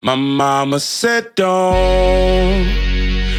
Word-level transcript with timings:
My 0.00 0.14
mama 0.14 0.78
said, 0.78 1.34
don't 1.34 2.66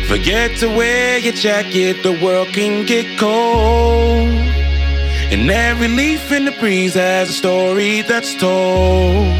forget 0.09 0.57
to 0.57 0.67
wear 0.67 1.17
your 1.17 1.31
jacket, 1.31 2.03
the 2.03 2.19
world 2.21 2.49
can 2.49 2.85
get 2.85 3.17
cold. 3.17 4.27
And 5.31 5.49
every 5.49 5.87
leaf 5.87 6.33
in 6.33 6.43
the 6.43 6.51
breeze 6.59 6.95
has 6.95 7.29
a 7.29 7.31
story 7.31 8.01
that's 8.01 8.35
told. 8.35 9.33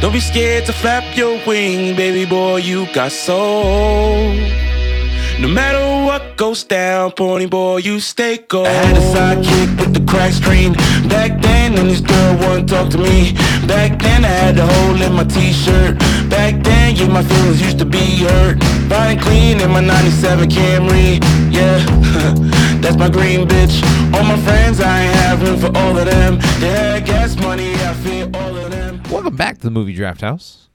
Don't 0.00 0.14
be 0.14 0.20
scared 0.20 0.64
to 0.64 0.72
flap 0.72 1.14
your 1.14 1.38
wing, 1.46 1.94
baby 1.94 2.24
boy, 2.24 2.56
you 2.56 2.86
got 2.94 3.12
soul. 3.12 4.32
No 5.38 5.48
matter 5.48 5.93
what 6.14 6.36
goes 6.36 6.62
down, 6.62 7.10
pony 7.10 7.46
boy, 7.46 7.78
you 7.78 7.98
stay 7.98 8.38
gold. 8.38 8.68
I 8.68 8.70
had 8.70 8.96
a 8.96 9.04
sidekick 9.14 9.80
with 9.80 9.94
the 9.94 10.04
crack 10.10 10.32
screen. 10.32 10.72
Back 11.08 11.42
then, 11.42 11.76
and 11.76 11.90
this 11.90 12.00
girl 12.00 12.36
wouldn't 12.38 12.68
talk 12.68 12.88
to 12.90 12.98
me. 12.98 13.32
Back 13.66 13.98
then, 14.00 14.24
I 14.24 14.28
had 14.28 14.56
a 14.58 14.66
hole 14.66 15.02
in 15.02 15.12
my 15.12 15.24
t-shirt. 15.24 15.98
Back 16.30 16.62
then, 16.62 16.94
yeah, 16.94 17.08
my 17.08 17.24
feelings 17.24 17.60
used 17.60 17.78
to 17.80 17.84
be 17.84 18.06
hurt. 18.22 18.62
Fine 18.88 19.18
clean 19.18 19.60
in 19.60 19.70
my 19.72 19.80
97 19.80 20.50
Camry. 20.50 21.18
Yeah, 21.50 21.78
that's 22.80 22.96
my 22.96 23.10
green 23.10 23.48
bitch. 23.48 23.82
All 24.14 24.22
my 24.22 24.38
friends, 24.46 24.80
I 24.80 25.02
ain't 25.02 25.14
have 25.16 25.42
room 25.42 25.58
for 25.58 25.76
all 25.76 25.98
of 25.98 26.04
them. 26.04 26.38
They 26.60 26.70
had 26.70 27.06
gas 27.06 27.34
money, 27.36 27.74
I 27.74 27.92
feel 28.04 28.30
all 28.36 28.56
of 28.56 28.70
them. 28.70 29.02
Welcome 29.10 29.34
back 29.34 29.56
to 29.58 29.64
the 29.64 29.72
Movie 29.72 29.94
Draft 29.94 30.20
House. 30.20 30.68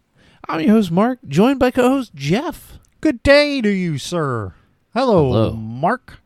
I'm 0.50 0.60
your 0.60 0.72
host, 0.72 0.92
Mark, 0.92 1.20
joined 1.26 1.60
by 1.60 1.72
co 1.72 1.84
host 1.84 2.14
Jeff. 2.14 2.78
Good 3.00 3.24
day 3.24 3.62
to 3.62 3.70
you, 3.70 3.98
sir. 3.98 4.54
Hello, 4.94 5.32
Hello. 5.32 5.52
Mark. 5.54 6.20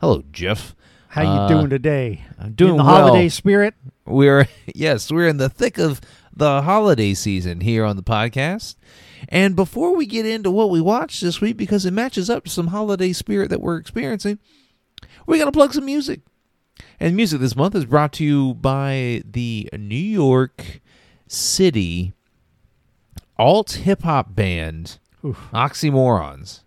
Hello, 0.00 0.24
Jeff. 0.32 0.74
How 1.08 1.22
you 1.22 1.28
Uh, 1.28 1.48
doing 1.48 1.70
today? 1.70 2.24
I'm 2.38 2.52
doing 2.52 2.72
in 2.72 2.76
the 2.78 2.84
well. 2.84 3.06
holiday 3.08 3.28
spirit. 3.28 3.74
We're, 4.06 4.48
yes, 4.74 5.10
we're 5.10 5.28
in 5.28 5.36
the 5.38 5.48
thick 5.48 5.78
of 5.78 6.00
the 6.34 6.62
holiday 6.62 7.14
season 7.14 7.60
here 7.60 7.84
on 7.84 7.96
the 7.96 8.02
podcast. 8.02 8.76
And 9.28 9.54
before 9.54 9.94
we 9.94 10.06
get 10.06 10.26
into 10.26 10.50
what 10.50 10.70
we 10.70 10.80
watched 10.80 11.20
this 11.22 11.40
week, 11.40 11.56
because 11.56 11.86
it 11.86 11.92
matches 11.92 12.28
up 12.28 12.44
to 12.44 12.50
some 12.50 12.68
holiday 12.68 13.12
spirit 13.12 13.50
that 13.50 13.60
we're 13.60 13.76
experiencing, 13.76 14.38
we 15.26 15.38
got 15.38 15.44
to 15.46 15.52
plug 15.52 15.72
some 15.72 15.84
music. 15.86 16.20
And 16.98 17.14
music 17.16 17.40
this 17.40 17.54
month 17.56 17.74
is 17.74 17.84
brought 17.84 18.12
to 18.14 18.24
you 18.24 18.54
by 18.54 19.22
the 19.30 19.68
New 19.78 19.94
York 19.96 20.80
City 21.28 22.12
alt 23.38 23.72
hip 23.72 24.02
hop 24.02 24.34
band 24.34 24.98
Oxymorrons 25.22 26.60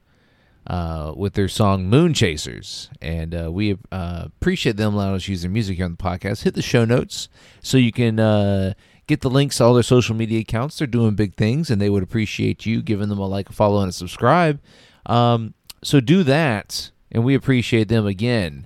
uh, 0.67 1.13
with 1.15 1.33
their 1.33 1.47
song 1.47 1.87
Moon 1.87 2.13
Chasers. 2.13 2.89
And 3.01 3.35
uh, 3.35 3.51
we 3.51 3.77
uh, 3.91 4.23
appreciate 4.27 4.77
them 4.77 4.93
allowing 4.93 5.15
us 5.15 5.25
to 5.25 5.31
use 5.31 5.41
their 5.41 5.51
music 5.51 5.77
here 5.77 5.85
on 5.85 5.91
the 5.91 5.97
podcast. 5.97 6.43
Hit 6.43 6.53
the 6.55 6.61
show 6.61 6.85
notes 6.85 7.29
so 7.61 7.77
you 7.77 7.91
can 7.91 8.19
uh, 8.19 8.73
get 9.07 9.21
the 9.21 9.29
links 9.29 9.57
to 9.57 9.63
all 9.65 9.73
their 9.73 9.83
social 9.83 10.15
media 10.15 10.39
accounts. 10.39 10.77
They're 10.77 10.87
doing 10.87 11.15
big 11.15 11.35
things, 11.35 11.69
and 11.69 11.81
they 11.81 11.89
would 11.89 12.03
appreciate 12.03 12.65
you 12.65 12.81
giving 12.81 13.09
them 13.09 13.19
a 13.19 13.27
like, 13.27 13.49
a 13.49 13.53
follow, 13.53 13.81
and 13.81 13.89
a 13.89 13.93
subscribe. 13.93 14.59
Um, 15.05 15.53
so 15.83 15.99
do 15.99 16.23
that, 16.23 16.89
and 17.11 17.23
we 17.23 17.35
appreciate 17.35 17.87
them 17.87 18.07
again. 18.07 18.65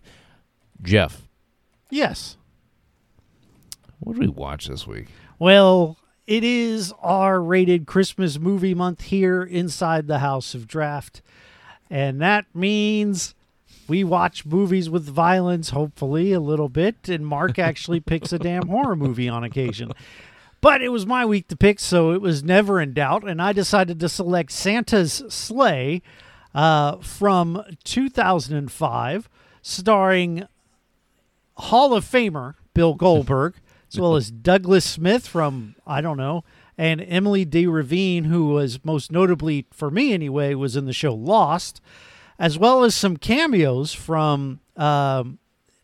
Jeff, 0.82 1.24
Yes. 1.90 2.38
what 4.00 4.14
did 4.14 4.22
we 4.22 4.28
watch 4.30 4.68
this 4.68 4.88
week? 4.88 5.08
Well, 5.38 5.98
it 6.28 6.44
is 6.44 6.94
R-rated 7.02 7.88
Christmas 7.88 8.40
movie 8.40 8.74
month 8.76 9.02
here 9.02 9.44
inside 9.44 10.08
the 10.08 10.20
House 10.20 10.54
of 10.54 10.68
Draft. 10.68 11.22
And 11.90 12.22
that 12.22 12.46
means 12.54 13.34
we 13.88 14.04
watch 14.04 14.46
movies 14.46 14.90
with 14.90 15.04
violence, 15.04 15.72
hopefully, 15.72 16.32
a 16.32 16.40
little 16.40 16.70
bit. 16.70 17.10
And 17.10 17.26
Mark 17.26 17.58
actually 17.60 18.00
picks 18.00 18.32
a 18.32 18.40
damn 18.40 18.68
horror 18.68 18.96
movie 18.96 19.28
on 19.28 19.44
occasion. 19.44 19.92
But 20.62 20.82
it 20.82 20.90
was 20.90 21.06
my 21.06 21.26
week 21.26 21.48
to 21.48 21.56
pick, 21.56 21.80
so 21.80 22.12
it 22.12 22.22
was 22.22 22.44
never 22.44 22.82
in 22.82 22.94
doubt. 22.94 23.28
And 23.28 23.42
I 23.42 23.54
decided 23.54 24.00
to 24.00 24.10
select 24.10 24.52
Santa's 24.52 25.24
Slay 25.30 26.02
uh, 26.54 26.98
from 26.98 27.64
2005, 27.86 29.30
starring 29.62 30.48
Hall 31.56 31.94
of 31.94 32.04
Famer 32.06 32.56
Bill 32.74 32.94
Goldberg, 32.94 33.56
as 33.92 34.00
well 34.00 34.16
as 34.16 34.32
Douglas 34.32 34.86
Smith 34.86 35.28
from 35.28 35.76
I 35.88 36.02
don't 36.02 36.18
know, 36.18 36.44
and 36.80 37.02
Emily 37.08 37.44
D. 37.44 37.68
Ravine, 37.68 38.24
who 38.24 38.48
was 38.48 38.80
most 38.86 39.12
notably 39.12 39.66
for 39.72 39.92
me 39.92 40.14
anyway, 40.14 40.54
was 40.54 40.76
in 40.78 40.86
the 40.86 40.94
show 40.94 41.14
Lost, 41.14 41.82
as 42.40 42.58
well 42.58 42.84
as 42.86 42.96
some 42.96 43.18
cameos 43.18 43.94
from 43.94 44.62
um, 44.78 45.40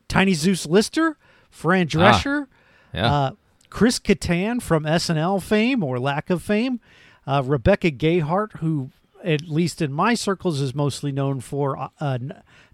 Tiny 0.07 0.33
Zeus 0.33 0.65
Lister, 0.65 1.17
Fran 1.49 1.87
Drescher, 1.87 2.47
Yeah. 2.93 3.13
uh, 3.13 3.31
Chris 3.69 3.99
Kattan 3.99 4.61
from 4.61 4.83
SNL 4.85 5.41
fame 5.41 5.83
or 5.83 5.99
lack 5.99 6.29
of 6.29 6.41
fame, 6.41 6.79
uh, 7.27 7.41
Rebecca 7.45 7.91
Gayhart, 7.91 8.53
who 8.59 8.89
at 9.21 9.49
least 9.49 9.81
in 9.81 9.91
my 9.91 10.13
circles 10.13 10.61
is 10.61 10.73
mostly 10.73 11.11
known 11.11 11.41
for 11.41 11.89
uh, 11.99 12.17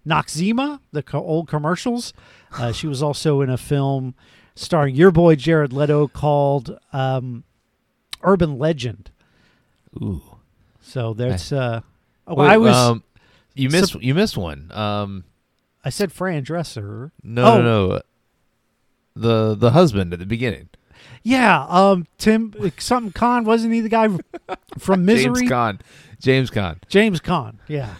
Noxzema, 0.06 0.80
the 0.92 1.02
co- 1.02 1.24
old 1.24 1.48
commercials. 1.48 2.12
Uh, 2.56 2.70
she 2.72 2.86
was 2.86 3.02
also 3.02 3.40
in 3.40 3.50
a 3.50 3.56
film 3.56 4.14
starring 4.54 4.94
your 4.94 5.10
boy 5.10 5.34
Jared 5.34 5.72
Leto 5.72 6.06
called 6.08 6.78
um, 6.92 7.42
Urban 8.22 8.58
Legend. 8.58 9.10
Ooh. 9.96 10.22
So 10.80 11.12
there's. 11.14 11.52
Uh, 11.52 11.80
oh, 12.26 12.34
Wait, 12.36 12.48
I 12.48 12.56
was. 12.58 12.74
um, 12.76 13.02
you 13.54 13.68
missed 13.68 13.94
you 13.96 14.14
missed 14.14 14.36
one. 14.36 14.70
Um, 14.72 15.24
I 15.84 15.90
said 15.90 16.12
Fran 16.12 16.42
Dresser. 16.42 17.12
no, 17.22 17.44
Oh. 17.44 17.62
no, 17.62 17.86
no. 17.88 18.00
The 19.14 19.54
the 19.54 19.70
husband 19.72 20.12
at 20.12 20.18
the 20.18 20.26
beginning. 20.26 20.68
Yeah. 21.22 21.66
Um. 21.68 22.06
Tim 22.18 22.54
something 22.78 23.12
Caan 23.12 23.44
wasn't 23.44 23.74
he 23.74 23.80
the 23.80 23.88
guy 23.88 24.08
from 24.78 25.04
Misery? 25.04 25.34
James 25.46 25.50
Caan. 25.50 25.80
James 26.20 26.50
Caan. 26.50 26.76
James 26.88 27.20
Caan. 27.20 27.56
Yeah. 27.68 27.94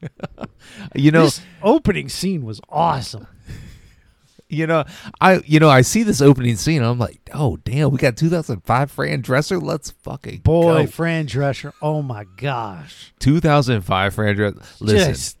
You 0.94 1.10
know, 1.12 1.24
this 1.24 1.40
opening 1.62 2.08
scene 2.08 2.44
was 2.44 2.60
awesome. 2.68 3.26
You 4.52 4.66
know, 4.66 4.84
I 5.20 5.38
you 5.46 5.58
know, 5.58 5.68
I 5.70 5.80
see 5.80 6.02
this 6.02 6.20
opening 6.20 6.56
scene 6.56 6.82
I'm 6.82 6.98
like, 6.98 7.20
oh 7.34 7.56
damn, 7.64 7.90
we 7.90 7.98
got 7.98 8.16
2005 8.16 8.90
Fran 8.90 9.20
Dresser. 9.22 9.58
Let's 9.58 9.90
fucking 9.90 10.40
Boy, 10.40 10.82
go. 10.82 10.86
Fran 10.86 11.26
Drescher. 11.26 11.72
Oh 11.82 12.02
my 12.02 12.24
gosh. 12.36 13.12
2005 13.20 14.14
Fran 14.14 14.36
Dresser. 14.36 14.60
Listen, 14.80 15.12
Just 15.12 15.38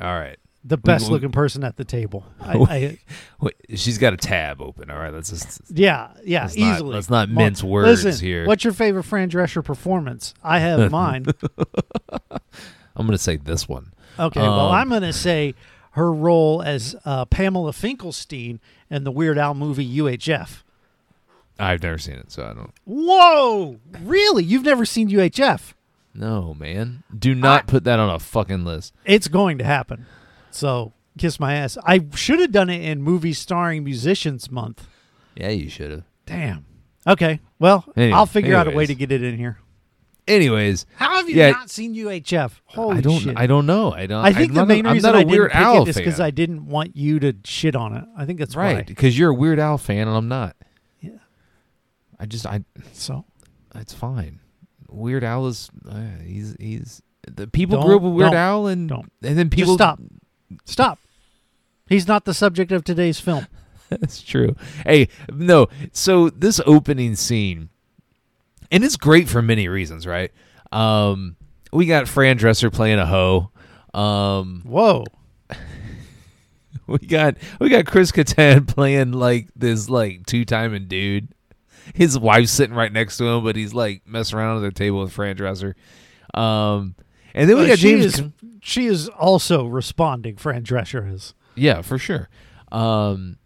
all 0.00 0.08
right. 0.18 0.36
the 0.64 0.76
best 0.76 1.06
we- 1.06 1.12
looking 1.12 1.30
person 1.32 1.62
at 1.64 1.76
the 1.76 1.84
table. 1.84 2.26
I, 2.40 2.52
I, 2.58 2.98
Wait, 3.40 3.54
she's 3.76 3.98
got 3.98 4.12
a 4.12 4.16
tab 4.16 4.60
open. 4.60 4.90
All 4.90 4.98
right, 4.98 5.12
let's 5.14 5.30
just. 5.30 5.60
yeah, 5.70 6.08
yeah, 6.24 6.42
Let's 6.42 6.56
not- 6.56 6.74
easily. 6.74 6.94
let's 6.94 7.10
not 7.10 7.28
mince 7.30 7.62
words 7.62 8.04
Listen, 8.04 8.26
here. 8.26 8.46
What's 8.46 8.64
your 8.64 8.72
favorite 8.72 9.04
Fran 9.04 9.30
Drescher 9.30 9.64
performance? 9.64 10.34
I 10.42 10.58
have 10.58 10.90
mine. 10.90 11.26
I'm 12.96 13.06
gonna 13.06 13.18
say 13.18 13.36
this 13.36 13.68
one. 13.68 13.92
Okay, 14.18 14.40
well, 14.40 14.68
Um, 14.70 14.74
I'm 14.74 14.88
going 14.88 15.02
to 15.02 15.12
say 15.12 15.54
her 15.96 16.12
role 16.12 16.62
as 16.62 16.94
uh, 17.04 17.24
Pamela 17.24 17.72
Finkelstein 17.72 18.60
in 18.90 19.04
the 19.04 19.10
Weird 19.10 19.38
Al 19.38 19.54
movie 19.54 19.96
UHF. 19.98 20.62
I've 21.58 21.82
never 21.82 21.98
seen 21.98 22.16
it, 22.16 22.30
so 22.30 22.44
I 22.44 22.52
don't. 22.52 22.72
Whoa! 22.84 23.80
Really? 24.02 24.44
You've 24.44 24.64
never 24.64 24.84
seen 24.84 25.08
UHF? 25.08 25.72
No, 26.14 26.54
man. 26.54 27.02
Do 27.18 27.34
not 27.34 27.62
I- 27.62 27.66
put 27.66 27.84
that 27.84 27.98
on 27.98 28.10
a 28.10 28.18
fucking 28.18 28.64
list. 28.64 28.94
It's 29.04 29.28
going 29.28 29.58
to 29.58 29.64
happen. 29.64 30.06
So 30.50 30.92
kiss 31.18 31.40
my 31.40 31.54
ass. 31.54 31.76
I 31.84 32.04
should 32.14 32.40
have 32.40 32.52
done 32.52 32.68
it 32.70 32.82
in 32.82 33.02
movie 33.02 33.32
starring 33.32 33.84
musicians 33.84 34.50
month. 34.50 34.86
Yeah, 35.34 35.48
you 35.50 35.68
should 35.70 35.90
have. 35.90 36.02
Damn. 36.26 36.64
Okay. 37.06 37.40
Well, 37.58 37.84
Any- 37.96 38.12
I'll 38.12 38.26
figure 38.26 38.54
out 38.56 38.66
a 38.68 38.70
way 38.70 38.84
to 38.86 38.94
get 38.94 39.12
it 39.12 39.22
in 39.22 39.36
here. 39.38 39.58
Anyways, 40.28 40.86
How 40.96 41.16
have 41.16 41.28
you 41.30 41.36
Yeah. 41.36 41.50
not 41.52 41.70
seen 41.70 41.94
UHF? 41.94 42.60
Holy 42.66 42.98
I 42.98 43.00
don't. 43.00 43.20
shit. 43.20 43.38
I 43.38 43.46
don't 43.46 43.64
know. 43.66 43.92
I 43.92 44.06
don't. 44.06 44.24
I 44.24 44.32
think 44.32 44.50
I'm 44.50 44.54
the 44.56 44.66
main 44.66 44.86
reason 44.86 45.08
I'm 45.10 45.14
not 45.14 45.18
I 45.18 45.22
a 45.22 45.26
Weird 45.26 45.50
didn't 45.52 45.58
pick 45.58 45.66
Al 45.66 45.82
it 45.82 45.88
is 45.88 45.96
because 45.96 46.20
I 46.20 46.30
didn't 46.30 46.66
want 46.66 46.96
you 46.96 47.20
to 47.20 47.34
shit 47.44 47.76
on 47.76 47.94
it. 47.96 48.04
I 48.16 48.24
think 48.26 48.38
that's 48.40 48.56
right 48.56 48.84
because 48.86 49.16
you're 49.18 49.30
a 49.30 49.34
Weird 49.34 49.58
Al 49.60 49.78
fan 49.78 50.08
and 50.08 50.16
I'm 50.16 50.26
not. 50.28 50.56
Yeah. 51.00 51.18
I 52.18 52.26
just 52.26 52.44
I. 52.46 52.64
So 52.92 53.24
It's 53.76 53.94
fine. 53.94 54.40
Weird 54.88 55.22
Al 55.22 55.46
is. 55.46 55.70
Uh, 55.88 56.00
he's 56.24 56.56
he's. 56.58 57.02
The 57.28 57.46
people 57.46 57.76
Don't- 57.78 57.86
grew 57.86 57.96
up 57.96 58.02
with 58.02 58.12
Weird 58.14 58.34
Al 58.34 58.66
and 58.66 58.88
don't. 58.88 59.12
and 59.22 59.38
then 59.38 59.48
just 59.50 59.56
people 59.56 59.74
stop. 59.74 60.00
Stop. 60.64 60.98
He's 61.88 62.08
not 62.08 62.24
the 62.24 62.34
subject 62.34 62.72
of 62.72 62.82
today's 62.82 63.20
film. 63.20 63.46
That's 63.90 64.20
true. 64.22 64.56
Hey, 64.84 65.08
no. 65.32 65.68
So 65.92 66.30
this 66.30 66.60
opening 66.66 67.14
scene, 67.14 67.68
and 68.70 68.84
it's 68.84 68.96
great 68.96 69.28
for 69.28 69.42
many 69.42 69.68
reasons, 69.68 70.06
right? 70.06 70.32
Um, 70.72 71.36
we 71.72 71.86
got 71.86 72.08
Fran 72.08 72.36
Dresser 72.36 72.70
playing 72.70 72.98
a 72.98 73.06
hoe. 73.06 73.50
Um, 73.94 74.62
Whoa. 74.64 75.04
we 76.86 76.98
got 76.98 77.36
we 77.60 77.68
got 77.68 77.86
Chris 77.86 78.12
Kattan 78.12 78.66
playing 78.68 79.12
like 79.12 79.48
this 79.56 79.88
like 79.88 80.26
two 80.26 80.44
timing 80.44 80.86
dude. 80.86 81.28
His 81.94 82.18
wife's 82.18 82.50
sitting 82.52 82.74
right 82.74 82.92
next 82.92 83.16
to 83.18 83.24
him, 83.24 83.44
but 83.44 83.56
he's 83.56 83.72
like 83.74 84.02
messing 84.06 84.38
around 84.38 84.56
at 84.58 84.60
the 84.60 84.72
table 84.72 85.00
with 85.00 85.12
Fran 85.12 85.36
Dresser. 85.36 85.76
Um, 86.34 86.94
and 87.34 87.48
then 87.48 87.56
we 87.56 87.64
Uh, 87.64 87.68
got 87.68 87.78
she 87.78 87.90
James. 87.90 88.18
is 88.18 88.22
she 88.60 88.86
is 88.86 89.08
also 89.08 89.66
responding. 89.66 90.36
Fran 90.36 90.62
Drescher 90.64 91.12
is. 91.12 91.34
Yeah, 91.54 91.82
for 91.82 91.98
sure. 91.98 92.28
Um, 92.72 93.36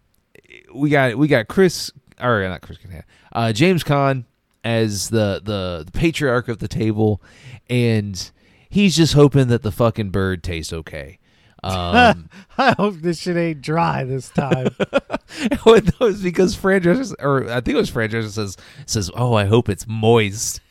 we 0.74 0.90
got 0.90 1.16
we 1.16 1.28
got 1.28 1.48
Chris 1.48 1.92
or 2.20 2.42
not 2.48 2.60
Chris 2.62 2.78
Kattan, 2.78 3.02
uh, 3.32 3.52
James 3.52 3.84
Caan 3.84 4.24
as 4.64 5.10
the, 5.10 5.40
the 5.42 5.84
the 5.86 5.92
patriarch 5.92 6.48
of 6.48 6.58
the 6.58 6.68
table, 6.68 7.22
and 7.68 8.30
he's 8.68 8.96
just 8.96 9.14
hoping 9.14 9.48
that 9.48 9.62
the 9.62 9.72
fucking 9.72 10.10
bird 10.10 10.42
tastes 10.42 10.72
okay. 10.72 11.18
Um, 11.62 12.30
I 12.56 12.72
hope 12.72 12.94
this 13.02 13.20
shit 13.20 13.36
ain't 13.36 13.60
dry 13.60 14.02
this 14.04 14.30
time. 14.30 14.68
what 15.64 16.00
was 16.00 16.22
because 16.22 16.54
Fran 16.54 16.80
Drescher, 16.80 17.14
or 17.20 17.50
I 17.50 17.60
think 17.60 17.74
it 17.74 17.76
was 17.76 17.90
Fran 17.90 18.08
Drescher 18.08 18.30
says 18.30 18.56
says, 18.86 19.10
"Oh, 19.14 19.34
I 19.34 19.44
hope 19.44 19.68
it's 19.68 19.86
moist." 19.86 20.62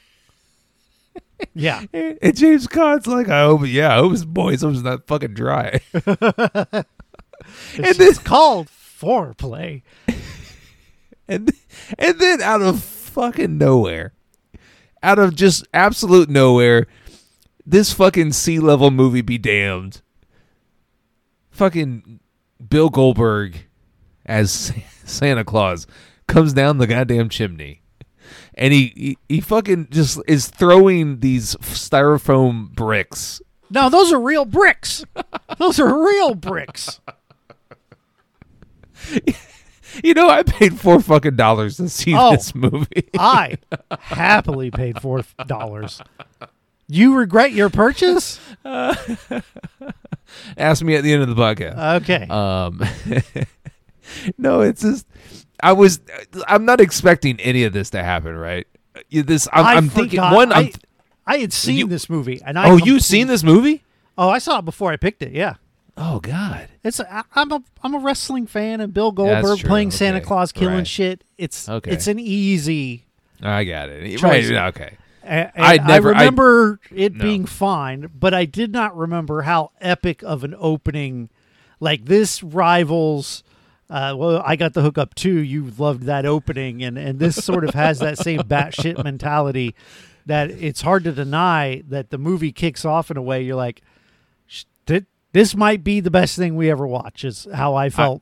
yeah. 1.53 1.83
And 1.93 2.35
James 2.35 2.65
Caan's 2.65 3.05
like, 3.05 3.29
"I 3.29 3.43
hope, 3.43 3.67
yeah, 3.67 3.93
I 3.93 3.97
hope 3.97 4.13
it's 4.13 4.25
moist. 4.25 4.63
I 4.63 4.65
hope 4.65 4.73
it's 4.73 4.83
not 4.83 5.05
fucking 5.05 5.35
dry." 5.35 5.79
And 7.77 7.99
it's 7.99 8.19
called 8.19 8.67
foreplay. 8.67 9.81
and 11.27 11.51
and 11.97 12.19
then 12.19 12.41
out 12.41 12.61
of 12.61 12.83
fucking 13.09 13.57
nowhere, 13.57 14.13
out 15.03 15.19
of 15.19 15.35
just 15.35 15.67
absolute 15.73 16.29
nowhere, 16.29 16.87
this 17.65 17.93
fucking 17.93 18.33
C-level 18.33 18.91
movie 18.91 19.21
be 19.21 19.37
damned. 19.37 20.01
Fucking 21.51 22.19
Bill 22.67 22.89
Goldberg 22.89 23.67
as 24.25 24.71
Santa 25.03 25.43
Claus 25.43 25.87
comes 26.27 26.53
down 26.53 26.77
the 26.77 26.87
goddamn 26.87 27.29
chimney. 27.29 27.81
And 28.53 28.73
he, 28.73 28.93
he, 28.95 29.17
he 29.27 29.41
fucking 29.41 29.87
just 29.89 30.19
is 30.27 30.47
throwing 30.47 31.19
these 31.19 31.55
styrofoam 31.55 32.71
bricks. 32.71 33.41
No, 33.69 33.89
those 33.89 34.11
are 34.11 34.19
real 34.19 34.45
bricks. 34.45 35.05
those 35.57 35.79
are 35.79 36.05
real 36.05 36.35
bricks. 36.35 36.99
You 40.03 40.13
know, 40.13 40.29
I 40.29 40.43
paid 40.43 40.79
four 40.79 40.99
fucking 40.99 41.35
dollars 41.35 41.77
to 41.77 41.89
see 41.89 42.13
Oh. 42.15 42.31
this 42.31 42.53
movie. 42.53 43.09
I 43.17 43.57
happily 43.99 44.71
paid 44.71 45.01
four 45.01 45.23
dollars. 45.47 46.01
You 46.87 47.15
regret 47.15 47.51
your 47.51 47.69
purchase? 47.69 48.39
Ask 50.57 50.83
me 50.83 50.95
at 50.95 51.03
the 51.03 51.11
end 51.13 51.23
of 51.23 51.29
the 51.29 51.35
podcast. 51.35 52.01
Okay. 52.01 52.27
Um, 52.29 52.81
no, 54.37 54.61
it's 54.61 54.81
just 54.81 55.07
I 55.61 55.73
was 55.73 55.99
I'm 56.47 56.65
not 56.65 56.79
expecting 56.81 57.39
any 57.41 57.63
of 57.63 57.73
this 57.73 57.89
to 57.91 58.03
happen, 58.03 58.35
right? 58.35 58.67
You- 59.09 59.23
This 59.23 59.47
I'm, 59.51 59.65
I'm 59.65 59.89
thinking 59.89 60.19
one. 60.21 60.51
I'm, 60.51 60.65
I, 61.27 61.35
I 61.35 61.37
had 61.37 61.51
seen 61.53 61.77
You- 61.79 61.87
this 61.87 62.09
movie, 62.09 62.41
and 62.45 62.57
I 62.59 62.69
oh, 62.69 62.77
you 62.77 62.99
seen 62.99 63.27
this 63.27 63.43
movie? 63.43 63.83
Oh, 64.17 64.29
I 64.29 64.37
saw 64.39 64.59
it 64.59 64.65
before 64.65 64.91
I 64.91 64.97
picked 64.97 65.21
it. 65.21 65.31
Yeah, 65.31 65.55
Oh 65.97 66.19
God, 66.19 66.68
it's 66.83 66.99
I- 66.99 67.23
I'm 67.35 67.51
a 67.51 67.61
I'm 67.83 67.93
a 67.95 67.99
wrestling 67.99 68.47
fan, 68.47 68.81
and 68.81 68.93
Bill 68.93 69.11
Goldberg 69.11 69.59
playing 69.59 69.91
Santa 69.91 70.21
Claus 70.21 70.51
killing 70.51 70.75
Right. 70.77 70.87
shit. 70.87 71.23
It's 71.37 71.67
Okay. 71.69 71.91
it's 71.91 72.07
an 72.07 72.19
easy. 72.19 73.05
I 73.41 73.63
got 73.63 73.89
it. 73.89 74.17
Choice. 74.17 74.49
Right? 74.49 74.67
Okay. 74.75 74.93
a- 75.23 75.27
and 75.55 75.65
I'd 75.65 75.85
never- 75.87 76.09
I 76.15 76.19
remember 76.19 76.79
it 76.93 77.13
no. 77.15 77.23
being 77.23 77.45
fine, 77.45 78.09
but 78.17 78.33
I 78.33 78.45
did 78.45 78.71
not 78.71 78.97
remember 78.97 79.43
how 79.43 79.71
epic 79.79 80.23
of 80.23 80.43
an 80.43 80.55
opening. 80.57 81.29
Like 81.79 82.05
this 82.05 82.41
rivals. 82.43 83.43
Uh, 83.89 84.13
well, 84.17 84.41
I 84.45 84.55
got 84.55 84.73
the 84.73 84.81
hookup 84.81 85.15
too. 85.15 85.39
You 85.39 85.71
loved 85.77 86.03
that 86.03 86.25
opening, 86.25 86.83
and 86.83 86.97
and 86.97 87.19
this 87.19 87.35
sort 87.43 87.63
of 87.63 87.73
has 87.75 87.99
that 87.99 88.17
same 88.17 88.39
batshit 88.41 89.03
mentality 89.03 89.75
that 90.25 90.51
it's 90.51 90.81
hard 90.81 91.03
to 91.05 91.11
deny 91.11 91.81
that 91.87 92.09
the 92.11 92.17
movie 92.17 92.51
kicks 92.51 92.83
off 92.85 93.09
in 93.09 93.17
a 93.17 93.21
way 93.21 93.41
you're 93.43 93.55
like, 93.55 93.77
"Sh- 93.77 93.83
th- 93.87 93.87
this 95.31 95.55
might 95.55 95.83
be 95.83 95.99
the 95.99 96.11
best 96.11 96.37
thing 96.37 96.55
we 96.55 96.69
ever 96.69 96.87
watch. 96.87 97.23
Is 97.23 97.47
how 97.53 97.75
I 97.75 97.89
felt 97.89 98.21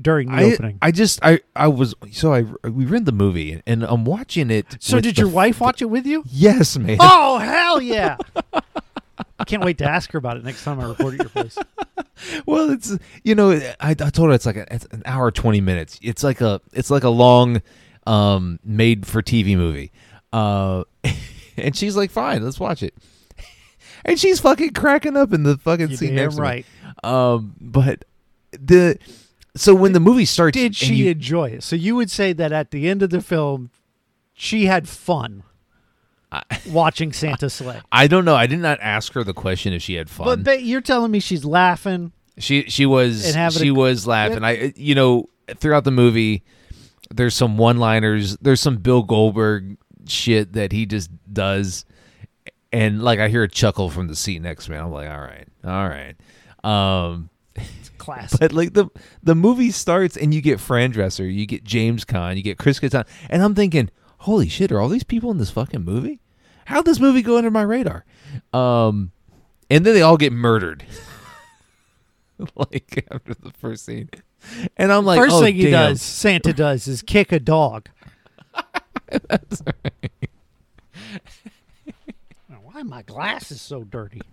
during 0.00 0.30
the 0.30 0.36
I, 0.42 0.52
opening. 0.52 0.78
I 0.82 0.90
just 0.90 1.20
I 1.22 1.40
I 1.54 1.68
was 1.68 1.94
so 2.12 2.32
I 2.32 2.42
we 2.68 2.84
read 2.84 3.04
the 3.04 3.12
movie 3.12 3.62
and 3.66 3.84
I'm 3.84 4.04
watching 4.04 4.50
it. 4.50 4.76
so 4.80 5.00
did 5.00 5.18
your 5.18 5.28
f- 5.28 5.34
wife 5.34 5.60
watch 5.60 5.82
it 5.82 5.86
with 5.86 6.06
you? 6.06 6.24
Yes, 6.26 6.76
man. 6.76 6.98
Oh 7.00 7.38
hell 7.38 7.80
yeah! 7.80 8.16
I 9.38 9.44
can't 9.44 9.64
wait 9.64 9.78
to 9.78 9.84
ask 9.84 10.10
her 10.12 10.18
about 10.18 10.36
it 10.36 10.44
next 10.44 10.64
time 10.64 10.80
I 10.80 10.86
record 10.86 11.14
at 11.14 11.20
your 11.20 11.28
place. 11.30 11.58
Well, 12.46 12.70
it's 12.70 12.96
you 13.24 13.34
know 13.34 13.50
I, 13.52 13.90
I 13.90 13.94
told 13.94 14.30
her 14.30 14.34
it's 14.34 14.46
like 14.46 14.56
a, 14.56 14.66
it's 14.74 14.86
an 14.86 15.02
hour 15.04 15.30
twenty 15.30 15.60
minutes. 15.60 15.98
It's 16.00 16.24
like 16.24 16.40
a 16.40 16.62
it's 16.72 16.90
like 16.90 17.04
a 17.04 17.10
long 17.10 17.60
um 18.06 18.58
made 18.64 19.06
for 19.06 19.20
TV 19.20 19.54
movie. 19.54 19.92
Uh, 20.32 20.84
and 21.58 21.76
she's 21.76 21.94
like, 21.94 22.10
"Fine, 22.10 22.42
let's 22.42 22.58
watch 22.58 22.82
it." 22.82 22.94
And 24.06 24.18
she's 24.18 24.40
fucking 24.40 24.72
cracking 24.72 25.16
up 25.16 25.32
in 25.34 25.42
the 25.42 25.58
fucking 25.58 25.90
You 25.90 25.96
scene 25.96 26.08
damn 26.14 26.16
next 26.24 26.36
to 26.36 26.40
me. 26.40 26.46
right. 26.46 26.66
Um, 27.04 27.54
but 27.60 28.04
the 28.52 28.98
so 29.54 29.74
when 29.74 29.92
the 29.92 30.00
movie 30.00 30.24
starts, 30.24 30.56
Did 30.56 30.74
she 30.74 30.94
you- 30.94 31.10
enjoy 31.10 31.50
it? 31.50 31.62
So 31.62 31.76
you 31.76 31.94
would 31.96 32.10
say 32.10 32.32
that 32.32 32.52
at 32.52 32.70
the 32.70 32.88
end 32.88 33.02
of 33.02 33.10
the 33.10 33.20
film, 33.20 33.70
she 34.32 34.66
had 34.66 34.88
fun 34.88 35.42
watching 36.70 37.12
Santa 37.12 37.48
Slay. 37.50 37.80
I 37.90 38.06
don't 38.06 38.24
know. 38.24 38.34
I 38.36 38.46
did 38.46 38.58
not 38.60 38.78
ask 38.80 39.12
her 39.14 39.24
the 39.24 39.32
question 39.34 39.72
if 39.72 39.82
she 39.82 39.94
had 39.94 40.10
fun. 40.10 40.26
But 40.26 40.44
ba- 40.44 40.62
you're 40.62 40.80
telling 40.80 41.10
me 41.10 41.20
she's 41.20 41.44
laughing. 41.44 42.12
She 42.38 42.64
she 42.68 42.84
was 42.86 43.34
she 43.58 43.68
a- 43.68 43.74
was 43.74 44.06
laughing. 44.06 44.44
I 44.44 44.72
you 44.76 44.94
know 44.94 45.28
throughout 45.56 45.84
the 45.84 45.90
movie, 45.90 46.42
there's 47.10 47.34
some 47.34 47.56
one 47.56 47.78
liners. 47.78 48.36
There's 48.38 48.60
some 48.60 48.76
Bill 48.76 49.02
Goldberg 49.02 49.78
shit 50.06 50.52
that 50.52 50.72
he 50.72 50.84
just 50.86 51.10
does, 51.32 51.85
and 52.76 53.02
like 53.02 53.18
I 53.18 53.28
hear 53.28 53.42
a 53.42 53.48
chuckle 53.48 53.88
from 53.88 54.06
the 54.06 54.14
seat 54.14 54.42
next 54.42 54.66
to 54.66 54.70
me. 54.70 54.76
I'm 54.76 54.90
like, 54.90 55.08
all 55.08 55.20
right, 55.20 55.48
all 55.64 55.88
right. 55.88 56.14
Um, 56.62 57.30
it's 57.54 57.88
Classic. 57.96 58.38
but 58.38 58.52
like 58.52 58.74
the 58.74 58.88
the 59.22 59.34
movie 59.34 59.70
starts 59.70 60.14
and 60.16 60.34
you 60.34 60.42
get 60.42 60.60
Fran 60.60 60.90
Dresser, 60.90 61.24
you 61.24 61.46
get 61.46 61.64
James 61.64 62.04
Caan, 62.04 62.36
you 62.36 62.42
get 62.42 62.58
Chris 62.58 62.78
Kattan, 62.78 63.06
and 63.30 63.42
I'm 63.42 63.54
thinking, 63.54 63.90
holy 64.18 64.50
shit, 64.50 64.70
are 64.70 64.80
all 64.80 64.90
these 64.90 65.04
people 65.04 65.30
in 65.30 65.38
this 65.38 65.50
fucking 65.50 65.84
movie? 65.84 66.20
How'd 66.66 66.84
this 66.84 67.00
movie 67.00 67.22
go 67.22 67.38
under 67.38 67.50
my 67.50 67.62
radar? 67.62 68.04
Um, 68.52 69.12
and 69.70 69.86
then 69.86 69.94
they 69.94 70.02
all 70.02 70.18
get 70.18 70.32
murdered. 70.32 70.84
like 72.56 73.06
after 73.10 73.32
the 73.32 73.52
first 73.52 73.86
scene, 73.86 74.10
and 74.76 74.92
I'm 74.92 75.06
like, 75.06 75.18
First 75.18 75.36
oh, 75.36 75.40
thing 75.40 75.54
he 75.54 75.70
damn. 75.70 75.92
does, 75.92 76.02
Santa 76.02 76.52
does, 76.52 76.86
is 76.86 77.00
kick 77.00 77.32
a 77.32 77.40
dog. 77.40 77.88
Now, 79.12 79.38
Why 82.76 82.82
are 82.82 82.84
my 82.84 83.00
glasses 83.00 83.52
is 83.52 83.62
so 83.62 83.84
dirty? 83.84 84.20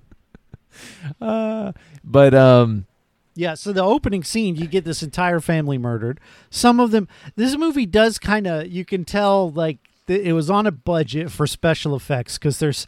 Uh, 1.21 1.71
but 2.03 2.33
um, 2.33 2.87
Yeah, 3.35 3.53
so 3.53 3.71
the 3.71 3.83
opening 3.83 4.23
scene, 4.23 4.55
you 4.55 4.65
get 4.65 4.83
this 4.83 5.03
entire 5.03 5.39
family 5.39 5.77
murdered. 5.77 6.19
Some 6.49 6.79
of 6.79 6.89
them, 6.89 7.07
this 7.35 7.55
movie 7.55 7.85
does 7.85 8.17
kind 8.17 8.47
of, 8.47 8.65
you 8.65 8.83
can 8.83 9.05
tell 9.05 9.51
like 9.51 9.77
th- 10.07 10.25
it 10.25 10.33
was 10.33 10.49
on 10.49 10.65
a 10.65 10.71
budget 10.71 11.31
for 11.31 11.45
special 11.45 11.95
effects 11.95 12.39
because 12.39 12.57
there's 12.57 12.87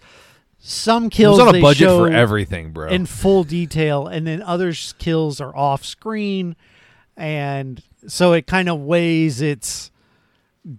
some 0.57 1.05
it 1.05 1.11
kills 1.11 1.37
was 1.37 1.47
on 1.47 1.55
a 1.55 1.61
budget 1.61 1.89
for 1.89 2.09
everything, 2.09 2.71
bro. 2.71 2.89
in 2.89 3.05
full 3.05 3.43
detail, 3.43 4.07
and 4.07 4.25
then 4.25 4.41
other 4.41 4.73
kills 4.97 5.39
are 5.39 5.55
off 5.55 5.85
screen, 5.85 6.55
and 7.15 7.83
so 8.07 8.33
it 8.33 8.47
kind 8.47 8.67
of 8.67 8.79
weighs 8.79 9.41
its 9.41 9.91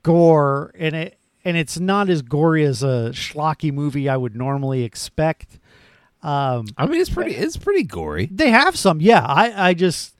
gore, 0.02 0.72
and 0.76 0.96
it 0.96 1.18
and 1.46 1.56
it's 1.56 1.78
not 1.78 2.10
as 2.10 2.20
gory 2.22 2.64
as 2.64 2.82
a 2.82 3.10
schlocky 3.12 3.72
movie 3.72 4.08
I 4.08 4.16
would 4.16 4.34
normally 4.36 4.82
expect. 4.82 5.58
Um, 6.22 6.66
I 6.76 6.86
mean, 6.86 7.00
it's 7.00 7.10
pretty, 7.10 7.36
it's 7.36 7.56
pretty 7.56 7.84
gory. 7.84 8.26
they 8.32 8.50
have 8.50 8.76
some, 8.76 9.00
yeah. 9.00 9.24
I, 9.24 9.68
I 9.68 9.74
just 9.74 10.16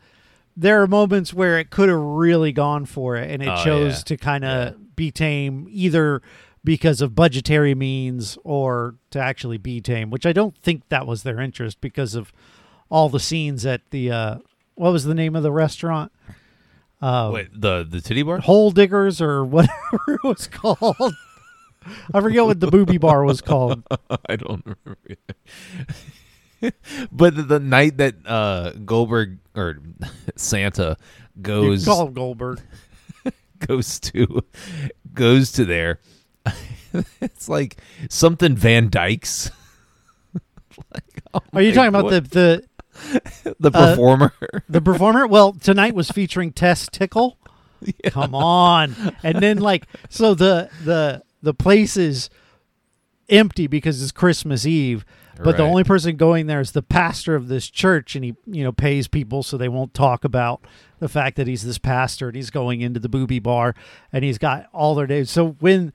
there 0.57 0.81
are 0.83 0.87
moments 0.87 1.35
where 1.35 1.59
it 1.59 1.71
could 1.71 1.89
have 1.89 1.99
really 1.99 2.53
gone 2.53 2.87
for 2.87 3.17
it, 3.17 3.31
and 3.31 3.43
it 3.43 3.49
Oh, 3.49 3.65
chose 3.65 3.99
yeah. 3.99 4.03
to 4.05 4.17
kind 4.17 4.45
of 4.45 4.97
be 4.97 5.11
tame, 5.11 5.67
either 5.71 6.23
because 6.65 7.01
of 7.01 7.15
budgetary 7.15 7.75
means 7.75 8.39
or 8.45 8.95
to 9.11 9.19
actually 9.19 9.59
be 9.59 9.81
tame. 9.81 10.11
Which 10.11 10.25
I 10.27 10.33
don't 10.33 10.57
think 10.57 10.89
that 10.89 11.07
was 11.07 11.25
their 11.25 11.41
interest 11.41 11.81
because 11.81 12.15
of 12.15 12.33
all 12.89 13.09
the 13.09 13.21
scenes 13.21 13.67
at 13.67 13.83
the 13.91 14.11
uh, 14.11 14.37
what 14.77 14.93
was 14.93 15.05
the 15.05 15.15
name 15.15 15.35
of 15.37 15.43
the 15.43 15.53
restaurant? 15.53 16.13
Uh, 17.01 17.31
Wait, 17.33 17.49
the 17.53 17.87
the 17.89 18.01
titty 18.01 18.23
bar? 18.23 18.39
Hole 18.39 18.71
Diggers 18.71 19.21
or 19.21 19.45
whatever 19.45 20.01
it 20.09 20.25
was 20.25 20.47
called. 20.47 21.15
I 22.13 22.21
forget 22.21 22.45
what 22.45 22.59
the 22.59 22.69
booby 22.69 22.99
bar 22.99 23.25
was 23.25 23.41
called. 23.41 23.83
I 24.29 24.37
don't 24.37 24.65
remember. 24.65 24.99
but 27.13 27.37
the, 27.37 27.43
the 27.43 27.61
night 27.61 27.99
that 27.99 28.15
uh, 28.27 28.73
Goldberg 28.85 29.39
or 29.55 29.79
Santa 30.37 30.97
You 31.37 31.43
goes 31.43 31.85
call 31.85 32.09
Goldberg. 32.09 32.61
goes 33.59 34.01
to 34.01 34.43
goes 35.13 35.53
to 35.53 35.65
there, 35.65 36.01
it's 37.21 37.49
like 37.49 37.77
something 38.09 38.57
Van 38.57 38.89
Dyke's. 38.89 39.51
like, 40.93 41.23
oh 41.35 41.41
Are 41.53 41.63
you 41.63 41.73
talking 41.73 41.89
about 41.89 42.11
the 42.11 42.21
the 42.21 42.65
the 43.59 43.71
uh, 43.73 43.91
performer? 43.91 44.33
The 44.69 44.81
performer? 44.81 45.27
Well, 45.27 45.53
tonight 45.53 45.95
was 45.95 46.11
featuring 46.11 46.53
Tess 46.53 46.89
Tickle. 46.91 47.39
Come 48.07 48.35
on. 48.35 49.15
And 49.23 49.41
then 49.41 49.59
like 49.59 49.87
so 50.09 50.35
the 50.35 50.71
the 50.85 51.23
the 51.43 51.55
place 51.55 51.97
is 51.97 52.31
empty 53.29 53.67
because 53.67 54.03
it's 54.03 54.13
Christmas 54.13 54.67
Eve. 54.67 55.05
But 55.39 55.59
the 55.59 55.65
only 55.65 55.85
person 55.85 56.17
going 56.17 56.47
there 56.47 56.61
is 56.61 56.73
the 56.73 56.81
pastor 56.81 57.35
of 57.35 57.49
this 57.49 57.69
church 57.69 58.17
and 58.17 58.25
he, 58.25 58.35
you 58.47 58.65
know, 58.65 58.73
pays 58.73 59.07
people 59.07 59.43
so 59.43 59.59
they 59.59 59.69
won't 59.69 59.93
talk 59.93 60.25
about 60.25 60.65
the 60.99 61.11
fact 61.11 61.37
that 61.37 61.47
he's 61.47 61.63
this 61.63 61.77
pastor 61.77 62.29
and 62.29 62.37
he's 62.37 62.49
going 62.49 62.81
into 62.81 63.01
the 63.01 63.09
booby 63.11 63.39
bar 63.39 63.75
and 64.15 64.25
he's 64.25 64.39
got 64.39 64.67
all 64.73 64.95
their 64.95 65.07
days. 65.07 65.31
So 65.31 65.49
when 65.61 65.93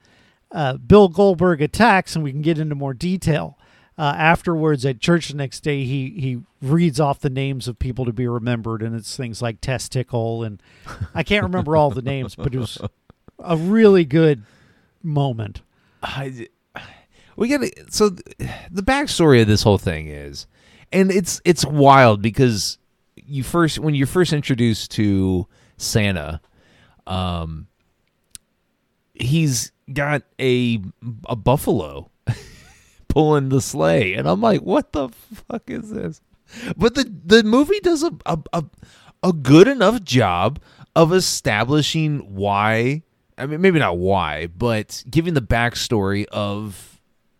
uh, 0.51 0.77
Bill 0.77 1.07
Goldberg 1.07 1.61
attacks, 1.61 2.15
and 2.15 2.23
we 2.23 2.31
can 2.31 2.41
get 2.41 2.59
into 2.59 2.75
more 2.75 2.93
detail. 2.93 3.57
Uh, 3.97 4.15
afterwards, 4.17 4.85
at 4.85 4.99
church 4.99 5.27
the 5.27 5.35
next 5.35 5.61
day, 5.61 5.83
he 5.83 6.09
he 6.11 6.41
reads 6.61 6.99
off 6.99 7.19
the 7.19 7.29
names 7.29 7.67
of 7.67 7.77
people 7.77 8.05
to 8.05 8.13
be 8.13 8.27
remembered, 8.27 8.81
and 8.81 8.95
it's 8.95 9.15
things 9.15 9.41
like 9.41 9.59
testicle, 9.61 10.43
and 10.43 10.61
I 11.13 11.23
can't 11.23 11.43
remember 11.43 11.75
all 11.75 11.91
the 11.91 12.01
names, 12.01 12.35
but 12.35 12.53
it 12.53 12.59
was 12.59 12.77
a 13.39 13.57
really 13.57 14.05
good 14.05 14.43
moment. 15.03 15.61
I, 16.03 16.47
we 17.35 17.47
got 17.49 17.61
to. 17.61 17.71
So 17.89 18.11
th- 18.11 18.49
the 18.71 18.83
backstory 18.83 19.41
of 19.41 19.47
this 19.47 19.63
whole 19.63 19.77
thing 19.77 20.07
is, 20.07 20.47
and 20.91 21.11
it's 21.11 21.41
it's 21.43 21.65
wild 21.65 22.21
because 22.21 22.77
you 23.15 23.43
first 23.43 23.79
when 23.79 23.95
you're 23.95 24.07
first 24.07 24.33
introduced 24.33 24.91
to 24.91 25.47
Santa, 25.77 26.41
um, 27.07 27.67
he's 29.13 29.71
got 29.91 30.23
a 30.39 30.81
a 31.25 31.35
buffalo 31.35 32.10
pulling 33.11 33.49
the 33.49 33.61
sleigh, 33.61 34.13
and 34.13 34.27
I'm 34.27 34.41
like, 34.41 34.61
what 34.61 34.91
the 34.93 35.09
fuck 35.49 35.63
is 35.69 35.89
this? 35.89 36.21
But 36.75 36.95
the 36.95 37.11
the 37.25 37.43
movie 37.43 37.79
does 37.81 38.03
a 38.03 38.11
a 38.25 38.37
a, 38.53 38.63
a 39.23 39.33
good 39.33 39.67
enough 39.67 40.03
job 40.03 40.59
of 40.95 41.13
establishing 41.13 42.19
why. 42.35 43.03
I 43.37 43.45
mean, 43.45 43.61
maybe 43.61 43.79
not 43.79 43.97
why, 43.97 44.47
but 44.47 45.03
giving 45.09 45.33
the 45.33 45.41
backstory 45.41 46.25
of 46.25 46.99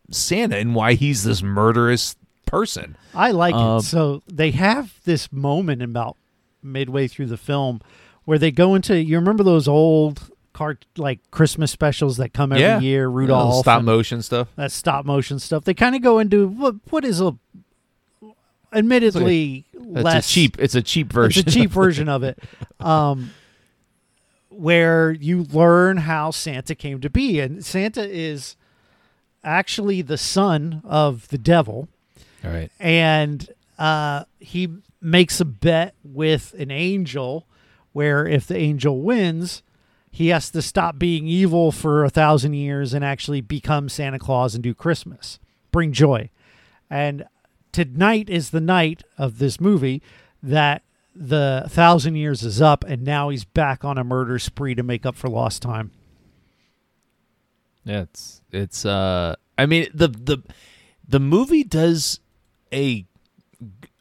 Santa 0.09 0.57
and 0.57 0.73
why 0.73 0.93
he's 0.93 1.23
this 1.23 1.43
murderous 1.43 2.15
person. 2.45 2.97
I 3.13 3.31
like 3.31 3.53
Um, 3.53 3.77
it. 3.77 3.81
So 3.83 4.23
they 4.27 4.51
have 4.51 4.93
this 5.03 5.31
moment 5.31 5.81
about 5.83 6.17
midway 6.63 7.07
through 7.07 7.27
the 7.27 7.37
film 7.37 7.81
where 8.25 8.39
they 8.39 8.51
go 8.51 8.73
into. 8.75 8.95
You 8.97 9.17
remember 9.17 9.43
those 9.43 9.67
old 9.67 10.30
cart 10.61 10.85
like 10.95 11.19
Christmas 11.31 11.71
specials 11.71 12.17
that 12.17 12.33
come 12.33 12.51
every 12.51 12.61
Yeah. 12.61 12.79
year, 12.79 13.07
Rudolph, 13.07 13.63
stop 13.63 13.83
motion 13.83 14.21
stuff. 14.21 14.47
that 14.57 14.71
stop 14.71 15.05
motion 15.05 15.39
stuff. 15.39 15.63
They 15.63 15.73
kind 15.73 15.95
of 15.95 16.01
go 16.03 16.19
into 16.19 16.47
what 16.47 16.75
what 16.91 17.03
is 17.03 17.19
a 17.19 17.35
admittedly 18.73 19.65
It's 19.73 19.85
less 20.03 20.29
a 20.29 20.31
cheap. 20.31 20.57
It's 20.59 20.75
a 20.75 20.81
cheap 20.81 21.11
version. 21.11 21.43
It's 21.45 21.55
a 21.55 21.59
cheap 21.59 21.71
version 21.71 22.07
of 22.07 22.23
it. 22.23 22.37
Um, 22.79 23.31
where 24.49 25.11
you 25.11 25.43
learn 25.43 25.97
how 25.97 26.29
Santa 26.31 26.75
came 26.75 27.01
to 27.01 27.09
be. 27.09 27.39
And 27.39 27.65
Santa 27.65 28.07
is 28.07 28.55
actually 29.43 30.01
the 30.01 30.17
son 30.17 30.81
of 30.85 31.27
the 31.29 31.37
devil. 31.37 31.87
All 32.43 32.51
right. 32.51 32.71
And 32.79 33.49
uh, 33.79 34.25
he 34.39 34.69
makes 35.01 35.39
a 35.39 35.45
bet 35.45 35.95
with 36.03 36.53
an 36.59 36.69
angel 36.69 37.47
where 37.93 38.27
if 38.27 38.45
the 38.47 38.57
angel 38.57 39.01
wins, 39.01 39.63
he 40.11 40.27
has 40.27 40.51
to 40.51 40.61
stop 40.61 40.99
being 40.99 41.25
evil 41.25 41.71
for 41.71 42.03
a 42.03 42.09
thousand 42.09 42.53
years 42.53 42.93
and 42.93 43.03
actually 43.03 43.39
become 43.39 43.87
Santa 43.87 44.19
Claus 44.19 44.53
and 44.53 44.63
do 44.63 44.73
Christmas, 44.73 45.39
bring 45.71 45.93
joy. 45.93 46.29
And 46.89 47.25
tonight 47.71 48.29
is 48.29 48.49
the 48.49 48.59
night 48.59 49.03
of 49.17 49.39
this 49.39 49.61
movie 49.61 50.01
that 50.43 50.83
the 51.15 51.65
thousand 51.69 52.15
years 52.15 52.43
is 52.43 52.61
up, 52.61 52.83
and 52.83 53.03
now 53.03 53.29
he's 53.29 53.45
back 53.45 53.85
on 53.85 53.97
a 53.97 54.03
murder 54.03 54.37
spree 54.37 54.75
to 54.75 54.83
make 54.83 55.05
up 55.05 55.15
for 55.15 55.29
lost 55.29 55.61
time. 55.61 55.91
Yeah, 57.85 58.01
it's 58.01 58.41
it's. 58.51 58.85
Uh, 58.85 59.35
I 59.57 59.65
mean 59.65 59.87
the 59.93 60.09
the 60.09 60.37
the 61.07 61.19
movie 61.19 61.63
does 61.63 62.19
a 62.73 63.05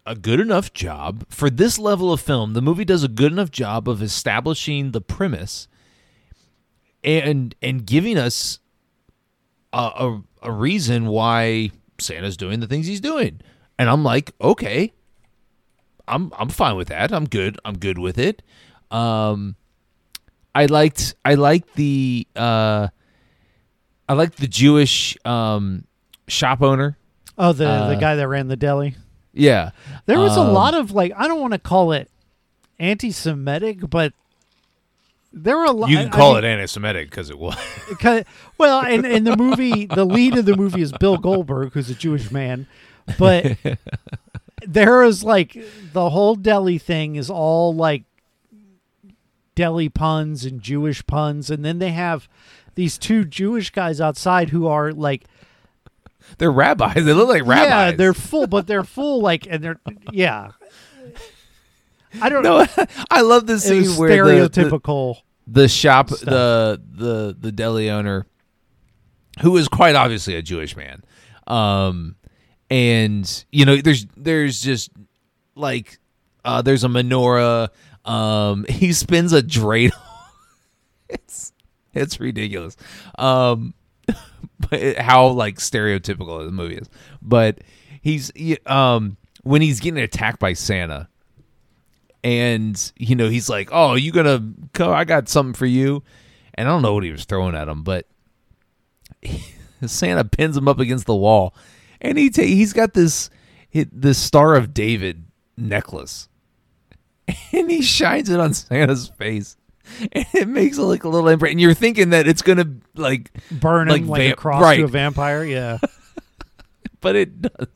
a 0.07 0.15
good 0.17 0.41
enough 0.41 0.73
job 0.73 1.25
for 1.29 1.51
this 1.51 1.79
level 1.79 2.13
of 2.13 2.21
film. 2.21 2.53
The 2.53 2.63
movie 2.63 2.85
does 2.85 3.05
a 3.05 3.09
good 3.09 3.33
enough 3.33 3.51
job 3.51 3.89
of 3.89 4.03
establishing 4.03 4.91
the 4.91 5.01
premise 5.01 5.69
and 7.05 7.55
and 7.63 7.85
giving 7.87 8.19
us 8.19 8.59
a 9.73 9.79
a, 9.79 10.23
a 10.43 10.53
reason 10.53 11.07
why 11.07 11.71
Santa's 11.99 12.37
doing 12.37 12.61
the 12.61 12.67
things 12.67 12.87
he's 12.87 13.01
doing. 13.01 13.41
And 13.79 13.89
I'm 13.89 14.03
like, 14.05 14.33
okay, 14.41 14.93
I'm 16.09 16.33
I'm 16.39 16.49
fine 16.49 16.77
with 16.77 16.89
that. 16.89 17.13
I'm 17.13 17.25
good. 17.27 17.59
I'm 17.65 17.79
good 17.79 17.99
with 17.99 18.19
it. 18.19 18.43
Um, 18.91 19.57
I 20.55 20.67
liked 20.67 21.15
I 21.25 21.35
liked 21.35 21.75
the 21.77 22.27
uh, 22.37 22.89
I 24.09 24.13
liked 24.13 24.39
the 24.39 24.49
Jewish 24.49 25.17
um 25.25 25.85
shop 26.29 26.61
owner. 26.63 26.99
Oh, 27.39 27.53
the 27.53 27.65
the 27.65 27.71
Uh, 27.71 27.95
guy 27.95 28.17
that 28.17 28.29
ran 28.29 28.49
the 28.49 28.57
deli. 28.57 28.97
Yeah, 29.33 29.71
There 30.07 30.19
was 30.19 30.37
a 30.37 30.41
Um, 30.41 30.53
lot 30.53 30.75
of 30.75 30.91
like 30.91 31.13
I 31.17 31.29
don't 31.29 31.41
want 31.41 31.53
to 31.53 31.59
call 31.61 31.93
it 31.93 32.11
anti-Semitic, 32.81 33.89
but 33.89 34.13
there 35.33 35.57
were 35.57 35.65
a 35.65 35.71
lot. 35.73 35.91
You 35.91 35.99
can 35.99 36.09
I 36.09 36.11
call 36.11 36.35
mean, 36.35 36.45
it 36.45 36.49
anti-Semitic 36.49 37.11
because 37.11 37.31
it 37.31 37.39
was. 37.39 37.57
Well, 38.59 38.81
and 38.83 39.07
in 39.07 39.25
the 39.25 39.37
movie, 39.37 39.87
the 39.87 40.05
lead 40.05 40.37
of 40.37 40.45
the 40.45 40.55
movie 40.57 40.83
is 40.83 40.93
Bill 40.93 41.17
Goldberg, 41.17 41.73
who's 41.73 41.89
a 41.89 41.95
Jewish 41.95 42.31
man, 42.31 42.67
but 43.19 43.57
there 44.67 45.03
is 45.03 45.25
like 45.25 45.57
the 45.93 46.11
whole 46.11 46.35
deli 46.35 46.77
thing 46.77 47.17
is 47.17 47.31
all 47.31 47.75
like 47.75 48.03
deli 49.55 49.89
puns 49.89 50.45
and 50.45 50.61
Jewish 50.61 51.07
puns, 51.07 51.51
and 51.51 51.65
then 51.65 51.79
they 51.79 51.93
have 51.93 52.29
these 52.75 52.99
two 52.99 53.25
Jewish 53.25 53.71
guys 53.71 53.99
outside 54.01 54.51
who 54.51 54.67
are 54.67 54.93
like, 54.93 55.25
They're 56.39 56.53
rabbis. 56.53 56.95
They 57.05 57.13
look 57.15 57.29
like 57.29 57.47
rabbis. 57.47 57.67
yeah, 57.69 57.91
they're 57.93 58.15
full, 58.15 58.47
but 58.47 58.67
they're 58.67 58.85
full 58.85 59.23
like, 59.23 59.47
and 59.49 59.63
they're 59.65 59.81
yeah. 60.13 60.51
I 62.21 62.29
don't 62.29 62.43
know. 62.43 62.67
I 63.11 63.21
love 63.23 63.47
the 63.47 63.59
scene 63.59 63.85
where 63.97 64.11
the, 64.25 64.49
the, 64.49 64.49
stereotypical. 64.71 65.17
the 65.47 65.69
shop 65.69 66.11
stuff. 66.11 66.21
the 66.21 66.81
the 66.93 67.37
the 67.39 67.53
deli 67.53 67.91
owner 67.91 68.27
who 69.43 69.57
is 69.57 69.69
quite 69.69 69.95
obviously 69.95 70.35
a 70.37 70.43
Jewish 70.43 70.77
man 70.77 71.03
um 71.47 72.17
and 72.69 73.45
you 73.51 73.65
know 73.65 73.77
there's 73.77 74.07
there's 74.17 74.61
just 74.61 74.91
like 75.55 75.99
uh 76.45 76.63
there's 76.63 76.85
a 76.85 76.89
menorah 76.89 77.69
um 78.05 78.65
he 78.69 78.93
spins 78.93 79.33
a 79.33 79.43
dreidel 79.43 79.93
it's 81.09 81.53
it's 81.95 82.21
ridiculous 82.21 82.77
um 83.19 83.75
but 84.07 84.73
it- 84.81 84.99
how 84.99 85.27
like 85.29 85.57
stereotypical 85.57 86.45
the 86.45 86.53
movie 86.53 86.77
is 86.77 86.89
but 87.23 87.59
he's 88.03 88.31
he- 88.37 88.59
um 88.67 89.17
when 89.43 89.63
he's 89.63 89.81
getting 89.81 90.03
attacked 90.03 90.39
by 90.39 90.53
Santa 90.53 91.09
and 92.23 92.93
you 92.97 93.17
know 93.17 93.29
he's 93.29 93.49
like 93.49 93.69
oh 93.73 93.95
you 93.95 94.13
gonna 94.13 94.53
come? 94.73 94.93
i 94.93 95.05
got 95.05 95.29
something 95.29 95.55
for 95.55 95.67
you 95.67 96.03
and 96.55 96.69
i 96.69 96.71
don't 96.71 96.83
know 96.83 96.95
what 96.95 97.05
he 97.05 97.11
was 97.13 97.25
throwing 97.25 97.55
at 97.55 97.69
him 97.69 97.83
but 97.83 98.07
santa 99.87 100.25
pins 100.25 100.57
him 100.57 100.69
up 100.69 100.79
against 100.79 101.07
the 101.07 101.15
wall 101.15 101.55
and 102.01 102.19
he 102.19 102.29
ta- 102.31 102.43
he's 102.43 102.73
got 102.73 102.93
this 102.93 103.31
this 103.73 104.19
star 104.19 104.55
of 104.55 104.75
david 104.75 105.25
necklace 105.57 106.29
and 107.53 107.71
he 107.71 107.81
shines 107.81 108.29
it 108.29 108.41
on 108.41 108.53
santa's 108.53 109.09
face 109.09 109.57
and 110.13 110.27
it 110.35 110.49
makes 110.49 110.79
it 110.79 110.83
like 110.83 111.05
a 111.05 111.09
little 111.09 111.29
imprint 111.29 111.53
and 111.53 111.61
you're 111.61 111.75
thinking 111.75 112.11
that 112.11 112.27
it's 112.27 112.43
gonna 112.43 112.67
like 112.95 113.31
burn 113.51 113.89
like 113.89 114.03
him 114.03 114.09
like 114.09 114.33
a 114.33 114.37
cross 114.37 114.63
right. 114.63 114.77
to 114.77 114.85
a 114.85 114.89
vampire. 114.89 115.45
Yeah, 115.45 115.79
but 117.01 117.17
it 117.17 117.43
does 117.43 117.67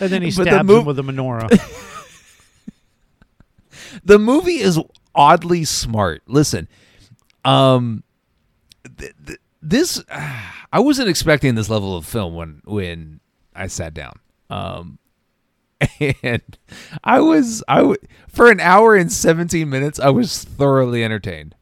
and 0.00 0.10
then 0.10 0.22
he 0.22 0.30
But 0.30 0.44
the 0.44 0.50
stabs 0.50 0.68
mov- 0.68 0.80
him 0.80 0.84
with 0.86 0.98
a 0.98 1.02
menorah. 1.02 1.88
The 4.04 4.18
movie 4.18 4.58
is 4.60 4.78
oddly 5.14 5.64
smart. 5.64 6.22
Listen, 6.26 6.68
um, 7.44 8.02
th- 8.98 9.12
th- 9.26 9.38
this 9.60 10.02
I 10.72 10.80
wasn't 10.80 11.08
expecting 11.08 11.54
this 11.54 11.68
level 11.68 11.96
of 11.96 12.06
film 12.06 12.34
when 12.34 12.62
when 12.64 13.20
I 13.54 13.66
sat 13.66 13.94
down. 13.94 14.14
Um, 14.50 14.98
and 16.22 16.42
I 17.04 17.20
was 17.20 17.62
I 17.68 17.78
w- 17.78 17.96
for 18.28 18.50
an 18.50 18.60
hour 18.60 18.94
and 18.96 19.12
seventeen 19.12 19.68
minutes. 19.70 19.98
I 20.00 20.10
was 20.10 20.44
thoroughly 20.44 21.02
entertained. 21.04 21.54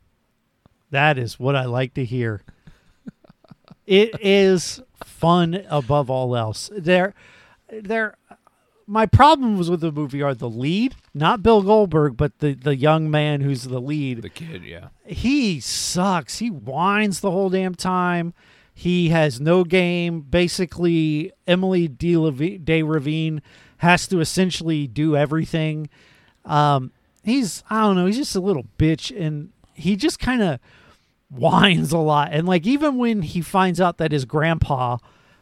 that 0.91 1.19
is 1.19 1.39
what 1.41 1.57
I 1.57 1.65
like 1.65 1.95
to 1.95 2.05
hear. 2.05 2.43
It 3.87 4.15
is 4.21 4.81
fun 5.03 5.65
above 5.69 6.11
all 6.11 6.37
else. 6.37 6.71
There, 6.77 7.13
there. 7.73 8.17
My 8.91 9.07
problems 9.07 9.71
with 9.71 9.83
the 9.83 9.93
movie 9.93 10.21
are 10.21 10.35
the 10.35 10.51
lead, 10.51 10.97
not 11.15 11.45
Bill 11.45 11.63
Goldberg, 11.63 12.17
but 12.17 12.41
the 12.41 12.55
the 12.55 12.75
young 12.75 13.09
man 13.09 13.41
who's 13.41 13.63
the 13.63 13.81
lead. 13.81 14.23
The 14.23 14.29
kid, 14.29 14.65
yeah, 14.65 14.89
he 15.07 15.61
sucks. 15.61 16.39
He 16.39 16.51
whines 16.51 17.21
the 17.21 17.31
whole 17.31 17.51
damn 17.51 17.77
time. 17.77 18.35
He 18.75 19.11
has 19.11 19.41
no 19.41 19.63
game. 19.63 20.23
Basically, 20.23 21.31
Emily 21.47 21.87
De, 21.87 22.17
Levi- 22.17 22.57
De 22.57 22.83
Ravine 22.83 23.43
has 23.77 24.09
to 24.09 24.19
essentially 24.19 24.89
do 24.89 25.17
everything. 25.17 25.89
Um, 26.45 26.91
he's 27.23 27.63
I 27.71 27.83
don't 27.83 27.95
know. 27.95 28.07
He's 28.07 28.17
just 28.17 28.35
a 28.35 28.41
little 28.41 28.67
bitch, 28.77 29.17
and 29.17 29.51
he 29.73 29.95
just 29.95 30.19
kind 30.19 30.43
of 30.43 30.59
whines 31.29 31.93
a 31.93 31.99
lot. 31.99 32.31
And 32.33 32.45
like 32.45 32.67
even 32.67 32.97
when 32.97 33.23
he 33.23 33.41
finds 33.41 33.81
out 33.81 33.99
that 33.99 34.11
his 34.11 34.25
grandpa, 34.25 34.99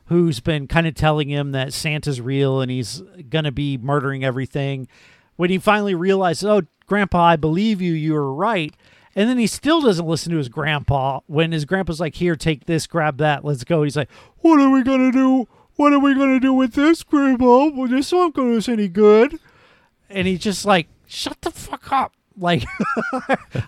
who's 0.08 0.40
been 0.40 0.66
kind 0.66 0.86
of 0.86 0.94
telling 0.94 1.28
him 1.28 1.52
that 1.52 1.72
Santa's 1.72 2.20
real 2.20 2.60
and 2.60 2.70
he's 2.70 3.02
gonna 3.28 3.52
be 3.52 3.78
murdering 3.78 4.24
everything, 4.24 4.88
when 5.36 5.50
he 5.50 5.58
finally 5.58 5.94
realizes, 5.94 6.44
oh, 6.44 6.62
grandpa, 6.86 7.22
I 7.22 7.36
believe 7.36 7.80
you. 7.80 7.92
You 7.92 8.14
were 8.14 8.34
right. 8.34 8.74
And 9.14 9.28
then 9.28 9.38
he 9.38 9.46
still 9.46 9.80
doesn't 9.80 10.06
listen 10.06 10.32
to 10.32 10.38
his 10.38 10.48
grandpa 10.48 11.20
when 11.26 11.52
his 11.52 11.64
grandpa's 11.64 12.00
like, 12.00 12.16
"Here, 12.16 12.36
take 12.36 12.66
this, 12.66 12.86
grab 12.86 13.18
that, 13.18 13.44
let's 13.44 13.64
go." 13.64 13.82
He's 13.82 13.96
like, 13.96 14.10
"What 14.38 14.60
are 14.60 14.70
we 14.70 14.82
gonna 14.82 15.10
do? 15.10 15.48
What 15.76 15.92
are 15.92 15.98
we 15.98 16.14
gonna 16.14 16.40
do 16.40 16.52
with 16.52 16.74
this, 16.74 17.02
grandpa? 17.02 17.68
Well, 17.68 17.88
this 17.88 18.12
won't 18.12 18.34
do 18.34 18.56
us 18.56 18.68
any 18.68 18.88
good." 18.88 19.38
And 20.08 20.26
he's 20.28 20.40
just 20.40 20.64
like, 20.64 20.88
"Shut 21.06 21.40
the 21.40 21.50
fuck 21.50 21.90
up!" 21.90 22.12
Like, 22.36 22.64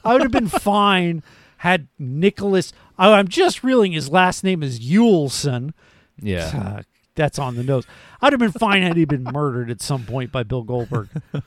I 0.04 0.12
would 0.12 0.22
have 0.22 0.30
been 0.30 0.48
fine 0.60 1.22
had 1.58 1.88
Nicholas. 1.98 2.72
Oh, 2.98 3.12
I'm 3.12 3.28
just 3.28 3.62
reeling. 3.62 3.92
His 3.92 4.08
last 4.08 4.44
name 4.44 4.62
is 4.62 4.80
Yuleson. 4.80 5.72
Yeah. 6.20 6.76
Uh, 6.80 6.82
that's 7.16 7.38
on 7.40 7.56
the 7.56 7.64
nose. 7.64 7.84
I'd 8.22 8.32
have 8.32 8.40
been 8.40 8.52
fine 8.52 8.82
had 8.82 8.96
he 8.96 9.04
been 9.04 9.24
murdered 9.24 9.68
at 9.68 9.82
some 9.82 10.04
point 10.04 10.30
by 10.32 10.42
Bill 10.42 10.62
Goldberg. 10.62 11.08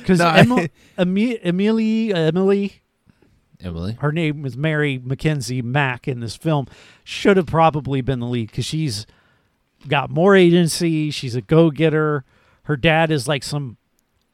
Because 0.00 0.20
No, 0.20 0.28
Emily, 0.28 0.70
Emily, 0.96 2.14
Emily, 2.14 2.82
Emily. 3.60 3.92
her 4.00 4.12
name 4.12 4.46
is 4.46 4.56
Mary 4.56 4.98
Mackenzie 5.02 5.60
Mack 5.62 6.08
in 6.08 6.20
this 6.20 6.36
film, 6.36 6.66
should 7.04 7.36
have 7.36 7.46
probably 7.46 8.00
been 8.00 8.20
the 8.20 8.26
lead 8.26 8.50
because 8.50 8.64
she's 8.64 9.06
got 9.88 10.08
more 10.10 10.34
agency. 10.34 11.10
She's 11.10 11.34
a 11.34 11.42
go 11.42 11.70
getter. 11.70 12.24
Her 12.64 12.76
dad 12.76 13.10
is 13.10 13.28
like 13.28 13.42
some 13.42 13.76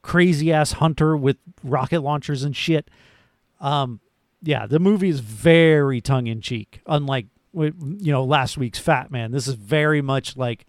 crazy 0.02 0.52
ass 0.52 0.72
hunter 0.72 1.16
with 1.16 1.38
rocket 1.64 2.00
launchers 2.02 2.44
and 2.44 2.54
shit. 2.54 2.88
Um, 3.60 4.00
yeah, 4.42 4.66
the 4.66 4.78
movie 4.78 5.08
is 5.08 5.20
very 5.20 6.00
tongue 6.00 6.26
in 6.26 6.40
cheek, 6.40 6.80
unlike 6.86 7.26
you 7.66 8.12
know 8.12 8.24
last 8.24 8.56
week's 8.56 8.78
Fat 8.78 9.10
Man. 9.10 9.32
This 9.32 9.48
is 9.48 9.54
very 9.54 10.02
much 10.02 10.36
like 10.36 10.66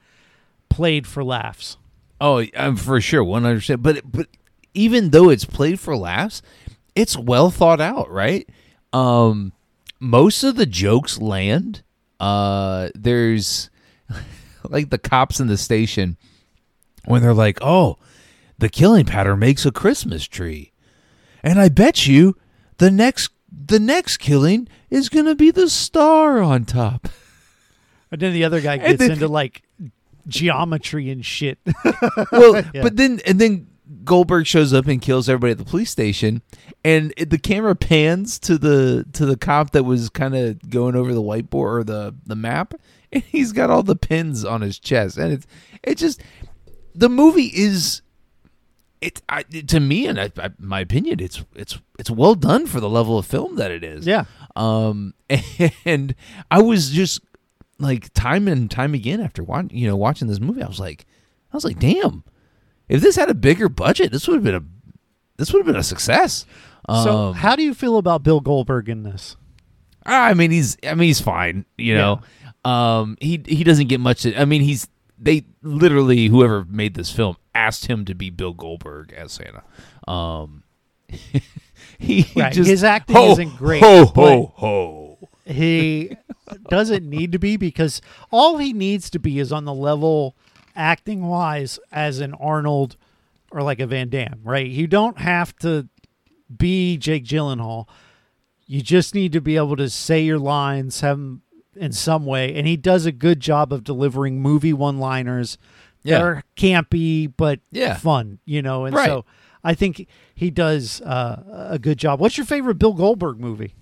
played 0.69 1.07
for 1.07 1.23
laughs. 1.23 1.77
Oh, 2.21 2.45
um, 2.55 2.75
for 2.75 2.99
sure, 2.99 3.23
one 3.23 3.43
hundred 3.43 3.57
percent. 3.57 3.83
But 3.83 4.09
but 4.09 4.27
even 4.73 5.09
though 5.09 5.29
it's 5.29 5.45
played 5.45 5.79
for 5.79 5.95
laughs, 5.95 6.41
it's 6.95 7.17
well 7.17 7.49
thought 7.49 7.81
out, 7.81 8.09
right? 8.09 8.47
Um, 8.93 9.53
most 9.99 10.43
of 10.43 10.55
the 10.55 10.65
jokes 10.65 11.19
land. 11.19 11.83
Uh, 12.19 12.89
there's 12.95 13.69
like 14.69 14.89
the 14.89 14.97
cops 14.97 15.39
in 15.39 15.47
the 15.47 15.57
station 15.57 16.17
when 17.05 17.21
they're 17.21 17.33
like, 17.33 17.59
"Oh, 17.61 17.97
the 18.57 18.69
killing 18.69 19.05
pattern 19.05 19.39
makes 19.39 19.65
a 19.65 19.71
Christmas 19.71 20.27
tree," 20.27 20.73
and 21.41 21.59
I 21.59 21.69
bet 21.69 22.07
you 22.07 22.35
the 22.77 22.91
next 22.91 23.29
the 23.49 23.79
next 23.79 24.17
killing 24.17 24.67
is 24.89 25.09
gonna 25.09 25.35
be 25.35 25.51
the 25.51 25.69
star 25.69 26.41
on 26.41 26.65
top. 26.65 27.07
And 28.11 28.19
then 28.21 28.33
the 28.33 28.43
other 28.43 28.61
guy 28.61 28.77
gets 28.77 28.99
then- 28.99 29.11
into 29.11 29.27
like 29.27 29.63
geometry 30.27 31.09
and 31.09 31.25
shit. 31.25 31.59
well, 32.31 32.55
Yeah. 32.73 32.81
but 32.83 32.95
then 32.97 33.19
and 33.25 33.39
then 33.39 33.67
Goldberg 34.03 34.45
shows 34.45 34.71
up 34.73 34.87
and 34.87 35.01
kills 35.01 35.27
everybody 35.27 35.51
at 35.51 35.57
the 35.57 35.65
police 35.65 35.89
station, 35.89 36.41
and 36.83 37.11
it, 37.17 37.29
the 37.31 37.39
camera 37.39 37.75
pans 37.75 38.37
to 38.39 38.57
the 38.57 39.05
to 39.13 39.25
the 39.25 39.35
cop 39.37 39.71
that 39.71 39.83
was 39.83 40.09
kind 40.09 40.35
of 40.35 40.69
going 40.69 40.95
over 40.95 41.13
the 41.13 41.21
whiteboard 41.23 41.79
or 41.79 41.83
the 41.83 42.15
the 42.25 42.35
map, 42.35 42.73
and 43.11 43.23
he's 43.23 43.51
got 43.51 43.69
all 43.71 43.81
the 43.83 43.95
pins 43.95 44.45
on 44.45 44.61
his 44.61 44.77
chest, 44.77 45.17
and 45.17 45.33
it's 45.33 45.47
it 45.83 45.95
just 45.97 46.21
the 46.93 47.09
movie 47.09 47.51
is. 47.53 48.01
It 49.01 49.21
I, 49.29 49.43
to 49.43 49.79
me, 49.79 50.07
and 50.07 50.19
I, 50.19 50.31
I, 50.37 50.49
my 50.59 50.81
opinion, 50.81 51.19
it's 51.21 51.43
it's 51.55 51.79
it's 51.97 52.09
well 52.11 52.35
done 52.35 52.67
for 52.67 52.79
the 52.79 52.89
level 52.89 53.17
of 53.17 53.25
film 53.25 53.55
that 53.55 53.71
it 53.71 53.83
is. 53.83 54.05
yeah. 54.05 54.25
Um, 54.55 55.13
and 55.85 56.15
I 56.51 56.61
was 56.61 56.89
just 56.89 57.21
like 57.79 58.13
time 58.13 58.47
and 58.47 58.69
time 58.69 58.93
again 58.93 59.21
after 59.21 59.41
watching, 59.41 59.77
you 59.77 59.87
know, 59.87 59.95
watching 59.95 60.27
this 60.27 60.41
movie, 60.41 60.61
I 60.61 60.67
was 60.67 60.79
like, 60.79 61.05
I 61.53 61.57
was 61.57 61.63
like, 61.63 61.79
damn, 61.79 62.25
if 62.89 63.01
this 63.01 63.15
had 63.15 63.29
a 63.29 63.33
bigger 63.33 63.69
budget, 63.69 64.11
this 64.11 64.27
would 64.27 64.35
have 64.35 64.43
been 64.43 64.55
a, 64.55 64.63
this 65.37 65.53
would 65.53 65.59
have 65.59 65.65
been 65.65 65.77
a 65.77 65.83
success. 65.83 66.45
So 66.89 67.17
Um, 67.17 67.33
how 67.35 67.55
do 67.55 67.63
you 67.63 67.73
feel 67.73 67.97
about 67.97 68.23
Bill 68.23 68.41
Goldberg 68.41 68.89
in 68.89 69.03
this? 69.03 69.37
I 70.05 70.33
mean, 70.33 70.51
he's, 70.51 70.75
I 70.83 70.95
mean, 70.95 71.07
he's 71.07 71.21
fine, 71.21 71.65
you 71.77 71.93
know. 71.95 72.21
Um, 72.65 73.15
he 73.21 73.41
he 73.45 73.63
doesn't 73.63 73.87
get 73.87 73.99
much. 73.99 74.25
I 74.25 74.43
mean, 74.43 74.61
he's 74.61 74.87
they 75.17 75.45
literally 75.61 76.27
whoever 76.27 76.65
made 76.65 76.95
this 76.95 77.11
film 77.11 77.37
asked 77.59 77.87
him 77.87 78.05
to 78.05 78.15
be 78.15 78.29
Bill 78.29 78.53
Goldberg 78.53 79.13
as 79.13 79.33
Santa. 79.33 79.63
Um, 80.07 80.63
he 81.99 82.27
Right, 82.35 82.53
just 82.53 82.69
his 82.69 82.83
acting 82.83 83.15
ho, 83.15 83.31
isn't 83.31 83.57
great, 83.57 83.81
Ho 83.81 84.05
ho 84.05 84.53
ho. 84.55 85.29
He 85.45 86.15
doesn't 86.69 87.07
need 87.07 87.31
to 87.31 87.39
be 87.39 87.57
because 87.57 88.01
all 88.31 88.57
he 88.57 88.71
needs 88.71 89.09
to 89.09 89.19
be 89.19 89.39
is 89.39 89.51
on 89.51 89.65
the 89.65 89.73
level 89.73 90.35
acting 90.75 91.27
wise 91.27 91.79
as 91.91 92.19
an 92.19 92.33
Arnold 92.35 92.95
or 93.51 93.63
like 93.63 93.79
a 93.79 93.87
Van 93.87 94.09
Damme, 94.09 94.41
right? 94.43 94.67
You 94.67 94.85
don't 94.87 95.17
have 95.17 95.55
to 95.57 95.89
be 96.55 96.97
Jake 96.97 97.25
Gyllenhaal. 97.25 97.87
You 98.67 98.81
just 98.81 99.15
need 99.15 99.31
to 99.31 99.41
be 99.41 99.55
able 99.55 99.75
to 99.75 99.89
say 99.89 100.21
your 100.21 100.37
lines, 100.37 101.01
have 101.01 101.19
in 101.75 101.91
some 101.91 102.25
way, 102.25 102.53
and 102.53 102.67
he 102.67 102.77
does 102.77 103.05
a 103.05 103.11
good 103.11 103.39
job 103.39 103.73
of 103.73 103.83
delivering 103.83 104.41
movie 104.41 104.73
one-liners 104.73 105.57
that 105.57 105.59
Yeah. 106.03 106.41
campy 106.55 107.31
but 107.35 107.59
Yeah. 107.71 107.95
fun, 107.97 108.39
you 108.45 108.61
know. 108.61 108.85
And 108.85 108.95
Right. 108.95 109.07
so 109.07 109.25
I 109.63 109.73
think 109.73 110.07
he 110.33 110.49
does 110.49 111.01
uh, 111.01 111.67
a 111.71 111.79
good 111.79 111.97
job. 111.97 112.19
What's 112.19 112.37
your 112.37 112.45
favorite 112.45 112.75
Bill 112.75 112.93
Goldberg 112.93 113.39
movie? 113.39 113.75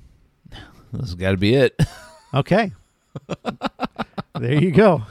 This 0.93 1.01
has 1.01 1.15
got 1.15 1.32
to 1.32 1.38
be 1.38 1.53
it. 1.56 1.80
Okay. 2.34 2.73
there 4.38 4.62
you 4.62 4.69
go. 4.71 5.03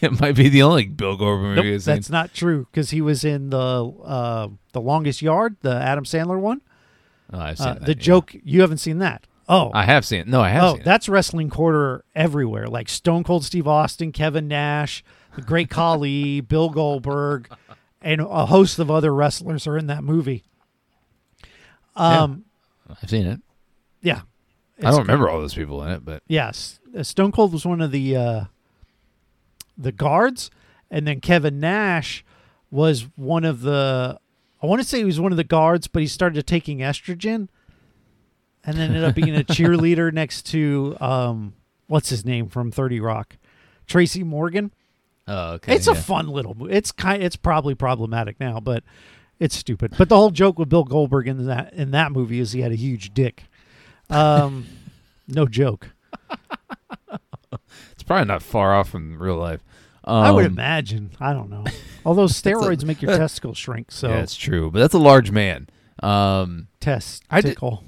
It 0.00 0.20
might 0.20 0.34
be 0.36 0.48
the 0.48 0.62
only 0.62 0.86
Bill 0.86 1.16
Goldberg 1.16 1.56
Nope, 1.56 1.64
movie 1.64 1.74
I've 1.76 1.82
seen. 1.82 1.94
that's 1.94 2.10
not 2.10 2.32
true 2.34 2.66
because 2.70 2.90
he 2.90 3.00
was 3.00 3.24
in 3.24 3.50
the 3.50 3.84
uh, 4.04 4.48
the 4.72 4.80
longest 4.80 5.20
yard, 5.22 5.56
the 5.62 5.74
Adam 5.74 6.04
Sandler 6.04 6.38
one. 6.38 6.60
Oh, 7.32 7.38
I've 7.38 7.58
seen 7.58 7.66
Uh, 7.68 7.74
that, 7.74 7.84
the 7.86 7.92
yeah. 7.94 8.00
joke 8.02 8.34
you 8.44 8.60
haven't 8.60 8.78
seen 8.78 8.98
that. 8.98 9.26
Oh, 9.48 9.70
I 9.74 9.84
have 9.84 10.04
seen 10.06 10.20
it. 10.20 10.28
No, 10.28 10.40
I 10.42 10.50
have 10.50 10.62
oh, 10.64 10.72
seen 10.72 10.80
it. 10.80 10.84
that's 10.84 11.08
wrestling 11.08 11.50
quarter 11.50 12.04
everywhere. 12.14 12.66
Like 12.66 12.88
Stone 12.88 13.24
Cold 13.24 13.44
Steve 13.44 13.66
Austin, 13.66 14.12
Kevin 14.12 14.46
Nash, 14.48 15.02
the 15.38 15.46
Great 15.46 15.70
Khali, 15.70 16.40
Bill 16.40 16.68
Goldberg, 16.70 17.48
and 18.02 18.20
a 18.20 18.46
host 18.46 18.78
of 18.78 18.90
other 18.90 19.14
wrestlers 19.14 19.66
are 19.66 19.78
in 19.78 19.86
that 19.86 20.02
movie. 20.04 20.44
Um, 21.96 22.44
I've 23.02 23.08
seen 23.10 23.26
it. 23.26 23.40
yeah. 24.02 24.22
I 24.80 24.90
don't 24.90 25.00
remember 25.00 25.28
all 25.28 25.40
those 25.40 25.54
people 25.54 25.82
in 25.82 25.90
it, 25.90 26.04
but 26.04 26.22
Yes, 26.28 26.78
uh, 26.96 27.02
Stone 27.02 27.32
Cold 27.32 27.52
was 27.52 27.66
one 27.66 27.80
of 27.80 27.90
the 27.90 28.16
uh, 28.16 28.44
the 29.76 29.90
guards, 29.90 30.50
and 30.88 31.06
then 31.06 31.20
Kevin 31.20 31.58
Nash 31.58 32.24
was 32.70 33.08
one 33.16 33.44
of 33.44 33.62
the. 33.62 34.18
I 34.62 34.66
want 34.66 34.80
to 34.80 34.86
say 34.86 34.98
he 34.98 35.04
was 35.04 35.18
one 35.18 35.32
of 35.32 35.36
the 35.36 35.42
guards, 35.44 35.88
but 35.88 36.02
he 36.02 36.06
started 36.06 36.46
taking 36.46 36.78
estrogen, 36.78 37.48
and 38.64 38.76
then 38.76 38.90
ended 38.90 39.02
up 39.02 39.16
being 39.16 39.34
a 39.34 39.42
cheerleader 39.44 40.12
next 40.12 40.42
to 40.50 40.96
um, 41.00 41.54
what's 41.88 42.10
his 42.10 42.24
name 42.24 42.48
from 42.48 42.70
Thirty 42.70 43.00
Rock, 43.00 43.36
Tracy 43.88 44.22
Morgan. 44.22 44.70
Oh, 45.28 45.52
okay. 45.54 45.74
it's 45.74 45.86
a 45.86 45.94
fun 45.94 46.28
little. 46.28 46.56
It's 46.68 46.92
kind. 46.92 47.22
It's 47.22 47.36
probably 47.36 47.74
problematic 47.74 48.40
now, 48.40 48.60
but 48.60 48.82
it's 49.38 49.56
stupid. 49.56 49.94
But 49.96 50.08
the 50.08 50.16
whole 50.16 50.30
joke 50.30 50.58
with 50.58 50.68
Bill 50.68 50.84
Goldberg 50.84 51.28
in 51.28 51.46
that 51.46 51.72
in 51.72 51.90
that 51.92 52.12
movie 52.12 52.40
is 52.40 52.52
he 52.52 52.60
had 52.60 52.72
a 52.72 52.76
huge 52.76 53.14
dick. 53.14 53.44
Um, 54.10 54.66
no 55.28 55.46
joke. 55.46 55.90
It's 57.92 58.02
probably 58.02 58.26
not 58.26 58.42
far 58.42 58.74
off 58.74 58.90
from 58.90 59.20
real 59.20 59.36
life. 59.36 59.60
Um, 60.04 60.16
I 60.16 60.30
would 60.30 60.46
imagine. 60.46 61.10
I 61.20 61.32
don't 61.32 61.50
know. 61.50 61.64
Although 62.04 62.24
steroids 62.26 62.84
make 62.84 63.02
your 63.02 63.16
testicles 63.16 63.58
shrink, 63.58 63.92
so 63.92 64.08
Yeah, 64.08 64.20
it's 64.20 64.34
true, 64.34 64.70
but 64.70 64.80
that's 64.80 64.94
a 64.94 64.98
large 64.98 65.30
man. 65.30 65.68
Um, 66.02 66.68
I 66.80 67.40
testicle. 67.40 67.84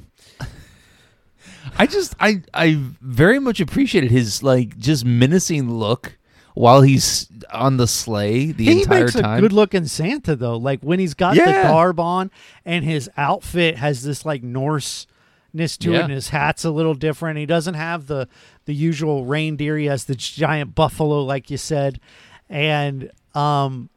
I 1.79 1.87
just 1.87 2.14
I 2.20 2.42
I 2.53 2.79
very 3.00 3.38
much 3.38 3.61
appreciated 3.61 4.11
his 4.11 4.42
like 4.42 4.76
just 4.79 5.05
menacing 5.05 5.70
look 5.70 6.18
while 6.54 6.82
he's 6.82 7.28
on 7.52 7.76
the 7.76 7.86
sleigh 7.86 8.52
the 8.52 8.64
He 8.64 8.82
entire 8.82 9.00
makes 9.04 9.14
time. 9.14 9.38
a 9.38 9.40
good 9.40 9.52
looking 9.52 9.86
Santa 9.86 10.34
though. 10.36 10.56
Like 10.56 10.80
when 10.80 10.98
he's 10.98 11.14
got 11.14 11.34
the 11.34 11.40
Yeah. 11.42 11.62
garb 11.70 11.98
on 12.00 12.30
and 12.64 12.84
his 12.84 13.08
outfit 13.16 13.76
has 13.76 14.02
this 14.02 14.24
like 14.24 14.42
Norse 14.42 15.06
ness 15.52 15.76
to 15.78 15.94
it 15.94 16.02
and 16.02 16.12
his 16.12 16.28
hat's 16.28 16.64
a 16.64 16.70
little 16.70 16.94
different. 16.94 17.38
He 17.38 17.46
doesn't 17.46 17.74
have 17.74 18.06
the 18.06 18.28
the 18.66 18.74
usual 18.74 19.24
reindeer. 19.24 19.76
He 19.78 19.86
has 19.86 20.04
the 20.04 20.14
giant 20.14 20.74
buffalo, 20.74 21.22
like 21.24 21.50
you 21.50 21.56
said. 21.56 22.00
And 22.48 23.10
um 23.34 23.90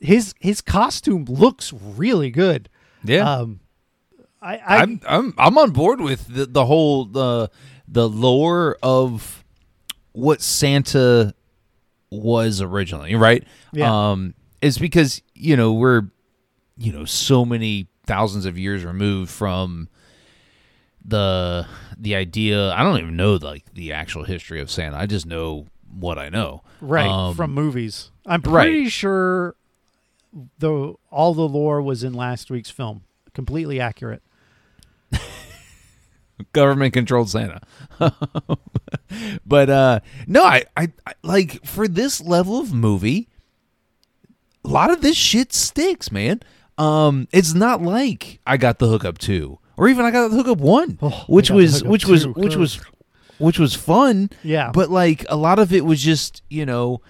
his 0.00 0.34
his 0.40 0.60
costume 0.60 1.24
looks 1.26 1.72
really 1.72 2.30
good. 2.30 2.68
yeah, 3.04 3.38
Um 3.38 3.60
I, 4.40 4.56
I 4.56 4.82
I'm 4.82 5.00
I'm 5.08 5.34
I'm 5.38 5.58
on 5.58 5.70
board 5.70 6.00
with 6.00 6.26
the 6.26 6.46
the 6.46 6.66
whole 6.66 7.04
the 7.04 7.50
the 7.86 8.08
lore 8.08 8.76
of 8.82 9.44
what 10.12 10.40
Santa 10.42 11.34
was 12.20 12.60
originally, 12.60 13.14
right? 13.14 13.44
Yeah. 13.72 14.10
Um, 14.10 14.34
is 14.60 14.78
because 14.78 15.22
you 15.34 15.56
know 15.56 15.72
we're 15.72 16.02
you 16.76 16.92
know 16.92 17.04
so 17.04 17.44
many 17.44 17.88
thousands 18.06 18.44
of 18.46 18.58
years 18.58 18.84
removed 18.84 19.30
from 19.30 19.88
the 21.04 21.66
the 21.98 22.14
idea. 22.14 22.72
I 22.72 22.82
don't 22.82 22.98
even 22.98 23.16
know 23.16 23.34
like 23.34 23.64
the 23.74 23.92
actual 23.92 24.24
history 24.24 24.60
of 24.60 24.70
Santa. 24.70 24.96
I 24.96 25.06
just 25.06 25.26
know 25.26 25.66
what 25.98 26.18
I 26.18 26.28
know. 26.28 26.62
right 26.80 27.08
Um, 27.08 27.34
from 27.34 27.52
movies. 27.52 28.10
I'm 28.26 28.40
right. 28.42 28.64
pretty 28.64 28.88
sure 28.88 29.56
though 30.58 30.98
all 31.10 31.34
the 31.34 31.46
lore 31.48 31.82
was 31.82 32.02
in 32.04 32.14
last 32.14 32.50
week's 32.50 32.70
film. 32.70 33.02
Completely 33.34 33.80
accurate. 33.80 34.22
Government 36.52 36.92
controlled 36.94 37.30
Santa. 37.30 37.60
but 39.46 39.70
uh 39.70 40.00
no, 40.26 40.44
I, 40.44 40.64
I 40.76 40.88
I 41.06 41.12
like 41.22 41.64
for 41.64 41.86
this 41.88 42.20
level 42.20 42.58
of 42.58 42.72
movie, 42.72 43.28
a 44.64 44.68
lot 44.68 44.90
of 44.90 45.02
this 45.02 45.16
shit 45.16 45.52
sticks, 45.52 46.10
man. 46.10 46.40
Um 46.78 47.28
it's 47.32 47.54
not 47.54 47.82
like 47.82 48.40
I 48.46 48.56
got 48.56 48.78
the 48.78 48.88
hookup 48.88 49.18
2 49.18 49.58
or 49.76 49.88
even 49.88 50.04
I 50.04 50.10
got 50.10 50.28
the 50.28 50.36
hookup 50.36 50.58
1, 50.58 50.98
Oh, 51.02 51.24
which 51.28 51.50
I 51.50 51.54
got 51.54 51.56
the 51.58 51.62
was 51.62 51.84
which 51.84 52.06
was 52.06 52.24
2. 52.24 52.32
which 52.32 52.56
was 52.56 52.80
which 53.38 53.58
was 53.58 53.74
fun. 53.74 54.30
Yeah. 54.42 54.70
But 54.72 54.90
like 54.90 55.24
a 55.28 55.36
lot 55.36 55.58
of 55.58 55.72
it 55.72 55.84
was 55.84 56.00
just, 56.02 56.42
you 56.48 56.64
know, 56.66 57.00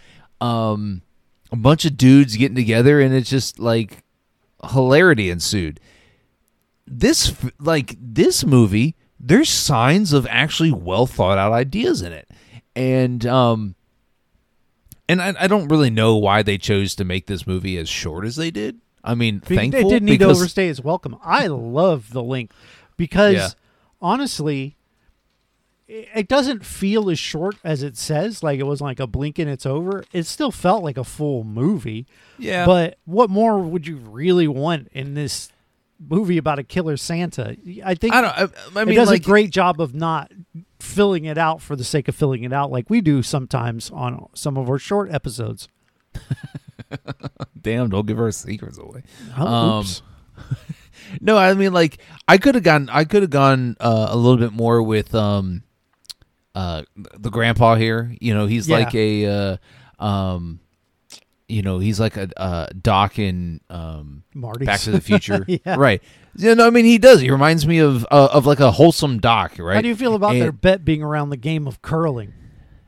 um 0.40 1.02
a 1.50 1.56
bunch 1.56 1.85
of 1.85 1.96
dudes 1.96 2.37
getting 2.37 2.54
together 2.56 3.00
and 3.00 3.14
it's 3.14 3.28
just 3.30 3.58
like 3.58 4.02
hilarity 4.70 5.30
ensued. 5.30 5.80
This 6.87 7.35
like 7.61 7.96
this 8.00 8.44
movie, 8.44 8.96
there's 9.22 9.48
signs 9.48 10.12
of 10.12 10.26
actually 10.28 10.72
well 10.72 11.06
thought 11.06 11.38
out 11.38 11.52
ideas 11.52 12.02
in 12.02 12.12
it. 12.12 12.28
And 12.74 13.24
um 13.26 13.74
and 15.08 15.20
I, 15.22 15.35
I 15.40 15.46
don't 15.46 15.68
really 15.68 15.90
know 15.90 16.16
why 16.16 16.42
they 16.42 16.58
chose 16.58 16.94
to 16.96 17.04
make 17.04 17.26
this 17.26 17.46
movie 17.46 17.76
as 17.78 17.88
short 17.88 18.24
as 18.24 18.37
they 18.37 18.50
did. 18.50 18.80
I 19.04 19.14
mean, 19.14 19.38
Be- 19.46 19.56
thankful 19.56 19.87
It 19.87 19.92
didn't 19.92 20.06
need 20.06 20.18
to 20.20 20.28
overstay 20.30 20.68
its 20.68 20.80
welcome. 20.80 21.16
I 21.22 21.46
love 21.48 22.11
the 22.12 22.22
length 22.22 22.54
because 22.96 23.35
Yeah. 23.35 23.48
honestly, 24.00 24.76
it 25.88 26.28
doesn't 26.28 26.64
feel 26.64 27.11
as 27.11 27.18
short 27.18 27.56
as 27.64 27.82
it 27.82 27.96
says. 27.96 28.42
Like 28.42 28.58
it 28.58 28.62
was 28.64 28.80
like 28.80 29.00
a 29.00 29.06
blink 29.06 29.38
and 29.38 29.50
it's 29.50 29.66
over. 29.66 30.04
It 30.12 30.24
still 30.24 30.50
felt 30.52 30.82
like 30.82 30.96
a 30.96 31.04
full 31.04 31.44
movie. 31.44 32.06
yeah, 32.38 32.64
But 32.64 32.98
what 33.04 33.28
more 33.28 33.58
would 33.58 33.87
you 33.87 33.96
really 33.96 34.48
want 34.48 34.88
in 34.92 35.14
this 35.14 35.50
movie 36.09 36.38
about 36.38 36.59
a 36.59 36.62
killer 36.65 36.97
Santa? 36.97 37.57
I 37.85 37.95
think 37.95 38.15
I 38.15 38.21
don't. 38.21 38.38
I, 38.77 38.81
I 38.81 38.85
mean, 38.85 38.95
it 38.95 38.97
does 38.97 39.09
like, 39.09 39.21
a 39.21 39.25
great 39.25 39.51
job 39.51 39.81
of 39.81 39.95
not 39.95 40.33
filling 40.81 41.25
it 41.25 41.38
out 41.38 41.61
for 41.62 41.77
the 41.77 41.85
sake 41.85 42.09
of 42.09 42.15
filling 42.15 42.43
it 42.45 42.53
out, 42.53 42.71
like 42.71 42.91
we 42.91 43.01
do 43.01 43.23
sometimes 43.23 43.91
on 43.91 44.27
some 44.35 44.57
of 44.57 44.69
our 44.69 44.79
short 44.79 45.11
episodes. 45.12 45.69
damn, 47.61 47.88
don't 47.91 48.07
give 48.07 48.19
our 48.19 48.31
secrets 48.33 48.79
away. 48.79 49.03
Oh, 49.37 49.47
Um, 49.47 49.81
oops. 49.81 50.03
No, 51.21 51.37
I 51.37 51.53
mean 51.55 51.73
like 51.75 51.99
I 52.27 52.38
could 52.38 52.55
have 52.55 52.65
gone 52.65 52.88
I 52.91 53.05
could 53.05 53.23
have 53.23 53.31
gone 53.31 53.77
uh, 53.81 54.07
a 54.11 54.17
little 54.17 54.38
bit 54.38 54.53
more 54.53 54.83
with 54.83 55.15
um 55.15 55.62
uh 56.55 56.83
the 56.97 57.29
grandpa 57.29 57.75
here. 57.75 58.15
You 58.21 58.33
know, 58.35 58.47
he's 58.47 58.67
Yeah. 58.69 58.79
like 58.79 58.95
a 58.95 59.27
uh 59.27 59.57
um 60.03 60.61
you 61.48 61.62
know, 61.62 61.78
he's 61.78 61.98
like 62.00 62.16
a 62.16 62.28
uh 62.40 62.66
Doc 62.81 63.18
in 63.18 63.61
um 63.70 64.22
Marty's. 64.35 64.66
Back 64.66 64.81
to 64.81 64.90
the 64.90 65.00
Future. 65.11 65.44
Yeah. 65.46 65.76
Right. 65.76 66.02
You 66.37 66.55
know, 66.55 66.66
I 66.66 66.70
mean 66.70 66.85
he 66.87 66.98
does. 66.98 67.20
He 67.20 67.31
reminds 67.31 67.66
me 67.66 67.78
of 67.78 68.07
uh, 68.11 68.28
of 68.33 68.46
like 68.46 68.61
a 68.61 68.70
wholesome 68.70 69.18
Doc, 69.18 69.55
right? 69.59 69.74
How 69.74 69.81
do 69.83 69.88
you 69.88 69.96
feel 69.96 70.14
about 70.14 70.33
And- 70.33 70.40
their 70.42 70.52
bet 70.52 70.85
being 70.85 71.02
around 71.02 71.31
the 71.31 71.37
game 71.37 71.66
of 71.66 71.83
curling? 71.83 72.33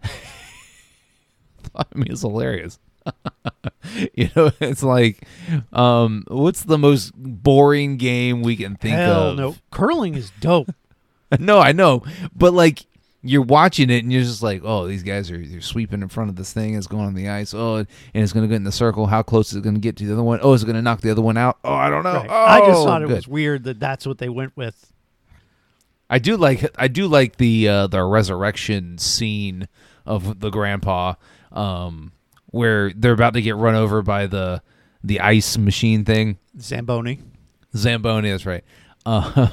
I 1.74 1.84
mean, 1.94 2.10
it's 2.12 2.20
hilarious. 2.22 2.78
you 4.14 4.30
know, 4.34 4.50
it's 4.60 4.82
like, 4.82 5.26
um, 5.72 6.24
what's 6.28 6.62
the 6.64 6.78
most 6.78 7.12
boring 7.16 7.96
game 7.96 8.42
we 8.42 8.56
can 8.56 8.76
think 8.76 8.96
Hell 8.96 9.30
of? 9.30 9.36
no. 9.36 9.56
Curling 9.70 10.14
is 10.14 10.30
dope. 10.40 10.70
no, 11.38 11.58
I 11.60 11.72
know, 11.72 12.02
but 12.34 12.54
like 12.54 12.86
you're 13.24 13.42
watching 13.42 13.88
it 13.88 14.04
and 14.04 14.12
you're 14.12 14.22
just 14.22 14.42
like, 14.42 14.60
oh, 14.64 14.86
these 14.86 15.02
guys 15.02 15.30
are 15.30 15.38
they're 15.38 15.62
sweeping 15.62 16.02
in 16.02 16.08
front 16.08 16.28
of 16.28 16.36
this 16.36 16.52
thing. 16.52 16.74
It's 16.74 16.86
going 16.86 17.06
on 17.06 17.14
the 17.14 17.30
ice. 17.30 17.54
Oh, 17.54 17.76
and 17.76 17.86
it's 18.12 18.32
going 18.32 18.44
to 18.44 18.48
get 18.48 18.56
in 18.56 18.64
the 18.64 18.72
circle. 18.72 19.06
How 19.06 19.22
close 19.22 19.50
is 19.50 19.56
it 19.56 19.62
going 19.62 19.74
to 19.74 19.80
get 19.80 19.96
to 19.96 20.06
the 20.06 20.12
other 20.12 20.22
one? 20.22 20.40
Oh, 20.42 20.52
is 20.52 20.62
it 20.62 20.66
going 20.66 20.76
to 20.76 20.82
knock 20.82 21.00
the 21.00 21.10
other 21.10 21.22
one 21.22 21.38
out? 21.38 21.58
Oh, 21.64 21.72
I 21.72 21.88
don't 21.88 22.04
know. 22.04 22.12
Right. 22.12 22.28
Oh, 22.28 22.34
I 22.34 22.60
just 22.60 22.84
thought 22.84 23.02
it 23.02 23.08
good. 23.08 23.14
was 23.14 23.28
weird 23.28 23.64
that 23.64 23.80
that's 23.80 24.06
what 24.06 24.18
they 24.18 24.28
went 24.28 24.54
with. 24.56 24.92
I 26.10 26.18
do 26.18 26.36
like 26.36 26.70
I 26.78 26.88
do 26.88 27.08
like 27.08 27.36
the 27.36 27.66
uh, 27.66 27.86
the 27.86 28.04
resurrection 28.04 28.98
scene 28.98 29.68
of 30.04 30.40
the 30.40 30.50
grandpa, 30.50 31.14
um, 31.50 32.12
where 32.46 32.92
they're 32.94 33.12
about 33.14 33.32
to 33.34 33.42
get 33.42 33.56
run 33.56 33.74
over 33.74 34.02
by 34.02 34.26
the 34.26 34.62
the 35.02 35.20
ice 35.20 35.56
machine 35.56 36.04
thing. 36.04 36.38
Zamboni. 36.60 37.20
Zamboni, 37.74 38.30
that's 38.30 38.46
right. 38.46 38.64
Uh, 39.06 39.48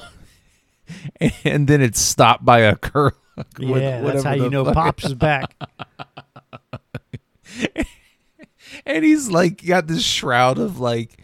and 1.46 1.68
then 1.68 1.82
it's 1.82 2.02
stopped 2.02 2.44
by 2.44 2.60
a 2.60 2.76
curl. 2.76 3.14
Yeah, 3.60 4.02
that's 4.02 4.24
how 4.24 4.34
you 4.34 4.50
know 4.50 4.72
Pops 4.74 5.06
is 5.06 5.14
back. 5.14 5.54
and 8.86 9.06
he's 9.06 9.30
like 9.30 9.66
got 9.66 9.88
this 9.88 10.04
shroud 10.04 10.58
of 10.58 10.80
like 10.80 11.22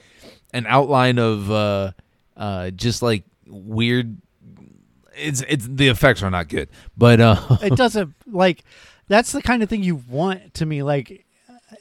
an 0.54 0.66
outline 0.68 1.20
of 1.20 1.50
uh 1.52 1.92
uh 2.36 2.70
just 2.72 3.02
like 3.02 3.24
weird 3.48 4.18
it's 5.16 5.42
it's 5.48 5.68
the 5.68 5.88
effects 5.88 6.22
are 6.22 6.30
not 6.30 6.50
good 6.50 6.68
but 6.98 7.22
uh 7.22 7.38
it 7.62 7.76
doesn't 7.76 8.14
like 8.28 8.64
that's 9.08 9.32
the 9.32 9.42
kind 9.42 9.64
of 9.64 9.70
thing 9.70 9.84
you 9.84 9.96
want 9.96 10.54
to 10.54 10.66
me 10.66 10.84
like 10.84 11.26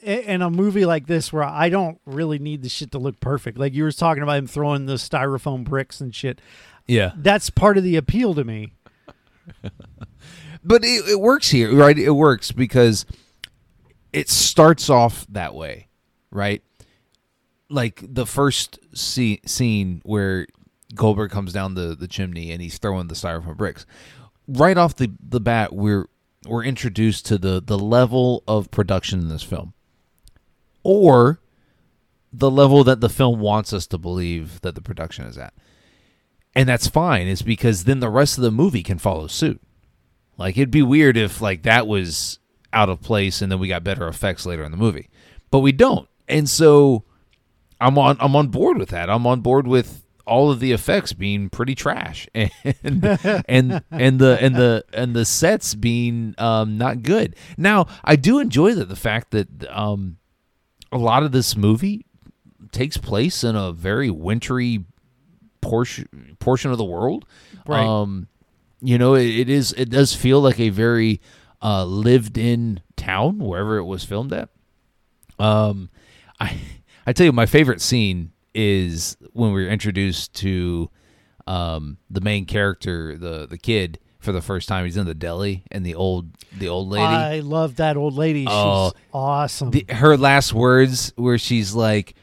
in 0.02 0.42
a 0.42 0.50
movie 0.50 0.84
like 0.84 1.06
this 1.06 1.32
where 1.32 1.42
I 1.42 1.68
don't 1.68 2.00
really 2.06 2.38
need 2.38 2.62
the 2.62 2.68
shit 2.68 2.92
to 2.92 2.98
look 2.98 3.18
perfect. 3.20 3.58
Like 3.58 3.74
you 3.74 3.82
were 3.82 3.92
talking 3.92 4.22
about 4.22 4.38
him 4.38 4.46
throwing 4.46 4.86
the 4.86 4.94
styrofoam 4.94 5.64
bricks 5.64 6.00
and 6.00 6.14
shit. 6.14 6.40
yeah 6.86 7.12
That's 7.16 7.50
part 7.50 7.76
of 7.76 7.84
the 7.84 7.96
appeal 7.96 8.34
to 8.34 8.44
me. 8.44 8.72
But 10.66 10.84
it, 10.84 11.08
it 11.08 11.20
works 11.20 11.50
here 11.50 11.74
right? 11.74 11.98
It 11.98 12.10
works 12.10 12.52
because 12.52 13.06
it 14.12 14.28
starts 14.28 14.90
off 14.90 15.26
that 15.28 15.54
way 15.54 15.86
right? 16.36 16.62
Like 17.68 18.02
the 18.02 18.26
first 18.26 18.78
see, 18.94 19.40
scene 19.44 20.02
where 20.04 20.46
goldberg 20.94 21.30
comes 21.30 21.52
down 21.52 21.74
the, 21.74 21.96
the 21.96 22.06
chimney 22.06 22.52
and 22.52 22.62
he's 22.62 22.78
throwing 22.78 23.08
the 23.08 23.14
styrofoam 23.14 23.56
bricks. 23.56 23.86
Right 24.46 24.76
off 24.76 24.94
the, 24.94 25.10
the 25.20 25.40
bat 25.40 25.72
we're 25.72 26.08
we're 26.46 26.62
introduced 26.62 27.26
to 27.26 27.38
the 27.38 27.60
the 27.60 27.78
level 27.78 28.44
of 28.46 28.70
production 28.70 29.18
in 29.18 29.28
this 29.28 29.42
film 29.42 29.72
or 30.84 31.40
the 32.32 32.50
level 32.50 32.84
that 32.84 33.00
the 33.00 33.08
film 33.08 33.40
wants 33.40 33.72
us 33.72 33.86
to 33.88 33.98
believe 33.98 34.60
that 34.60 34.76
the 34.76 34.80
production 34.80 35.24
is 35.24 35.36
at. 35.36 35.54
And 36.54 36.68
that's 36.68 36.86
fine. 36.86 37.26
Is 37.26 37.42
because 37.42 37.84
then 37.84 37.98
the 37.98 38.08
rest 38.08 38.38
of 38.38 38.42
the 38.42 38.52
movie 38.52 38.84
can 38.84 38.98
follow 38.98 39.26
suit 39.26 39.60
like 40.38 40.56
it'd 40.56 40.70
be 40.70 40.82
weird 40.82 41.16
if 41.16 41.40
like 41.40 41.62
that 41.62 41.86
was 41.86 42.38
out 42.72 42.88
of 42.88 43.00
place 43.00 43.40
and 43.42 43.50
then 43.50 43.58
we 43.58 43.68
got 43.68 43.84
better 43.84 44.06
effects 44.08 44.46
later 44.46 44.62
in 44.64 44.70
the 44.70 44.76
movie. 44.76 45.08
But 45.50 45.60
we 45.60 45.72
don't. 45.72 46.08
And 46.28 46.48
so 46.48 47.04
I'm 47.80 47.98
on 47.98 48.16
I'm 48.20 48.36
on 48.36 48.48
board 48.48 48.78
with 48.78 48.90
that. 48.90 49.08
I'm 49.10 49.26
on 49.26 49.40
board 49.40 49.66
with 49.66 50.02
all 50.26 50.50
of 50.50 50.58
the 50.58 50.72
effects 50.72 51.12
being 51.12 51.48
pretty 51.48 51.74
trash 51.74 52.26
and 52.34 52.50
and 52.82 53.82
and 53.90 54.18
the 54.18 54.38
and 54.40 54.56
the 54.56 54.84
and 54.92 55.14
the 55.14 55.24
sets 55.24 55.74
being 55.74 56.34
um 56.38 56.76
not 56.78 57.02
good. 57.02 57.36
Now, 57.56 57.86
I 58.04 58.16
do 58.16 58.38
enjoy 58.38 58.74
that 58.74 58.88
the 58.88 58.96
fact 58.96 59.30
that 59.30 59.48
um 59.70 60.18
a 60.92 60.98
lot 60.98 61.22
of 61.22 61.32
this 61.32 61.56
movie 61.56 62.06
takes 62.72 62.96
place 62.96 63.44
in 63.44 63.56
a 63.56 63.72
very 63.72 64.10
wintry 64.10 64.84
portion 65.60 66.36
portion 66.40 66.70
of 66.70 66.78
the 66.78 66.84
world. 66.84 67.24
Right. 67.66 67.84
Um 67.86 68.28
you 68.80 68.98
know, 68.98 69.14
it, 69.14 69.26
it 69.26 69.48
is 69.48 69.72
it 69.72 69.90
does 69.90 70.14
feel 70.14 70.40
like 70.40 70.60
a 70.60 70.68
very 70.70 71.20
uh 71.62 71.84
lived 71.84 72.36
in 72.38 72.80
town 72.96 73.38
wherever 73.38 73.76
it 73.78 73.84
was 73.84 74.04
filmed 74.04 74.32
at. 74.32 74.48
Um 75.38 75.90
I 76.40 76.58
I 77.06 77.12
tell 77.12 77.24
you 77.26 77.32
my 77.32 77.46
favorite 77.46 77.80
scene 77.80 78.32
is 78.54 79.16
when 79.32 79.52
we 79.52 79.62
were 79.64 79.68
introduced 79.68 80.34
to 80.36 80.90
um 81.46 81.98
the 82.10 82.20
main 82.20 82.44
character, 82.46 83.16
the 83.16 83.46
the 83.46 83.58
kid 83.58 83.98
for 84.18 84.32
the 84.32 84.42
first 84.42 84.66
time. 84.68 84.84
He's 84.84 84.96
in 84.96 85.06
the 85.06 85.14
deli 85.14 85.64
and 85.70 85.84
the 85.84 85.94
old 85.94 86.30
the 86.58 86.68
old 86.68 86.88
lady. 86.88 87.04
I 87.04 87.40
love 87.40 87.76
that 87.76 87.96
old 87.96 88.14
lady. 88.14 88.40
She's 88.44 88.48
Oh. 88.52 88.92
awesome. 89.12 89.70
the, 89.70 89.84
her 89.90 90.16
last 90.16 90.52
words 90.52 91.12
where 91.16 91.38
she's 91.38 91.74
like 91.74 92.14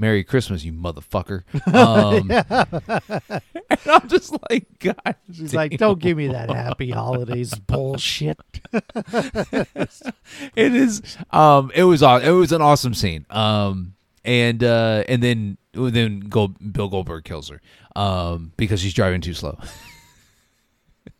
merry 0.00 0.24
christmas 0.24 0.64
you 0.64 0.72
motherfucker. 0.72 1.42
Um 1.70 2.30
and 2.30 3.42
i'm 3.86 4.08
just 4.08 4.34
like 4.50 4.66
god 4.78 5.14
She's 5.32 5.54
like, 5.54 5.76
don't 5.78 6.00
give 6.00 6.16
me 6.16 6.28
that 6.28 6.50
happy 6.50 6.90
holidays 6.90 7.54
bullshit. 7.54 8.38
it 8.72 10.74
is 10.74 11.16
um 11.30 11.70
it 11.74 11.84
was 11.84 12.02
it 12.02 12.30
was 12.30 12.52
an 12.52 12.62
awesome 12.62 12.94
scene. 12.94 13.26
Um 13.30 13.94
and 14.24 14.64
uh 14.64 15.04
and 15.08 15.22
then 15.22 15.56
then 15.72 16.20
Gold, 16.20 16.72
bill 16.72 16.88
goldberg 16.88 17.24
kills 17.24 17.48
her 17.50 17.60
um 17.94 18.52
because 18.56 18.80
she's 18.80 18.94
driving 18.94 19.20
too 19.20 19.34
slow. 19.34 19.58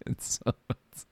It's, 0.07 0.41
it's 0.71 1.07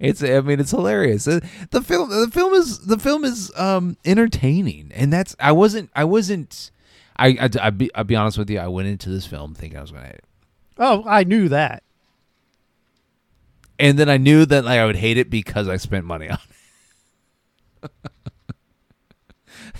it's 0.00 0.22
i 0.22 0.40
mean 0.40 0.58
it's 0.58 0.70
hilarious. 0.70 1.28
Uh, 1.28 1.40
the 1.70 1.82
film 1.82 2.08
the 2.08 2.30
film 2.32 2.54
is 2.54 2.86
the 2.86 2.98
film 2.98 3.24
is 3.24 3.52
um 3.56 3.96
entertaining. 4.04 4.90
And 4.94 5.12
that's 5.12 5.36
i 5.38 5.52
wasn't 5.52 5.90
i 5.94 6.02
wasn't 6.04 6.70
i 7.18 7.28
i 7.28 7.48
i 7.62 7.70
be, 7.70 7.90
I'll 7.94 8.04
be 8.04 8.16
honest 8.16 8.38
with 8.38 8.50
you 8.50 8.58
i 8.58 8.66
went 8.68 8.88
into 8.88 9.08
this 9.10 9.26
film 9.26 9.54
thinking 9.54 9.78
i 9.78 9.82
was 9.82 9.90
gonna 9.92 10.06
hate 10.06 10.14
it 10.16 10.24
Oh, 10.78 11.04
I 11.06 11.24
knew 11.24 11.48
that. 11.48 11.82
and 13.78 13.98
then 13.98 14.08
i 14.10 14.16
knew 14.18 14.44
that 14.46 14.64
like, 14.64 14.78
i 14.78 14.84
would 14.86 14.96
hate 14.96 15.16
it 15.18 15.30
because 15.30 15.68
i 15.68 15.76
spent 15.76 16.04
money 16.04 16.28
on 16.28 16.38
it 17.82 17.90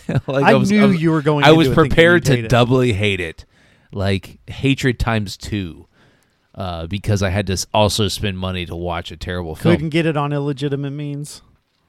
like 0.27 0.45
I, 0.45 0.55
was- 0.55 0.71
knew 0.71 0.89
was- 0.89 1.03
you 1.03 1.11
were 1.11 1.23
going. 1.23 1.45
I 1.45 1.53
was 1.53 1.69
prepared 1.69 2.25
to 2.27 2.37
hate 2.37 2.49
doubly 2.49 2.93
hate 2.93 3.21
it, 3.21 3.45
like 3.93 4.39
hatred 4.47 4.99
times 5.01 5.37
two. 5.37 5.89
uh, 6.55 6.87
because 6.87 7.23
I 7.23 7.31
had 7.31 7.47
to 7.49 7.67
also 7.75 8.07
spend 8.09 8.39
money 8.39 8.65
to 8.67 8.77
watch 8.77 9.11
a 9.11 9.17
terrible 9.17 9.57
film. 9.57 9.75
Couldn't 9.75 9.91
get 9.91 10.07
it 10.07 10.17
on 10.17 10.33
illegitimate 10.33 10.93
means. 10.93 11.43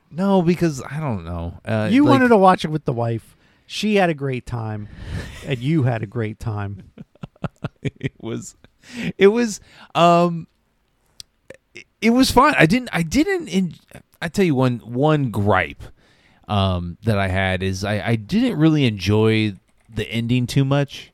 No, 0.09 0.41
because 0.41 0.81
I 0.81 0.99
don't 0.99 1.23
know. 1.25 1.59
Uh, 1.63 1.89
You 1.91 2.03
like- 2.03 2.11
wanted 2.13 2.29
to 2.29 2.37
watch 2.37 2.65
it 2.65 2.69
with 2.69 2.85
the 2.85 2.93
wife. 2.93 3.35
She 3.67 3.95
had 3.95 4.09
a 4.09 4.13
great 4.13 4.45
time, 4.45 4.87
and 5.45 5.59
you 5.59 5.83
had 5.83 6.01
a 6.01 6.07
great 6.07 6.39
time. 6.39 6.91
it 7.83 8.13
was 8.19 8.55
it 9.17 9.27
was 9.27 9.59
um 9.93 10.47
it, 11.75 11.85
it 12.01 12.09
was 12.11 12.31
fun 12.31 12.55
i 12.57 12.65
didn't 12.65 12.89
i 12.93 13.01
didn't 13.03 13.47
in, 13.49 13.73
i 14.21 14.29
tell 14.29 14.45
you 14.45 14.55
one 14.55 14.79
one 14.79 15.29
gripe 15.29 15.83
um 16.47 16.97
that 17.03 17.17
i 17.17 17.27
had 17.27 17.61
is 17.61 17.83
i 17.83 17.99
i 17.99 18.15
didn't 18.15 18.57
really 18.57 18.85
enjoy 18.85 19.53
the 19.93 20.09
ending 20.09 20.47
too 20.47 20.63
much 20.63 21.11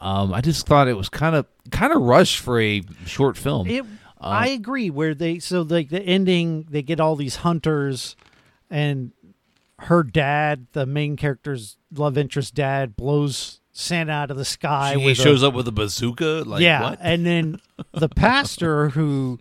um 0.00 0.32
i 0.32 0.40
just 0.40 0.66
thought 0.66 0.88
it 0.88 0.96
was 0.96 1.10
kind 1.10 1.36
of 1.36 1.46
kind 1.70 1.92
of 1.92 2.00
rushed 2.00 2.38
for 2.40 2.58
a 2.58 2.82
short 3.04 3.36
film 3.36 3.68
It, 3.68 3.84
I 4.22 4.48
agree. 4.48 4.90
Where 4.90 5.14
they 5.14 5.38
so 5.38 5.62
like 5.62 5.88
the 5.88 6.02
ending, 6.02 6.66
they 6.68 6.82
get 6.82 7.00
all 7.00 7.16
these 7.16 7.36
hunters, 7.36 8.16
and 8.68 9.12
her 9.82 10.02
dad, 10.02 10.66
the 10.72 10.86
main 10.86 11.16
character's 11.16 11.76
love 11.94 12.16
interest 12.18 12.54
dad, 12.54 12.96
blows 12.96 13.60
Santa 13.72 14.12
out 14.12 14.30
of 14.30 14.36
the 14.36 14.44
sky. 14.44 14.96
he 14.96 15.04
with 15.04 15.18
a- 15.18 15.22
shows 15.22 15.42
up 15.42 15.54
with 15.54 15.66
a 15.68 15.72
bazooka 15.72 16.42
like 16.46 16.60
yeah, 16.60 16.82
what 16.82 16.98
and 17.00 17.24
then 17.24 17.60
the 17.92 18.08
pastor 18.14 18.90
who 18.90 19.38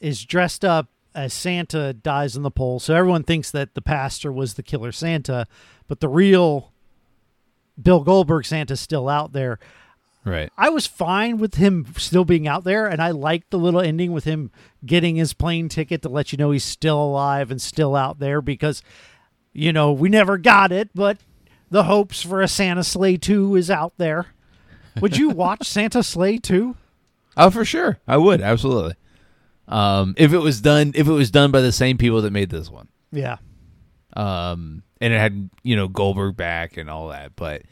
is 0.00 0.24
dressed 0.24 0.64
up 0.64 0.88
as 1.14 1.32
Santa 1.32 1.94
dies 1.94 2.36
in 2.36 2.42
the 2.42 2.50
pole. 2.50 2.78
So 2.78 2.94
everyone 2.94 3.22
thinks 3.22 3.50
that 3.52 3.74
the 3.74 3.80
pastor 3.80 4.30
was 4.30 4.54
the 4.54 4.62
killer 4.62 4.92
Santa, 4.92 5.46
but 5.88 6.00
the 6.00 6.08
real 6.08 6.72
Bill 7.82 8.00
Goldberg 8.00 8.44
Santa's 8.44 8.80
still 8.80 9.08
out 9.08 9.32
there. 9.32 9.58
right 10.24 10.50
I 10.58 10.68
was 10.68 10.86
fine 10.86 11.38
with 11.38 11.54
him 11.54 11.86
still 11.96 12.24
being 12.26 12.46
out 12.46 12.64
there, 12.64 12.86
and 12.86 13.00
I 13.00 13.12
liked 13.12 13.50
the 13.50 13.58
little 13.58 13.80
ending 13.80 14.12
with 14.12 14.24
him 14.24 14.50
getting 14.84 15.16
his 15.16 15.32
plane 15.32 15.68
ticket 15.70 16.02
to 16.02 16.08
let 16.10 16.32
you 16.32 16.38
know 16.38 16.50
he's 16.50 16.64
still 16.64 17.02
alive 17.02 17.50
and 17.50 17.60
still 17.62 17.96
out 17.96 18.18
there 18.18 18.42
because, 18.42 18.82
you 19.56 19.72
know, 19.72 19.92
we 19.92 20.08
never 20.08 20.38
got 20.38 20.70
it, 20.72 20.90
but 20.94 21.18
the 21.70 21.84
hopes 21.84 22.22
for 22.22 22.42
a 22.42 22.48
Santa 22.48 22.84
Slay 22.84 23.16
2 23.16 23.56
is 23.56 23.70
out 23.70 23.92
there. 23.96 24.26
Would 25.00 25.16
you 25.16 25.30
watch 25.30 25.66
Santa 25.68 26.02
Slay 26.02 26.38
2? 26.38 26.76
oh 27.38 27.50
for 27.50 27.66
sure 27.66 27.98
i 28.08 28.16
would 28.16 28.40
absolutely 28.40 28.94
um 29.68 30.14
if 30.16 30.32
it 30.32 30.38
was 30.38 30.62
done 30.62 30.92
if 30.94 31.06
it 31.06 31.12
was 31.12 31.30
done 31.30 31.50
by 31.50 31.60
the 31.60 31.70
same 31.70 31.98
people 31.98 32.22
that 32.22 32.30
made 32.32 32.48
this 32.48 32.70
one 32.70 32.88
Yeah. 33.12 33.36
um, 34.14 34.82
and 35.02 35.12
it 35.12 35.18
had 35.18 35.50
you 35.62 35.76
know 35.76 35.86
Goldberg 35.88 36.34
back 36.36 36.78
and 36.78 36.88
all 36.88 37.08
that. 37.08 37.36
But 37.36 37.62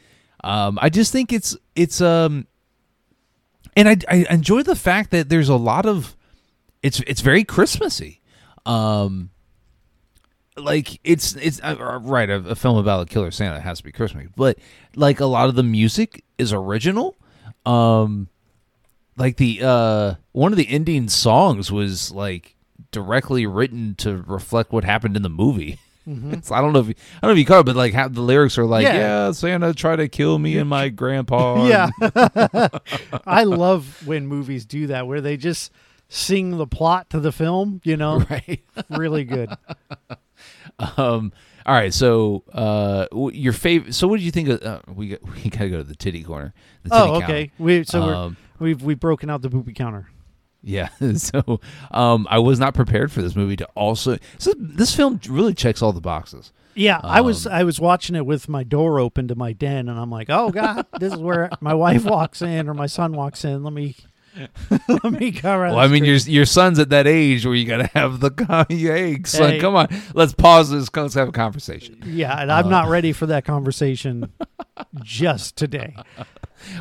um, 0.43 0.79
I 0.83 0.91
just 0.91 1.13
think 1.13 1.33
it's 1.33 1.57
it's 1.75 2.03
um, 2.03 2.47
and 3.75 3.89
I 3.89 3.97
I 4.09 4.27
enjoy 4.29 4.63
the 4.63 4.77
fact 4.77 5.11
that 5.13 5.31
there's 5.31 5.49
a 5.49 5.57
lot 5.57 5.87
of 5.87 6.15
it's 6.83 7.01
it's 7.07 7.23
very 7.23 7.45
Christmassy. 7.45 8.21
Um, 8.67 9.31
like 10.57 11.01
it's 11.05 11.35
it's 11.37 11.61
uh, 11.63 11.77
uh, 11.79 11.99
right 12.01 12.31
a, 12.31 12.37
a 12.37 12.55
film 12.55 12.77
about 12.77 13.03
a 13.03 13.07
killer 13.07 13.31
Santa 13.31 13.61
has 13.61 13.79
to 13.79 13.85
be 13.85 13.93
Christmas, 13.93 14.29
but 14.37 14.59
like 14.95 15.21
a 15.21 15.27
lot 15.27 15.49
of 15.49 15.55
the 15.55 15.63
music 15.63 16.25
is 16.39 16.53
original. 16.53 17.17
Um, 17.67 18.29
like 19.17 19.37
the 19.37 19.61
uh 19.63 20.15
one 20.33 20.53
of 20.53 20.59
the 20.59 20.69
ending 20.69 21.09
songs 21.09 21.73
was 21.73 22.11
like 22.13 22.55
directly 22.93 23.47
written 23.47 23.95
to 23.97 24.23
reflect 24.27 24.73
what 24.73 24.85
happened 24.85 25.17
in 25.17 25.23
the 25.23 25.29
movie. 25.29 25.79
It's- 26.07 26.51
I 26.51 26.61
don't 26.61 26.75
know 26.75 26.81
if 26.81 26.89
you, 26.89 26.95
I 27.17 27.21
don't 27.23 27.29
know 27.31 27.33
if 27.33 27.39
you 27.39 27.47
caught 27.47 27.61
it, 27.61 27.65
but 27.67 27.77
like 27.77 27.95
how 27.95 28.09
the 28.09 28.21
lyrics 28.21 28.59
are 28.59 28.67
like, 28.67 28.83
Yeah. 28.85 28.95
yeah, 29.29 29.31
Santa 29.33 29.73
tried 29.73 29.97
to 29.97 30.09
kill 30.09 30.39
me 30.39 30.59
and 30.59 30.69
my 30.69 30.91
grandpa. 30.91 31.67
Yeah. 31.67 31.89
I 33.27 33.45
love 33.45 34.07
when 34.07 34.27
movies 34.27 34.67
do 34.67 34.89
that 34.89 35.07
where 35.07 35.23
they 35.23 35.39
just 35.39 35.73
sing 36.11 36.59
the 36.59 36.67
plot 36.67 37.09
to 37.09 37.21
the 37.21 37.33
film, 37.33 37.81
you 37.85 37.97
know? 37.97 38.19
right. 38.29 38.63
really 38.91 39.25
good. 39.25 39.49
Um. 40.97 41.33
All 41.67 41.75
right. 41.75 41.95
So, 41.95 42.45
uh, 42.53 43.07
your 43.33 43.53
favorite. 43.55 43.95
So, 43.95 44.07
what 44.09 44.17
did 44.19 44.25
you 44.25 44.31
think 44.33 44.49
of? 44.49 44.63
Uh, 44.63 44.81
we 44.93 45.09
got, 45.09 45.23
we 45.45 45.51
gotta 45.51 45.71
go 45.71 45.79
to 45.79 45.85
the 45.85 45.95
titty 45.95 46.23
corner. 46.25 46.53
The 46.83 46.91
titty 46.91 47.01
Oh, 47.03 47.21
counter. 47.21 47.25
okay. 47.25 47.51
We 47.59 47.85
so 47.85 48.03
Um, 48.03 48.37
we're, 48.59 48.67
we've 48.67 48.83
we've 48.83 49.01
broken 49.01 49.31
out 49.31 49.43
the 49.43 49.49
booby 49.49 49.73
counter. 49.73 50.09
Yeah. 50.63 50.89
So, 51.17 51.61
um, 51.91 52.27
I 52.31 52.39
was 52.39 52.59
not 52.59 52.75
prepared 52.75 53.13
for 53.13 53.23
this 53.23 53.37
movie 53.37 53.57
to 53.57 53.67
also. 53.75 54.19
So, 54.39 54.53
this 54.59 54.95
film 54.95 55.21
really 55.29 55.55
checks 55.55 55.81
all 55.83 55.93
the 55.93 56.01
boxes. 56.01 56.53
Yeah, 56.75 57.01
I 57.05 57.21
was 57.21 57.47
Um, 57.47 57.53
I 57.53 57.63
was 57.65 57.79
watching 57.81 58.17
it 58.17 58.27
with 58.27 58.49
my 58.49 58.65
door 58.65 58.99
open 58.99 59.29
to 59.29 59.37
my 59.37 59.53
den, 59.53 59.89
and 59.89 59.99
I'm 59.99 60.11
like, 60.11 60.29
oh 60.29 60.51
god, 60.51 60.87
this 60.99 61.13
is 61.13 61.21
where 61.21 61.49
my 61.61 61.73
wife 61.75 62.05
walks 62.05 62.43
in 62.43 62.69
or 62.69 62.75
my 62.75 62.87
son 62.87 63.13
walks 63.13 63.45
in. 63.45 63.63
Let 63.63 63.73
me 63.73 63.95
let 64.89 65.05
me 65.13 65.33
cover. 65.33 65.65
Well, 65.65 65.79
I 65.79 65.87
mean, 65.89 66.05
your 66.05 66.17
your 66.17 66.45
son's 66.45 66.79
at 66.79 66.89
that 66.91 67.07
age 67.07 67.45
where 67.47 67.55
you 67.55 67.67
gotta 67.67 67.87
have 67.95 68.21
the 68.21 68.31
hey, 68.69 69.21
son, 69.25 69.51
Hey. 69.53 69.61
come 69.61 69.75
on, 69.77 69.89
let's 70.15 70.33
pause 70.33 70.71
this. 70.71 70.89
Let's 70.95 71.15
have 71.15 71.29
a 71.29 71.33
conversation. 71.33 72.03
yeah, 72.07 72.41
and 72.41 72.51
I'm 72.51 72.69
not 72.69 72.89
ready 72.89 73.13
for 73.21 73.27
that 73.27 73.45
conversation 73.45 74.33
just 75.03 75.57
today. 75.57 75.97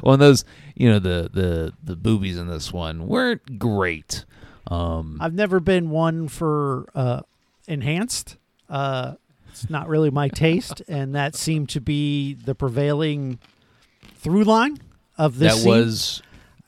Well, 0.01 0.13
and 0.13 0.21
those, 0.21 0.45
you 0.75 0.89
know, 0.89 0.99
the 0.99 1.29
the 1.33 1.73
the 1.83 1.95
boobies 1.95 2.37
in 2.37 2.47
this 2.47 2.71
one 2.73 3.07
weren't 3.07 3.59
great. 3.59 4.25
Um, 4.67 5.17
I've 5.21 5.33
never 5.33 5.59
been 5.59 5.89
one 5.89 6.27
for 6.27 6.87
uh, 6.95 7.21
enhanced. 7.67 8.37
Uh, 8.69 9.15
it's 9.49 9.69
not 9.69 9.87
really 9.87 10.09
my 10.09 10.29
taste, 10.29 10.81
and 10.87 11.13
that 11.15 11.35
seemed 11.35 11.69
to 11.69 11.81
be 11.81 12.33
the 12.33 12.55
prevailing 12.55 13.37
through 14.15 14.45
line 14.45 14.79
of 15.17 15.37
this. 15.37 15.53
that 15.55 15.59
scene. 15.61 15.69
was 15.71 16.21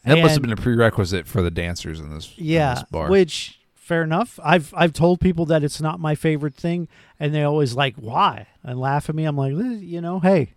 that 0.05 0.21
must 0.21 0.33
have 0.35 0.41
been 0.41 0.51
a 0.51 0.55
prerequisite 0.57 1.27
for 1.27 1.41
the 1.41 1.51
dancers 1.51 1.99
in 1.99 2.13
this. 2.13 2.33
in 2.37 2.45
Yeah, 2.45 2.75
this 2.75 2.83
bar. 2.91 3.09
which 3.09 3.59
fair 3.73 4.03
enough. 4.03 4.39
I've 4.43 4.73
I've 4.75 4.93
told 4.93 5.19
people 5.19 5.45
that 5.47 5.63
it's 5.63 5.81
not 5.81 5.99
my 5.99 6.15
favorite 6.15 6.55
thing, 6.55 6.87
and 7.19 7.33
they 7.33 7.43
always 7.43 7.75
like 7.75 7.95
why 7.95 8.47
and 8.63 8.79
laugh 8.79 9.09
at 9.09 9.15
me. 9.15 9.25
I'm 9.25 9.37
like, 9.37 9.53
"Eh, 9.53 9.79
you 9.81 10.01
know, 10.01 10.19
hey, 10.19 10.53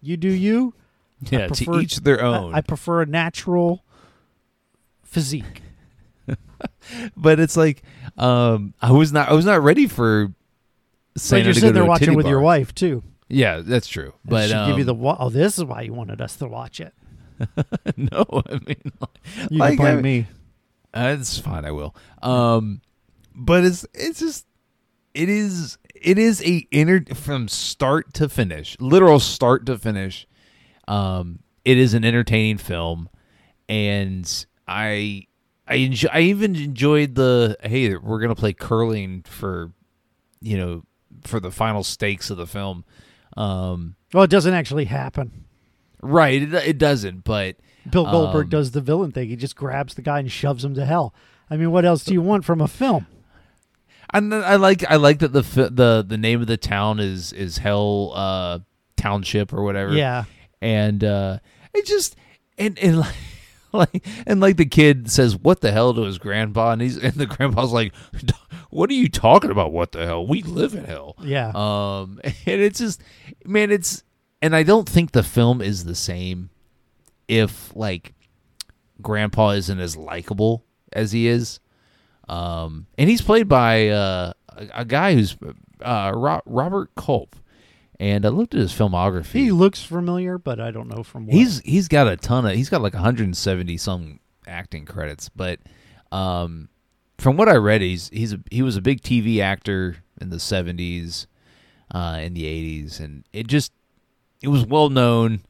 you 0.00 0.16
do 0.16 0.28
you. 0.28 0.74
yeah, 1.30 1.48
prefer- 1.48 1.72
to 1.72 1.80
each 1.80 1.96
their 1.98 2.22
own. 2.22 2.54
I, 2.54 2.60
prefer 2.60 3.02
a 3.02 3.06
natural 3.06 3.84
physique. 5.02 5.62
but 7.16 7.40
it's 7.40 7.56
like, 7.56 7.82
um, 8.16 8.74
I 8.80 8.92
was 8.92 9.12
not 9.12 9.28
I 9.28 9.32
was 9.32 9.44
not 9.44 9.62
ready 9.62 9.86
for. 9.86 10.32
But 11.30 11.44
you're 11.44 11.54
sitting 11.54 11.72
there 11.72 11.84
watching 11.84 12.14
with 12.14 12.26
your 12.26 12.40
wife 12.40 12.74
too. 12.74 13.02
Yeah, 13.28 13.60
that's 13.64 13.88
true. 13.88 14.12
And 14.22 14.30
But 14.30 14.48
she 14.48 14.54
give 14.54 14.68
you 14.78 14.82
um, 14.82 14.86
the 14.86 14.94
wa- 14.94 15.16
oh, 15.18 15.30
this 15.30 15.58
is 15.58 15.64
why 15.64 15.82
you 15.82 15.92
wanted 15.92 16.20
us 16.20 16.36
to 16.36 16.46
watch 16.46 16.80
it. 16.80 16.94
no, 17.96 18.24
I 18.48 18.54
mean, 18.66 18.92
You 19.50 19.58
Like, 19.58 19.70
can 19.70 19.76
blame 19.76 19.98
I- 19.98 20.02
me. 20.02 20.26
Uh, 20.94 21.16
it's 21.18 21.38
fine. 21.38 21.64
I 21.64 21.70
will. 21.70 21.94
Um, 22.22 22.80
but 23.34 23.64
it's 23.64 23.86
it's 23.94 24.20
just 24.20 24.46
it 25.14 25.28
is 25.28 25.76
it 25.94 26.18
is 26.18 26.42
a 26.42 26.66
inner 26.70 27.04
from 27.14 27.46
start 27.48 28.14
to 28.14 28.28
finish, 28.28 28.76
literal 28.80 29.20
start 29.20 29.66
to 29.66 29.76
finish. 29.78 30.26
Um, 30.88 31.40
it 31.64 31.76
is 31.76 31.92
an 31.92 32.04
entertaining 32.04 32.56
film, 32.56 33.10
and 33.68 34.46
I 34.66 35.26
I 35.68 35.74
enjoy, 35.74 36.08
I 36.10 36.20
even 36.20 36.56
enjoyed 36.56 37.14
the 37.14 37.56
hey 37.62 37.94
we're 37.96 38.20
gonna 38.20 38.34
play 38.34 38.54
curling 38.54 39.22
for 39.28 39.70
you 40.40 40.56
know 40.56 40.82
for 41.24 41.38
the 41.38 41.50
final 41.50 41.84
stakes 41.84 42.30
of 42.30 42.38
the 42.38 42.46
film. 42.46 42.84
Um, 43.36 43.94
Well, 44.14 44.24
it 44.24 44.30
doesn't 44.30 44.54
actually 44.54 44.86
happen. 44.86 45.44
Right, 46.02 46.42
it, 46.42 46.54
it 46.54 46.78
doesn't, 46.78 47.24
but 47.24 47.56
Bill 47.88 48.04
Goldberg 48.04 48.46
Um, 48.46 48.50
does 48.50 48.70
the 48.72 48.80
villain 48.80 49.12
thing. 49.12 49.28
He 49.28 49.36
just 49.36 49.56
grabs 49.56 49.94
the 49.94 50.02
guy 50.02 50.18
and 50.20 50.30
shoves 50.30 50.64
him 50.64 50.74
to 50.74 50.84
hell. 50.84 51.14
I 51.50 51.56
mean, 51.56 51.70
what 51.70 51.84
else 51.84 52.04
do 52.04 52.12
you 52.12 52.22
want 52.22 52.44
from 52.44 52.60
a 52.60 52.68
film? 52.68 53.06
And 54.10 54.34
I 54.34 54.56
like 54.56 54.90
I 54.90 54.96
like 54.96 55.18
that 55.18 55.32
the 55.32 55.42
the 55.42 56.04
the 56.06 56.16
name 56.16 56.40
of 56.40 56.46
the 56.46 56.56
town 56.56 56.98
is 56.98 57.32
is 57.32 57.58
Hell 57.58 58.12
uh 58.14 58.58
Township 58.96 59.52
or 59.52 59.62
whatever. 59.62 59.92
Yeah. 59.92 60.24
And 60.62 61.04
uh 61.04 61.38
it 61.74 61.84
just 61.84 62.16
and 62.56 62.78
and 62.78 63.00
like, 63.00 63.14
like 63.72 64.06
and 64.26 64.40
like 64.40 64.56
the 64.56 64.64
kid 64.64 65.10
says 65.10 65.36
what 65.36 65.60
the 65.60 65.72
hell 65.72 65.92
to 65.92 66.02
his 66.02 66.16
grandpa 66.18 66.72
and 66.72 66.80
he's 66.80 66.96
and 66.96 67.14
the 67.14 67.26
grandpa's 67.26 67.70
like 67.72 67.92
what 68.70 68.88
are 68.88 68.94
you 68.94 69.10
talking 69.10 69.50
about 69.50 69.72
what 69.72 69.92
the 69.92 70.06
hell 70.06 70.26
we 70.26 70.42
live 70.42 70.74
in 70.74 70.84
hell. 70.84 71.14
Yeah. 71.22 71.52
Um 71.54 72.18
and 72.24 72.60
it's 72.62 72.78
just 72.78 73.02
man 73.44 73.70
it's 73.70 74.04
and 74.40 74.54
I 74.54 74.62
don't 74.62 74.88
think 74.88 75.12
the 75.12 75.22
film 75.22 75.60
is 75.60 75.84
the 75.84 75.94
same 75.94 76.50
if 77.26 77.74
like 77.76 78.14
grandpa 79.00 79.50
isn't 79.50 79.78
as 79.78 79.96
likable 79.96 80.64
as 80.92 81.12
he 81.12 81.28
is. 81.28 81.60
Um, 82.28 82.86
and 82.96 83.08
he's 83.08 83.22
played 83.22 83.48
by 83.48 83.88
uh, 83.88 84.32
a, 84.48 84.68
a 84.74 84.84
guy 84.84 85.14
who's 85.14 85.36
uh, 85.80 86.12
Ro- 86.14 86.42
Robert 86.46 86.94
Culp. 86.94 87.36
And 88.00 88.24
I 88.24 88.28
looked 88.28 88.54
at 88.54 88.60
his 88.60 88.72
filmography. 88.72 89.32
he 89.32 89.50
looks 89.50 89.82
familiar, 89.82 90.38
but 90.38 90.60
I 90.60 90.70
don't 90.70 90.88
know 90.88 91.02
from 91.02 91.26
what. 91.26 91.34
He's 91.34 91.60
he's 91.60 91.88
got 91.88 92.06
a 92.06 92.16
ton 92.16 92.46
of 92.46 92.52
he's 92.52 92.68
got 92.68 92.80
like 92.80 92.94
170 92.94 93.76
some 93.76 94.20
acting 94.46 94.84
credits, 94.84 95.28
but 95.28 95.58
um, 96.12 96.68
from 97.18 97.36
what 97.36 97.48
I 97.48 97.56
read, 97.56 97.80
he's 97.82 98.08
he's 98.10 98.32
a, 98.32 98.40
he 98.52 98.62
was 98.62 98.76
a 98.76 98.80
big 98.80 99.02
TV 99.02 99.40
actor 99.40 99.96
in 100.20 100.30
the 100.30 100.36
70s, 100.36 101.26
uh, 101.92 102.18
in 102.22 102.34
the 102.34 102.44
80s, 102.44 103.00
and 103.00 103.24
it 103.32 103.48
just 103.48 103.72
it 104.42 104.48
was 104.48 104.64
well 104.64 104.88
known 104.90 105.40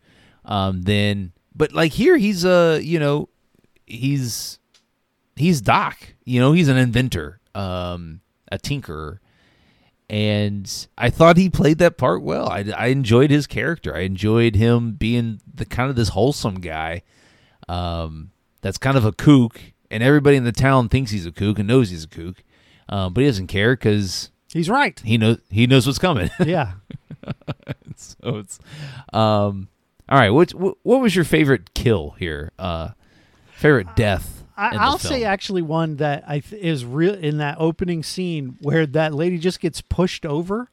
um, 0.45 0.83
then. 0.83 1.33
But 1.55 1.73
like 1.73 1.93
here, 1.93 2.17
he's 2.17 2.45
uh 2.45 2.81
you 2.83 2.99
know 2.99 3.29
he's 3.87 4.59
he's 5.37 5.61
Doc. 5.61 6.15
You 6.25 6.41
know, 6.41 6.53
he's 6.53 6.69
an 6.69 6.77
inventor, 6.77 7.41
um, 7.55 8.21
a 8.53 8.59
tinkerer, 8.59 9.19
and 10.11 10.89
I 10.97 11.11
thought 11.11 11.37
he 11.37 11.49
played 11.49 11.79
that 11.79 11.97
part 11.97 12.23
well. 12.23 12.49
I, 12.49 12.65
I 12.77 12.87
enjoyed 12.89 13.31
his 13.31 13.47
character. 13.47 13.95
I 13.95 14.01
enjoyed 14.01 14.55
him 14.55 14.93
being 14.93 15.41
the 15.53 15.65
kind 15.65 15.91
of 15.91 15.97
this 15.97 16.11
wholesome 16.11 16.61
guy, 16.61 17.03
um, 17.69 18.31
that's 18.61 18.79
kind 18.79 18.97
of 18.97 19.05
a 19.05 19.13
kook, 19.13 19.61
and 19.91 20.03
everybody 20.03 20.37
in 20.37 20.45
the 20.45 20.53
town 20.53 20.89
thinks 20.89 21.11
he's 21.11 21.27
a 21.27 21.33
kook 21.33 21.59
and 21.59 21.69
knows 21.69 21.91
he's 21.91 22.05
a 22.05 22.09
kook, 22.09 22.43
um, 22.89 23.15
but 23.15 23.23
he 23.23 23.27
doesn't 23.27 23.47
care 23.47 23.75
because 23.75 24.31
He's 24.53 24.71
right. 24.71 24.99
he 25.05 25.19
knows 25.19 25.39
he 25.51 25.67
knows 25.67 25.87
what's 25.87 25.99
coming. 25.99 26.31
Yeah. 26.45 26.73
so 27.97 28.39
it's 28.39 28.59
um 29.13 29.69
all 30.09 30.19
right 30.19 30.31
what 30.31 30.51
what 30.53 31.01
was 31.01 31.15
your 31.17 31.25
favorite 31.25 31.75
kill 31.75 32.11
here 32.19 32.53
uh 32.59 32.91
favorite 33.57 33.89
death 33.97 34.45
I, 34.57 34.77
I'll 34.77 34.99
say 34.99 35.23
actually 35.25 35.63
one 35.63 35.97
that 35.97 36.25
I 36.27 36.41
th- 36.41 36.61
is 36.63 36.85
real 36.85 37.15
in 37.15 37.39
that 37.39 37.57
opening 37.61 38.03
scene 38.03 38.57
where 38.61 38.87
that 38.87 39.15
lady 39.15 39.39
just 39.39 39.61
gets 39.61 39.81
pushed 39.81 40.27
over, 40.27 40.69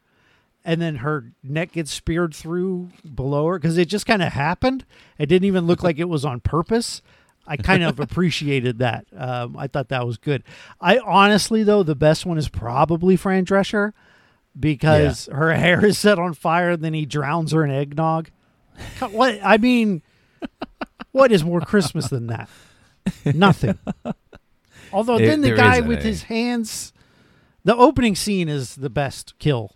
and 0.63 0.81
then 0.81 0.95
her 0.97 1.31
neck 1.43 1.73
gets 1.73 1.91
speared 1.91 2.33
through 2.33 2.89
below 3.13 3.45
her 3.45 3.59
because 3.59 3.77
it 3.77 3.88
just 3.88 4.07
kind 4.07 4.23
of 4.23 4.33
happened. 4.33 4.85
It 5.19 5.27
didn't 5.27 5.45
even 5.45 5.67
look 5.67 5.83
like 5.83 5.99
it 5.99 6.09
was 6.09 6.25
on 6.25 6.39
purpose. 6.39 7.03
I 7.47 7.58
kind 7.58 7.84
of 7.84 7.99
appreciated 8.01 8.79
that. 8.79 9.05
Um, 9.15 9.55
I 9.58 9.67
thought 9.67 9.89
that 9.89 10.05
was 10.05 10.17
good. 10.17 10.43
I 10.81 10.97
honestly 10.99 11.63
though 11.63 11.84
the 11.84 11.95
best 11.95 12.25
one 12.25 12.38
is 12.38 12.49
probably 12.49 13.15
Fran 13.15 13.45
Drescher 13.45 13.91
because 14.60 15.27
her 15.31 15.53
hair 15.53 15.86
is 15.86 15.97
set 15.97 16.17
on 16.19 16.34
fire 16.34 16.71
and 16.71 16.84
then 16.84 16.93
he 16.93 17.05
drowns 17.05 17.51
her 17.51 17.63
in 17.63 17.71
eggnog. 17.71 18.29
What 19.12 19.39
I 19.43 19.58
mean, 19.58 20.01
what 21.12 21.31
is 21.31 21.43
more 21.43 21.62
Christmas 21.62 22.10
than 22.10 22.27
that? 22.27 22.49
Nothing. 23.25 23.77
Although 24.91 25.17
There- 25.17 25.27
then 25.27 25.41
the 25.41 25.51
guy 25.55 25.79
with 25.81 25.99
any. 25.99 26.08
his 26.08 26.23
hands, 26.23 26.93
the 27.63 27.75
opening 27.75 28.15
scene 28.15 28.49
is 28.49 28.75
the 28.75 28.89
best 28.89 29.34
kill. 29.39 29.75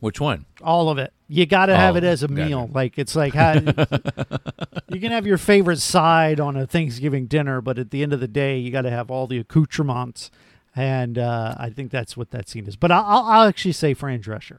Which 0.00 0.20
one 0.20 0.44
All 0.62 0.88
of 0.90 0.98
it. 0.98 1.12
You 1.28 1.44
got 1.46 1.66
to 1.66 1.76
have 1.76 1.94
Oh, 1.94 1.98
it 1.98 2.04
as 2.04 2.22
a 2.22 2.28
gotcha. 2.28 2.48
meal. 2.48 2.70
Like 2.72 2.98
it's 2.98 3.16
like 3.16 3.34
how, 3.34 3.52
you 4.88 5.00
can 5.00 5.10
have 5.12 5.26
your 5.26 5.38
favorite 5.38 5.80
side 5.80 6.38
on 6.40 6.56
a 6.56 6.66
Thanksgiving 6.66 7.26
dinner, 7.26 7.60
but 7.60 7.78
at 7.78 7.90
the 7.90 8.02
end 8.02 8.12
of 8.12 8.20
the 8.20 8.28
day, 8.28 8.58
you 8.58 8.70
got 8.70 8.82
to 8.82 8.90
have 8.90 9.10
all 9.10 9.26
the 9.26 9.38
accoutrements. 9.38 10.30
And 10.74 11.18
uh, 11.18 11.54
I 11.58 11.70
think 11.70 11.90
that's 11.90 12.16
what 12.16 12.30
that 12.30 12.48
scene 12.48 12.66
is. 12.66 12.76
But 12.76 12.92
I'll, 12.92 13.04
I'll 13.04 13.24
I'll 13.24 13.48
actually 13.48 13.72
say 13.72 13.94
Fran 13.94 14.20
Drescher. 14.22 14.58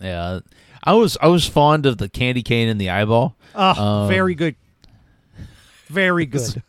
yeah 0.00 0.40
i 0.84 0.92
was 0.92 1.16
i 1.20 1.26
was 1.26 1.44
fond 1.44 1.84
of 1.86 1.98
the 1.98 2.08
candy 2.08 2.42
cane 2.42 2.68
and 2.68 2.80
the 2.80 2.88
eyeball 2.88 3.34
Oh, 3.54 3.82
Um, 4.04 4.08
very 4.08 4.34
good. 4.36 4.54
Very 5.88 6.26
good. 6.26 6.62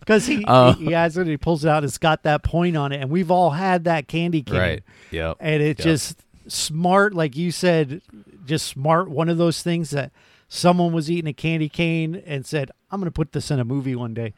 Because 0.00 0.26
he, 0.26 0.44
Uh, 0.44 0.74
he 0.74 0.92
has 0.92 1.16
it, 1.16 1.26
he 1.26 1.36
pulls 1.36 1.64
it 1.64 1.68
out, 1.68 1.84
it's 1.84 1.98
got 1.98 2.22
that 2.24 2.42
point 2.42 2.76
on 2.76 2.92
it, 2.92 3.00
and 3.00 3.10
we've 3.10 3.30
all 3.30 3.50
had 3.50 3.84
that 3.84 4.08
candy 4.08 4.42
cane. 4.42 4.56
right 4.56 4.82
Yeah. 5.10 5.34
And 5.40 5.62
it 5.62 5.78
Yep. 5.78 5.84
just 5.84 6.24
smart, 6.48 7.14
like 7.14 7.36
you 7.36 7.50
said, 7.50 8.00
just 8.46 8.66
smart. 8.66 9.10
One 9.10 9.28
of 9.28 9.36
those 9.38 9.62
things 9.62 9.90
that 9.90 10.10
someone 10.48 10.92
was 10.92 11.10
eating 11.10 11.28
a 11.28 11.32
candy 11.32 11.68
cane 11.68 12.22
and 12.26 12.44
said, 12.44 12.70
I'm 12.90 12.98
going 13.00 13.06
to 13.06 13.12
put 13.12 13.32
this 13.32 13.50
in 13.50 13.60
a 13.60 13.64
movie 13.64 13.94
one 13.94 14.14
day. 14.14 14.32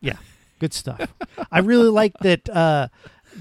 Yeah, 0.00 0.16
good 0.58 0.72
stuff. 0.74 1.14
I 1.52 1.60
really 1.60 1.88
like 1.88 2.14
that 2.22 2.48
uh, 2.48 2.88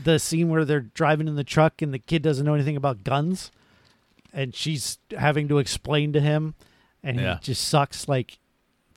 the 0.03 0.19
scene 0.19 0.49
where 0.49 0.63
they're 0.65 0.81
driving 0.81 1.27
in 1.27 1.35
the 1.35 1.43
truck 1.43 1.81
and 1.81 1.91
the 1.93 1.97
kid 1.99 2.21
doesn't 2.21 2.45
know 2.45 2.53
anything 2.53 2.77
about 2.77 3.03
guns 3.03 3.51
and 4.33 4.53
she's 4.55 4.99
having 5.17 5.47
to 5.47 5.57
explain 5.57 6.13
to 6.13 6.21
him 6.21 6.53
and 7.03 7.19
Yeah. 7.19 7.35
he 7.35 7.41
just 7.41 7.67
sucks 7.67 8.07
like 8.07 8.37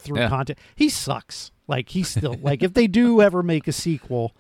through 0.05 0.19
Yeah. 0.21 0.29
content. 0.29 0.59
He 0.77 0.89
sucks. 0.89 1.51
Like 1.67 1.89
he's 1.89 2.09
still 2.09 2.37
like 2.43 2.63
if 2.63 2.75
they 2.79 2.87
do 2.87 3.21
ever 3.23 3.43
make 3.43 3.67
a 3.67 3.73
sequel, 3.73 4.35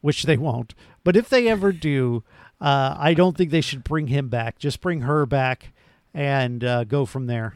which 0.00 0.24
they 0.24 0.36
won't, 0.36 0.74
but 1.02 1.16
if 1.16 1.28
they 1.28 1.48
ever 1.48 1.72
do, 1.72 2.22
uh, 2.60 2.94
I 2.98 3.14
don't 3.14 3.36
think 3.36 3.50
they 3.50 3.60
should 3.62 3.82
bring 3.82 4.06
him 4.08 4.28
back. 4.28 4.58
Just 4.58 4.80
bring 4.80 5.00
her 5.00 5.24
back 5.26 5.72
and 6.14 6.62
uh, 6.62 6.84
go 6.84 7.06
from 7.06 7.26
there. 7.26 7.54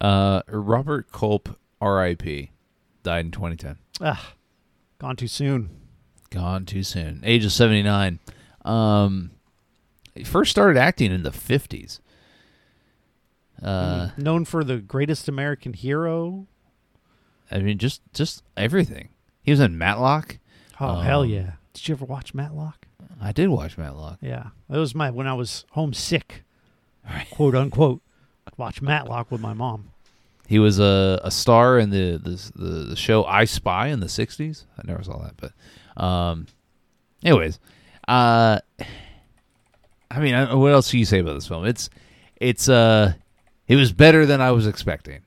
uh 0.00 0.42
robert 0.48 1.10
culp 1.12 1.48
rip 1.82 2.22
died 3.02 3.24
in 3.26 3.30
2010 3.30 3.76
Ugh, 4.00 4.16
gone 4.98 5.16
too 5.16 5.26
soon. 5.26 5.70
gone 6.30 6.64
too 6.64 6.82
soon 6.82 7.20
age 7.24 7.44
of 7.44 7.52
79 7.52 8.18
um 8.64 9.32
he 10.14 10.24
first 10.24 10.50
started 10.50 10.78
acting 10.78 11.12
in 11.12 11.22
the 11.24 11.30
50s 11.30 11.98
uh 13.62 14.10
Known 14.16 14.44
for 14.44 14.62
the 14.64 14.76
greatest 14.78 15.28
American 15.28 15.72
hero. 15.72 16.46
i 17.50 17.58
mean 17.58 17.78
just 17.78 18.00
just 18.12 18.42
everything 18.56 19.08
he 19.42 19.50
was 19.50 19.60
in 19.60 19.76
matlock 19.78 20.38
Oh 20.80 21.00
hell 21.00 21.22
Um, 21.22 21.28
yeah! 21.28 21.52
Did 21.72 21.88
you 21.88 21.94
ever 21.96 22.04
watch 22.04 22.34
Matlock? 22.34 22.86
i 23.20 23.32
did 23.32 23.48
watch 23.48 23.76
matlock 23.76 24.18
Yeah, 24.20 24.48
that 24.70 24.78
was 24.78 24.94
my 24.94 25.10
when 25.10 25.26
I 25.26 25.34
was 25.34 25.64
homesick, 25.72 26.44
quote 27.32 27.54
unquote. 27.56 28.00
Watch 28.56 28.80
Matlock 28.82 29.30
with 29.30 29.40
my 29.40 29.52
mom. 29.54 29.90
He 30.48 30.58
was 30.58 30.78
a, 30.80 31.20
a 31.22 31.30
star 31.30 31.78
in 31.78 31.90
the, 31.90 32.16
the 32.18 32.50
the 32.56 32.70
the 32.90 32.96
show 32.96 33.24
I 33.24 33.44
Spy 33.44 33.88
in 33.88 34.00
the 34.00 34.06
'60s. 34.06 34.64
I 34.78 34.82
never 34.86 35.02
saw 35.04 35.18
that, 35.18 35.34
but 35.36 36.02
um, 36.02 36.46
anyways, 37.24 37.58
uh, 38.08 38.58
I 40.10 40.18
mean, 40.20 40.34
I, 40.34 40.54
what 40.54 40.72
else 40.72 40.90
can 40.90 40.98
you 41.00 41.04
say 41.04 41.18
about 41.18 41.34
this 41.34 41.46
film? 41.48 41.66
It's 41.66 41.90
it's 42.40 42.68
uh, 42.68 43.12
it 43.68 43.76
was 43.76 43.92
better 43.92 44.26
than 44.26 44.40
I 44.40 44.50
was 44.50 44.66
expecting. 44.66 45.20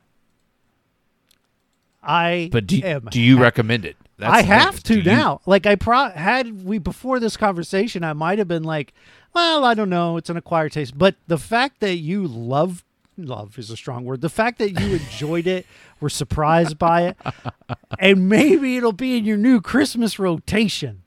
I 2.03 2.49
But 2.51 2.67
do 2.67 2.81
do 3.11 3.21
you 3.21 3.37
ha- 3.37 3.43
recommend 3.43 3.85
it? 3.85 3.95
That's 4.17 4.33
I 4.33 4.41
have 4.41 4.81
to 4.83 4.93
Do 4.95 4.99
you- 4.99 5.03
now. 5.05 5.41
Like 5.45 5.65
I 5.65 5.75
pro 5.75 6.09
had 6.09 6.63
we 6.65 6.77
before 6.79 7.19
this 7.19 7.37
conversation, 7.37 8.03
I 8.03 8.13
might 8.13 8.39
have 8.39 8.47
been 8.47 8.63
like, 8.63 8.93
well, 9.33 9.63
I 9.63 9.73
don't 9.73 9.89
know, 9.89 10.17
it's 10.17 10.29
an 10.29 10.37
acquired 10.37 10.71
taste. 10.71 10.97
But 10.97 11.15
the 11.27 11.37
fact 11.37 11.79
that 11.79 11.97
you 11.97 12.25
love 12.27 12.83
love 13.17 13.59
is 13.59 13.69
a 13.69 13.77
strong 13.77 14.03
word. 14.05 14.21
The 14.21 14.29
fact 14.29 14.57
that 14.59 14.79
you 14.79 14.95
enjoyed 14.95 15.45
it, 15.45 15.65
were 15.99 16.09
surprised 16.09 16.79
by 16.79 17.01
it, 17.03 17.17
and 17.99 18.27
maybe 18.27 18.77
it'll 18.77 18.93
be 18.93 19.17
in 19.17 19.25
your 19.25 19.37
new 19.37 19.61
Christmas 19.61 20.17
rotation. 20.17 21.03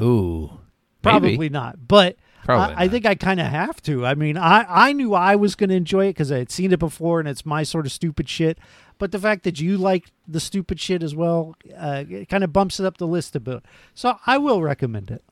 Ooh, 0.00 0.60
Probably 1.02 1.32
maybe. 1.32 1.48
not, 1.48 1.88
but 1.88 2.16
Probably 2.46 2.76
I, 2.76 2.84
I 2.84 2.88
think 2.88 3.04
I 3.04 3.16
kind 3.16 3.40
of 3.40 3.46
have 3.46 3.82
to. 3.82 4.06
I 4.06 4.14
mean, 4.14 4.36
I 4.36 4.64
I 4.68 4.92
knew 4.92 5.14
I 5.14 5.34
was 5.34 5.56
going 5.56 5.70
to 5.70 5.74
enjoy 5.74 6.06
it 6.06 6.10
because 6.10 6.30
I 6.30 6.38
had 6.38 6.50
seen 6.52 6.72
it 6.72 6.78
before, 6.78 7.18
and 7.18 7.28
it's 7.28 7.44
my 7.44 7.64
sort 7.64 7.86
of 7.86 7.92
stupid 7.92 8.28
shit. 8.28 8.56
But 8.98 9.10
the 9.10 9.18
fact 9.18 9.42
that 9.42 9.60
you 9.60 9.76
like 9.76 10.12
the 10.28 10.38
stupid 10.38 10.78
shit 10.78 11.02
as 11.02 11.12
well, 11.12 11.56
uh, 11.76 12.04
it 12.08 12.28
kind 12.28 12.44
of 12.44 12.52
bumps 12.52 12.78
it 12.78 12.86
up 12.86 12.98
the 12.98 13.06
list 13.06 13.34
a 13.34 13.40
bit. 13.40 13.64
So 13.94 14.18
I 14.28 14.38
will 14.38 14.62
recommend 14.62 15.10
it. 15.10 15.24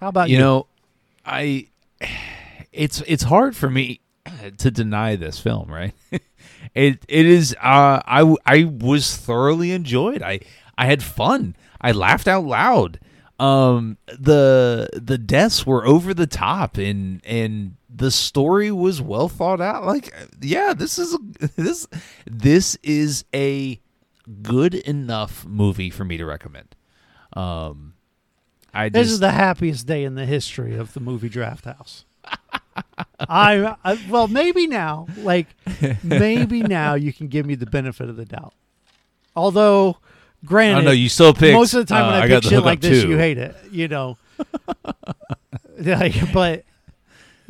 How 0.00 0.06
about 0.08 0.28
you? 0.28 0.36
you 0.36 0.40
know, 0.40 0.68
I 1.26 1.66
it's 2.72 3.02
it's 3.08 3.24
hard 3.24 3.56
for 3.56 3.68
me 3.68 4.00
to 4.58 4.70
deny 4.70 5.16
this 5.16 5.40
film, 5.40 5.68
right? 5.68 5.94
it 6.74 7.04
it 7.08 7.26
is 7.26 7.56
uh 7.60 8.00
I 8.06 8.64
was 8.64 9.16
thoroughly 9.16 9.72
enjoyed. 9.72 10.22
I 10.22 10.38
I 10.78 10.86
had 10.86 11.02
fun. 11.02 11.56
I 11.80 11.90
laughed 11.90 12.28
out 12.28 12.44
loud. 12.44 13.00
Um 13.38 13.98
the 14.06 14.88
the 14.92 15.18
deaths 15.18 15.66
were 15.66 15.84
over 15.86 16.14
the 16.14 16.26
top 16.26 16.76
and 16.78 17.20
and 17.26 17.76
the 17.92 18.10
story 18.10 18.70
was 18.70 19.02
well 19.02 19.28
thought 19.28 19.60
out. 19.60 19.84
Like 19.84 20.14
yeah, 20.40 20.72
this 20.74 20.98
is 20.98 21.14
a, 21.14 21.48
this 21.56 21.86
this 22.26 22.76
is 22.82 23.24
a 23.34 23.80
good 24.42 24.74
enough 24.74 25.44
movie 25.46 25.90
for 25.90 26.04
me 26.04 26.16
to 26.16 26.24
recommend. 26.24 26.76
Um 27.32 27.94
I 28.72 28.88
this 28.88 29.04
just 29.06 29.12
is 29.14 29.20
the 29.20 29.32
happiest 29.32 29.86
day 29.86 30.04
in 30.04 30.14
the 30.14 30.26
history 30.26 30.76
of 30.76 30.94
the 30.94 31.00
movie 31.00 31.28
Draft 31.28 31.64
House. 31.64 32.04
I, 33.20 33.76
I 33.84 33.98
well 34.10 34.28
maybe 34.28 34.66
now, 34.66 35.06
like 35.18 35.48
maybe 36.02 36.62
now 36.62 36.94
you 36.94 37.12
can 37.12 37.28
give 37.28 37.46
me 37.46 37.54
the 37.54 37.66
benefit 37.66 38.08
of 38.08 38.16
the 38.16 38.24
doubt. 38.24 38.54
Although, 39.36 39.98
granted, 40.44 40.80
Oh 40.80 40.84
no, 40.84 40.90
you 40.90 41.08
still 41.08 41.32
picked. 41.34 41.54
most 41.54 41.74
of 41.74 41.86
the 41.86 41.92
time 41.94 42.04
uh, 42.04 42.12
when 42.12 42.22
I, 42.22 42.28
got 42.28 42.42
pick 42.42 42.50
shit 42.50 42.62
like 42.62 42.80
this, 42.80 43.02
too. 43.02 43.08
you 43.08 43.16
hate 43.18 43.38
it. 43.38 43.56
You 43.70 43.88
know, 43.88 44.18
like, 45.78 46.32
but 46.32 46.64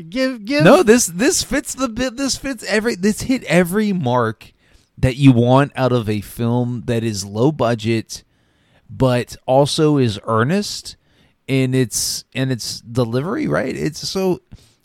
give 0.09 0.45
give 0.45 0.65
No, 0.65 0.83
this 0.83 1.07
this 1.07 1.43
fits 1.43 1.75
the 1.75 1.89
bit. 1.89 2.17
This 2.17 2.37
fits 2.37 2.65
every. 2.65 2.95
This 2.95 3.23
hit 3.23 3.45
every 3.45 3.93
mark 3.93 4.53
that 4.99 5.17
you 5.17 5.33
want 5.33 5.73
out 5.77 5.93
of 5.93 6.09
a 6.09 6.21
film 6.21 6.83
that 6.87 7.03
is 7.05 7.25
low 7.25 7.53
budget, 7.53 8.25
but 8.89 9.37
also 9.47 9.99
is 9.99 10.19
earnest 10.25 10.97
in 11.47 11.75
its 11.75 12.25
in 12.33 12.51
its 12.51 12.81
delivery. 12.81 13.47
Right? 13.47 13.75
It's 13.77 14.07
so. 14.09 14.41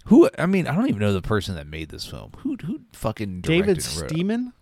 Who 0.05 0.27
I 0.39 0.47
mean, 0.47 0.65
I 0.65 0.75
don't 0.75 0.87
even 0.87 0.99
know 0.99 1.13
the 1.13 1.21
person 1.21 1.53
that 1.55 1.67
made 1.67 1.89
this 1.89 2.05
film. 2.05 2.31
Who 2.39 2.57
who 2.65 2.81
fucking 2.93 3.41
directed 3.41 3.65
David? 3.65 3.77
Steiman 3.83 4.53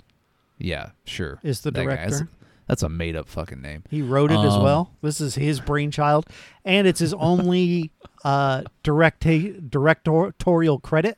Yeah, 0.57 0.89
sure. 1.05 1.39
is 1.41 1.61
the 1.61 1.71
That. 1.71 1.83
Director. 1.85 2.29
That's 2.67 2.83
a 2.83 2.89
made 2.89 3.15
up 3.15 3.27
fucking 3.29 3.61
name. 3.61 3.83
He 3.89 4.01
wrote 4.01 4.31
it 4.31 4.39
as 4.39 4.53
Um, 4.53 4.63
well. 4.63 4.91
This 5.01 5.21
is 5.21 5.35
his 5.35 5.59
brainchild, 5.61 6.25
and 6.65 6.85
it's 6.87 6.99
his 6.99 7.13
only 7.13 7.91
uh, 8.23 8.63
direct 8.83 9.21
directorial 9.69 10.79
credit. 10.79 11.17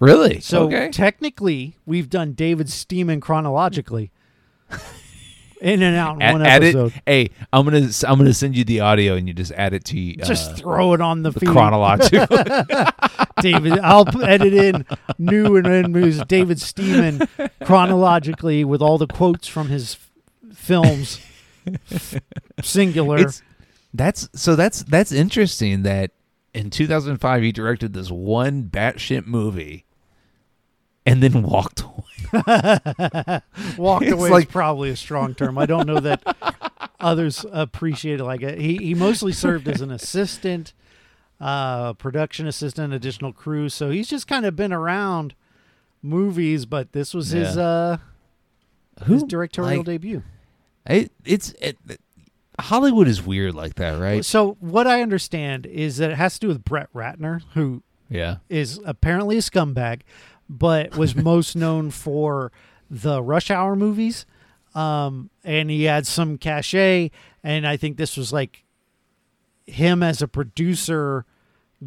Really? 0.00 0.40
So 0.40 0.64
okay. 0.64 0.90
technically, 0.90 1.76
we've 1.86 2.10
done 2.10 2.32
David 2.32 2.66
Steiman 2.66 3.20
chronologically. 3.20 4.10
In 5.60 5.82
and 5.82 5.96
out 5.96 6.16
in 6.16 6.22
Add, 6.22 6.32
one 6.32 6.42
add 6.42 6.62
it. 6.62 6.92
Hey, 7.06 7.30
I'm 7.50 7.64
gonna 7.64 7.88
I'm 8.06 8.18
gonna 8.18 8.34
send 8.34 8.54
you 8.54 8.64
the 8.64 8.80
audio 8.80 9.14
and 9.14 9.26
you 9.26 9.32
just 9.32 9.52
add 9.52 9.72
it 9.72 9.82
to 9.86 10.20
uh, 10.20 10.24
Just 10.26 10.56
throw 10.58 10.92
it 10.92 11.00
on 11.00 11.22
the, 11.22 11.30
the 11.30 11.40
feed. 11.40 11.48
chronological. 11.48 12.26
David, 13.40 13.78
I'll 13.78 14.04
edit 14.22 14.52
in 14.52 14.84
new 15.16 15.56
and 15.56 15.90
moves 15.90 16.22
David 16.26 16.58
Steiman 16.58 17.26
chronologically 17.64 18.62
with 18.64 18.82
all 18.82 18.98
the 18.98 19.06
quotes 19.06 19.48
from 19.48 19.68
his 19.68 19.96
films. 20.64 21.20
Singular. 22.62 23.16
It's- 23.18 23.42
that's 23.96 24.28
so 24.34 24.56
that's 24.56 24.82
that's 24.82 25.12
interesting 25.12 25.82
that 25.84 26.10
in 26.52 26.68
2005 26.70 27.42
he 27.42 27.52
directed 27.52 27.92
this 27.92 28.10
one 28.10 28.64
batshit 28.64 29.24
movie 29.26 29.84
and 31.06 31.22
then 31.22 31.42
walked 31.42 31.82
away. 31.82 31.92
Walked 33.78 34.04
it's 34.06 34.12
away 34.12 34.30
like- 34.30 34.46
is 34.46 34.50
probably 34.50 34.90
a 34.90 34.96
strong 34.96 35.34
term. 35.36 35.56
I 35.58 35.66
don't 35.66 35.86
know 35.86 36.00
that 36.00 36.22
others 37.00 37.46
appreciate 37.52 38.18
it 38.18 38.24
like 38.24 38.42
it. 38.42 38.58
He 38.58 38.78
he 38.78 38.94
mostly 38.94 39.30
served 39.30 39.68
as 39.68 39.80
an 39.80 39.92
assistant, 39.92 40.72
uh, 41.40 41.92
production 41.92 42.48
assistant, 42.48 42.92
additional 42.92 43.32
crew. 43.32 43.68
So 43.68 43.90
he's 43.90 44.08
just 44.08 44.26
kind 44.26 44.44
of 44.44 44.56
been 44.56 44.72
around 44.72 45.34
movies, 46.02 46.66
but 46.66 46.90
this 46.92 47.14
was 47.14 47.28
his 47.30 47.54
Yeah. 47.56 47.62
uh 47.62 47.96
Who 49.04 49.12
his 49.14 49.22
directorial 49.22 49.76
like, 49.78 49.86
debut. 49.86 50.24
It, 50.88 51.12
it's 51.24 51.50
it, 51.60 51.76
Hollywood 52.60 53.08
is 53.08 53.22
weird 53.24 53.54
like 53.54 53.74
that, 53.76 53.98
right? 54.00 54.24
So 54.24 54.56
what 54.60 54.86
I 54.86 55.02
understand 55.02 55.66
is 55.66 55.96
that 55.96 56.10
it 56.10 56.16
has 56.16 56.34
to 56.34 56.40
do 56.40 56.48
with 56.48 56.64
Brett 56.64 56.88
Ratner, 56.94 57.42
who 57.54 57.82
Yeah. 58.08 58.36
is 58.48 58.80
apparently 58.84 59.36
a 59.38 59.40
scumbag, 59.40 60.02
but 60.48 60.96
was 60.96 61.16
most 61.32 61.56
known 61.56 61.90
for 61.90 62.52
the 62.90 63.22
Rush 63.22 63.50
Hour 63.50 63.74
movies. 63.76 64.24
Um, 64.74 65.30
and 65.44 65.70
he 65.70 65.84
had 65.84 66.06
some 66.06 66.36
cachet, 66.38 67.10
and 67.44 67.66
I 67.66 67.76
think 67.76 67.96
this 67.96 68.16
was 68.16 68.32
like 68.32 68.64
him 69.66 70.02
as 70.02 70.20
a 70.20 70.28
producer 70.28 71.24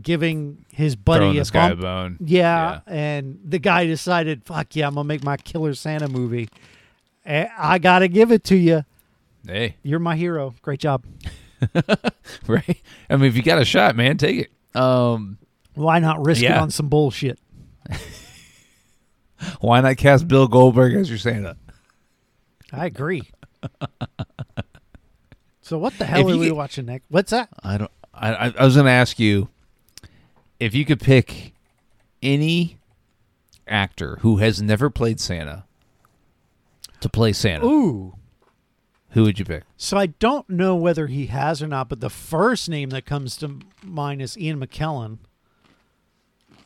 giving 0.02 0.66
his 0.72 0.96
buddy 0.96 1.38
a 1.38 1.44
guy 1.46 1.68
a 1.68 1.70
bump. 1.76 1.82
bone. 1.82 2.18
Yeah, 2.22 2.80
and 2.88 3.40
the 3.44 3.60
guy 3.60 3.86
decided, 3.86 4.44
"Fuck 4.46 4.76
yeah, 4.76 4.88
I'm 4.88 4.94
gonna 4.96 5.04
make 5.08 5.24
my 5.24 5.36
Killer 5.38 5.74
Santa 5.74 6.08
movie. 6.08 6.48
Eh, 7.28 7.48
I 7.58 7.78
gotta 7.78 8.08
give 8.08 8.32
it 8.32 8.46
to 8.46 8.56
you. 8.56 8.84
Hey, 9.46 9.76
You're 9.84 10.00
my 10.00 10.16
hero. 10.16 10.56
Great 10.62 10.80
job. 10.80 11.04
right? 12.48 12.82
I 13.10 13.16
mean, 13.18 13.26
if 13.26 13.36
you 13.36 13.44
got 13.44 13.60
a 13.62 13.66
shot, 13.66 13.96
man, 13.96 14.18
take 14.18 14.38
it. 14.74 14.80
Um, 14.80 15.38
Why 15.76 16.00
not 16.00 16.26
risk 16.26 16.42
it 16.42 16.52
on 16.52 16.72
some 16.72 16.88
bullshit?" 16.88 17.40
why 19.60 19.82
not 19.82 19.98
cast 19.98 20.28
Bill 20.28 20.48
Goldberg 20.48 20.94
as 20.96 21.10
your 21.10 21.18
Santa? 21.20 21.58
I 22.72 22.86
agree. 22.86 23.24
so 25.62 25.78
what 25.78 25.98
the 25.98 26.06
hell 26.06 26.28
If 26.30 26.36
are 26.36 26.38
we 26.40 26.46
get- 26.48 26.56
watching 26.56 26.86
next? 26.86 27.06
What's 27.10 27.32
that? 27.32 27.50
I 27.64 27.78
don't. 27.78 27.92
I, 28.14 28.34
I, 28.34 28.54
I 28.60 28.66
was 28.66 28.76
going 28.76 28.86
to 28.88 28.92
ask 28.92 29.20
you 29.20 29.50
if 30.60 30.74
you 30.74 30.86
could 30.86 31.00
pick 31.00 31.54
any 32.24 32.78
actor 33.68 34.18
who 34.22 34.38
has 34.38 34.62
never 34.62 34.90
played 34.90 35.20
Santa 35.20 35.66
to 37.02 37.10
play 37.10 37.34
Santa. 37.34 37.66
Ooh. 37.66 38.16
Who 39.12 39.24
would 39.24 39.40
you 39.40 39.46
pick? 39.46 39.64
So 39.78 39.98
I 39.98 40.08
don't 40.08 40.50
know 40.50 40.76
whether 40.76 41.08
he 41.08 41.28
has 41.28 41.62
or 41.64 41.68
not, 41.68 41.90
but 41.90 42.02
the 42.02 42.10
first 42.10 42.70
name 42.70 42.90
that 42.90 43.06
comes 43.06 43.38
to 43.38 43.60
mind 43.84 44.22
is 44.22 44.38
Ian 44.38 44.60
McKellen. 44.60 45.20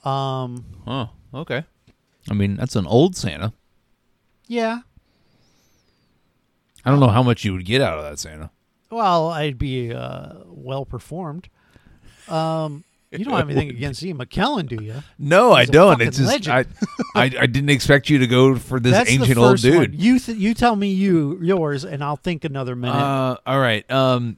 Um, 0.03 0.65
Oh, 0.87 1.09
okay. 1.33 1.63
I 2.29 2.33
mean, 2.33 2.55
that's 2.55 2.75
an 2.75 2.87
old 2.87 3.15
Santa. 3.15 3.53
yeah. 4.47 4.79
I 6.83 6.89
don't 6.89 6.99
know 6.99 7.09
how 7.09 7.21
much 7.21 7.45
you 7.45 7.53
would 7.53 7.65
get 7.65 7.79
out 7.81 7.99
of 7.99 8.03
that 8.05 8.17
Santa. 8.17 8.49
Well, 8.89 9.29
I'd 9.29 9.59
be 9.59 9.93
uh, 9.93 10.33
well 10.47 10.83
performed. 10.83 11.47
Um, 12.27 12.83
you 13.11 13.25
don't 13.25 13.33
have 13.35 13.49
anything 13.49 13.69
against 13.69 14.01
Ian 14.03 14.17
McKellen, 14.19 14.67
do 14.67 14.83
you? 14.83 14.95
No, 15.19 15.51
I 15.51 15.61
He's 15.61 15.69
a 15.69 15.71
don't. 15.73 16.01
It's 16.01 16.17
just 16.17 16.47
I. 16.47 16.65
I 17.15 17.23
I 17.23 17.45
didn't 17.45 17.69
expect 17.69 18.09
you 18.09 18.19
to 18.19 18.27
go 18.27 18.55
for 18.55 18.79
this 18.79 18.93
That's 18.93 19.09
ancient 19.11 19.37
old 19.37 19.51
first 19.53 19.65
one. 19.65 19.73
dude. 19.91 20.01
You 20.01 20.17
th- 20.19 20.37
you 20.37 20.53
tell 20.53 20.75
me 20.75 20.91
you 20.91 21.37
yours, 21.41 21.83
and 21.83 22.03
I'll 22.03 22.15
think 22.15 22.45
another 22.45 22.75
minute. 22.75 22.95
Uh, 22.95 23.37
all 23.45 23.59
right. 23.59 23.89
Um, 23.91 24.37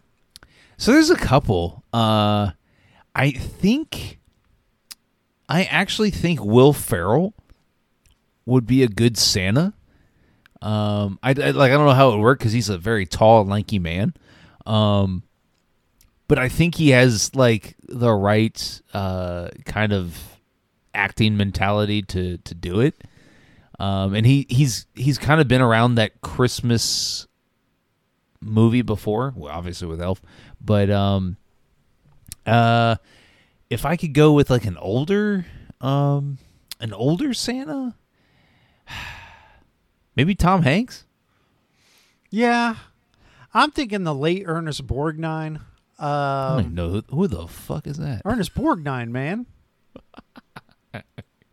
so 0.77 0.91
there's 0.91 1.11
a 1.11 1.15
couple. 1.15 1.83
Uh, 1.93 2.51
I 3.15 3.31
think, 3.31 4.19
I 5.47 5.65
actually 5.65 6.09
think 6.09 6.43
Will 6.43 6.73
Ferrell 6.73 7.35
would 8.45 8.65
be 8.65 8.81
a 8.81 8.87
good 8.87 9.17
Santa. 9.17 9.73
Um, 10.63 11.19
I, 11.21 11.29
I 11.29 11.51
like 11.51 11.71
I 11.71 11.75
don't 11.75 11.85
know 11.85 11.91
how 11.93 12.09
it 12.09 12.15
would 12.15 12.23
work 12.23 12.39
because 12.39 12.53
he's 12.53 12.69
a 12.69 12.77
very 12.77 13.05
tall, 13.05 13.45
lanky 13.45 13.77
man. 13.79 14.13
Um, 14.65 15.23
but 16.27 16.39
I 16.39 16.49
think 16.49 16.75
he 16.75 16.89
has 16.89 17.33
like 17.35 17.75
the 17.87 18.11
right 18.11 18.81
uh 18.93 19.49
kind 19.65 19.93
of 19.93 20.17
acting 20.93 21.37
mentality 21.37 22.01
to 22.03 22.37
to 22.37 22.55
do 22.55 22.79
it. 22.79 22.95
Um, 23.79 24.13
and 24.13 24.25
he 24.25 24.45
he's 24.49 24.85
he's 24.93 25.17
kind 25.17 25.41
of 25.41 25.47
been 25.47 25.61
around 25.61 25.95
that 25.95 26.21
Christmas 26.21 27.27
movie 28.39 28.81
before, 28.81 29.33
well, 29.35 29.51
obviously 29.53 29.87
with 29.87 30.01
Elf, 30.01 30.21
but 30.61 30.89
um, 30.89 31.37
uh, 32.45 32.97
if 33.69 33.85
I 33.85 33.95
could 33.95 34.13
go 34.13 34.33
with 34.33 34.49
like 34.49 34.65
an 34.65 34.77
older, 34.77 35.45
um, 35.81 36.37
an 36.79 36.93
older 36.93 37.33
Santa, 37.33 37.95
maybe 40.15 40.35
Tom 40.35 40.63
Hanks. 40.63 41.05
yeah, 42.29 42.75
I'm 43.53 43.71
thinking 43.71 44.03
the 44.03 44.15
late 44.15 44.43
Ernest 44.45 44.85
Borgnine. 44.85 45.61
I 45.99 46.05
don't 46.49 46.53
Um, 46.53 46.59
even 46.61 46.75
know 46.75 46.89
who, 46.89 47.03
who 47.09 47.27
the 47.27 47.47
fuck 47.47 47.87
is 47.87 47.97
that. 47.97 48.21
Ernest 48.25 48.53
Borgnine, 48.55 49.09
man. 49.09 49.45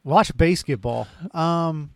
watch 0.04 0.34
BASEketball. 0.36 1.06
Um, 1.34 1.90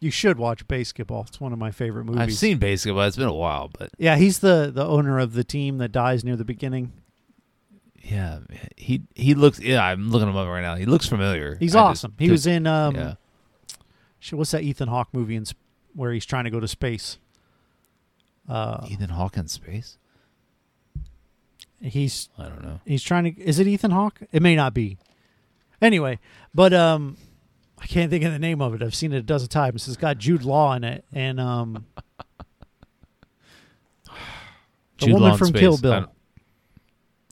you 0.00 0.10
should 0.10 0.38
watch 0.38 0.66
BASEketball. 0.66 1.28
It's 1.28 1.40
one 1.40 1.52
of 1.52 1.58
my 1.58 1.70
favorite 1.70 2.04
movies. 2.04 2.20
I've 2.22 2.32
seen 2.34 2.58
BASEketball. 2.58 3.06
It's 3.08 3.16
been 3.16 3.26
a 3.28 3.34
while, 3.34 3.68
but 3.76 3.90
Yeah, 3.98 4.16
he's 4.16 4.38
the 4.38 4.70
the 4.72 4.84
owner 4.86 5.18
of 5.18 5.34
the 5.34 5.44
team 5.44 5.78
that 5.78 5.92
dies 5.92 6.24
near 6.24 6.36
the 6.36 6.44
beginning. 6.44 6.92
yeah, 8.02 8.38
he 8.76 9.02
he 9.14 9.34
looks. 9.34 9.60
Yeah, 9.60 9.84
I'm 9.84 10.10
looking 10.10 10.28
him 10.28 10.36
up 10.36 10.48
right 10.48 10.62
now. 10.62 10.76
He 10.76 10.86
looks 10.86 11.06
familiar. 11.06 11.56
He's 11.56 11.74
I 11.76 11.80
just 11.90 12.04
awesome. 12.04 12.14
He 12.18 12.30
was 12.30 12.46
in 12.46 12.66
um, 12.66 12.94
yeah. 12.94 13.14
shit, 14.20 14.38
what's 14.38 14.52
that 14.52 14.62
Ethan 14.62 14.88
Hawke 14.88 15.08
movie 15.12 15.36
in, 15.36 15.44
sp- 15.44 15.58
where 15.94 16.12
he's 16.12 16.24
trying 16.26 16.44
to 16.44 16.50
go 16.50 16.60
to 16.60 16.68
space? 16.68 17.18
Uh, 18.48 18.86
Ethan 18.88 19.10
Hawke 19.10 19.36
in 19.36 19.48
space. 19.48 19.98
He's 21.80 22.28
I 22.38 22.44
don't 22.48 22.62
know. 22.62 22.80
he's 22.86 23.02
trying 23.02 23.34
to. 23.34 23.40
Is 23.40 23.58
it 23.58 23.66
Ethan 23.66 23.90
Hawke? 23.90 24.20
It 24.32 24.42
may 24.42 24.56
not 24.56 24.74
be. 24.74 24.98
Anyway, 25.82 26.18
but 26.54 26.72
um, 26.74 27.16
I 27.80 27.86
can't 27.86 28.10
think 28.10 28.24
of 28.24 28.32
the 28.32 28.38
name 28.38 28.60
of 28.60 28.74
it. 28.74 28.82
I've 28.82 28.94
seen 28.94 29.12
it 29.12 29.18
a 29.18 29.22
dozen 29.22 29.48
times. 29.48 29.88
It's 29.88 29.96
got 29.96 30.18
Jude 30.18 30.42
Law 30.42 30.74
in 30.74 30.84
it, 30.84 31.04
and 31.12 31.40
um, 31.40 31.86
the 34.04 34.10
Jude 35.06 35.12
woman 35.14 35.30
Law 35.30 35.36
from 35.36 35.48
space. 35.48 35.60
Kill 35.60 35.78
Bill, 35.78 36.06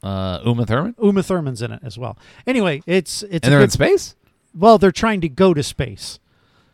Uh, 0.02 0.40
Uma 0.46 0.64
Thurman. 0.64 0.94
Uma 1.02 1.22
Thurman's 1.22 1.62
in 1.62 1.72
it 1.72 1.80
as 1.82 1.98
well. 1.98 2.16
Anyway, 2.46 2.82
it's 2.86 3.22
it's 3.24 3.46
and 3.46 3.52
they're 3.52 3.60
in 3.62 3.70
space. 3.70 4.14
well, 4.54 4.78
they're 4.78 4.92
trying 4.92 5.20
to 5.20 5.28
go 5.28 5.52
to 5.54 5.62
space. 5.62 6.18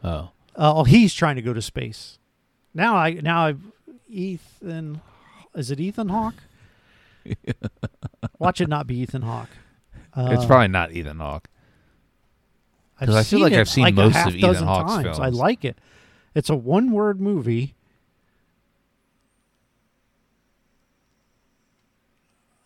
Oh, 0.02 0.30
Uh, 0.56 0.74
oh, 0.76 0.84
he's 0.84 1.14
trying 1.14 1.36
to 1.36 1.42
go 1.42 1.52
to 1.52 1.62
space. 1.62 2.18
Now 2.74 2.96
I 2.96 3.12
now 3.14 3.46
I 3.46 3.54
Ethan 4.08 5.00
is 5.54 5.70
it 5.70 5.80
Ethan 5.80 6.08
Hawke? 6.10 6.34
Watch 8.38 8.60
it 8.60 8.68
not 8.68 8.86
be 8.86 8.98
Ethan 8.98 9.22
Hawke. 9.22 9.48
Uh, 10.14 10.28
it's 10.32 10.44
probably 10.44 10.68
not 10.68 10.92
Ethan 10.92 11.18
Hawke. 11.18 11.48
I've 13.00 13.08
'cause 13.08 13.16
I 13.16 13.22
feel 13.24 13.40
like 13.40 13.52
I've 13.52 13.68
seen 13.68 13.86
a 13.88 13.92
most 13.92 14.26
of 14.26 14.34
Ethan 14.36 14.64
Hawke's 14.64 14.92
times. 14.92 15.18
I 15.18 15.28
like 15.28 15.64
it. 15.64 15.78
It's 16.34 16.48
a 16.50 16.54
one 16.56 16.90
word 16.92 17.20
movie. 17.20 17.74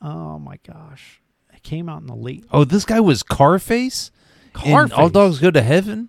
Oh 0.00 0.38
my 0.38 0.59
gosh! 0.66 1.20
It 1.52 1.62
came 1.62 1.88
out 1.88 2.00
in 2.00 2.06
the 2.06 2.14
late 2.14 2.44
Oh, 2.52 2.64
this 2.64 2.84
guy 2.84 3.00
was 3.00 3.22
Carface. 3.22 4.11
in 4.64 4.92
All 4.92 5.09
dogs 5.09 5.38
go 5.38 5.50
to 5.50 5.62
heaven. 5.62 6.09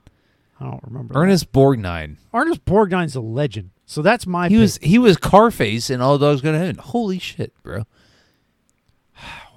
I 0.60 0.66
don't 0.66 0.84
remember. 0.84 1.14
that. 1.14 1.20
Ernest 1.20 1.52
Borgnine. 1.52 2.18
Ernest 2.34 2.66
Borgnine's 2.66 3.16
a 3.16 3.22
legend. 3.22 3.72
So 3.86 4.02
that's 4.02 4.28
my. 4.28 4.48
He 4.50 4.56
pick. 4.56 4.62
was 4.62 4.78
he 4.82 5.00
was 5.00 5.18
Carface 5.18 5.90
in 5.90 6.02
All 6.02 6.18
dogs 6.18 6.42
go 6.42 6.52
to 6.52 6.58
heaven. 6.58 6.76
Holy 6.78 7.18
shit, 7.18 7.54
bro! 7.64 7.86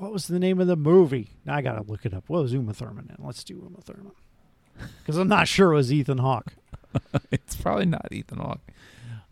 What 0.02 0.12
was 0.12 0.26
the 0.26 0.40
name 0.40 0.60
of 0.60 0.66
the 0.66 0.74
movie? 0.74 1.30
Now 1.46 1.54
I 1.54 1.62
gotta 1.62 1.82
look 1.84 2.04
it 2.04 2.12
up. 2.12 2.24
What 2.26 2.42
was 2.42 2.52
Uma 2.52 2.74
Thurman 2.74 3.14
in? 3.16 3.24
Let's 3.24 3.44
do 3.44 3.54
Uma 3.54 3.80
Thurman. 3.80 4.10
Because 4.98 5.16
I'm 5.16 5.28
not 5.28 5.46
sure 5.46 5.70
it 5.72 5.76
was 5.76 5.92
Ethan 5.92 6.18
Hawke. 6.18 6.54
it's 7.30 7.54
probably 7.54 7.86
not 7.86 8.08
Ethan 8.10 8.38
Hawke. 8.38 8.60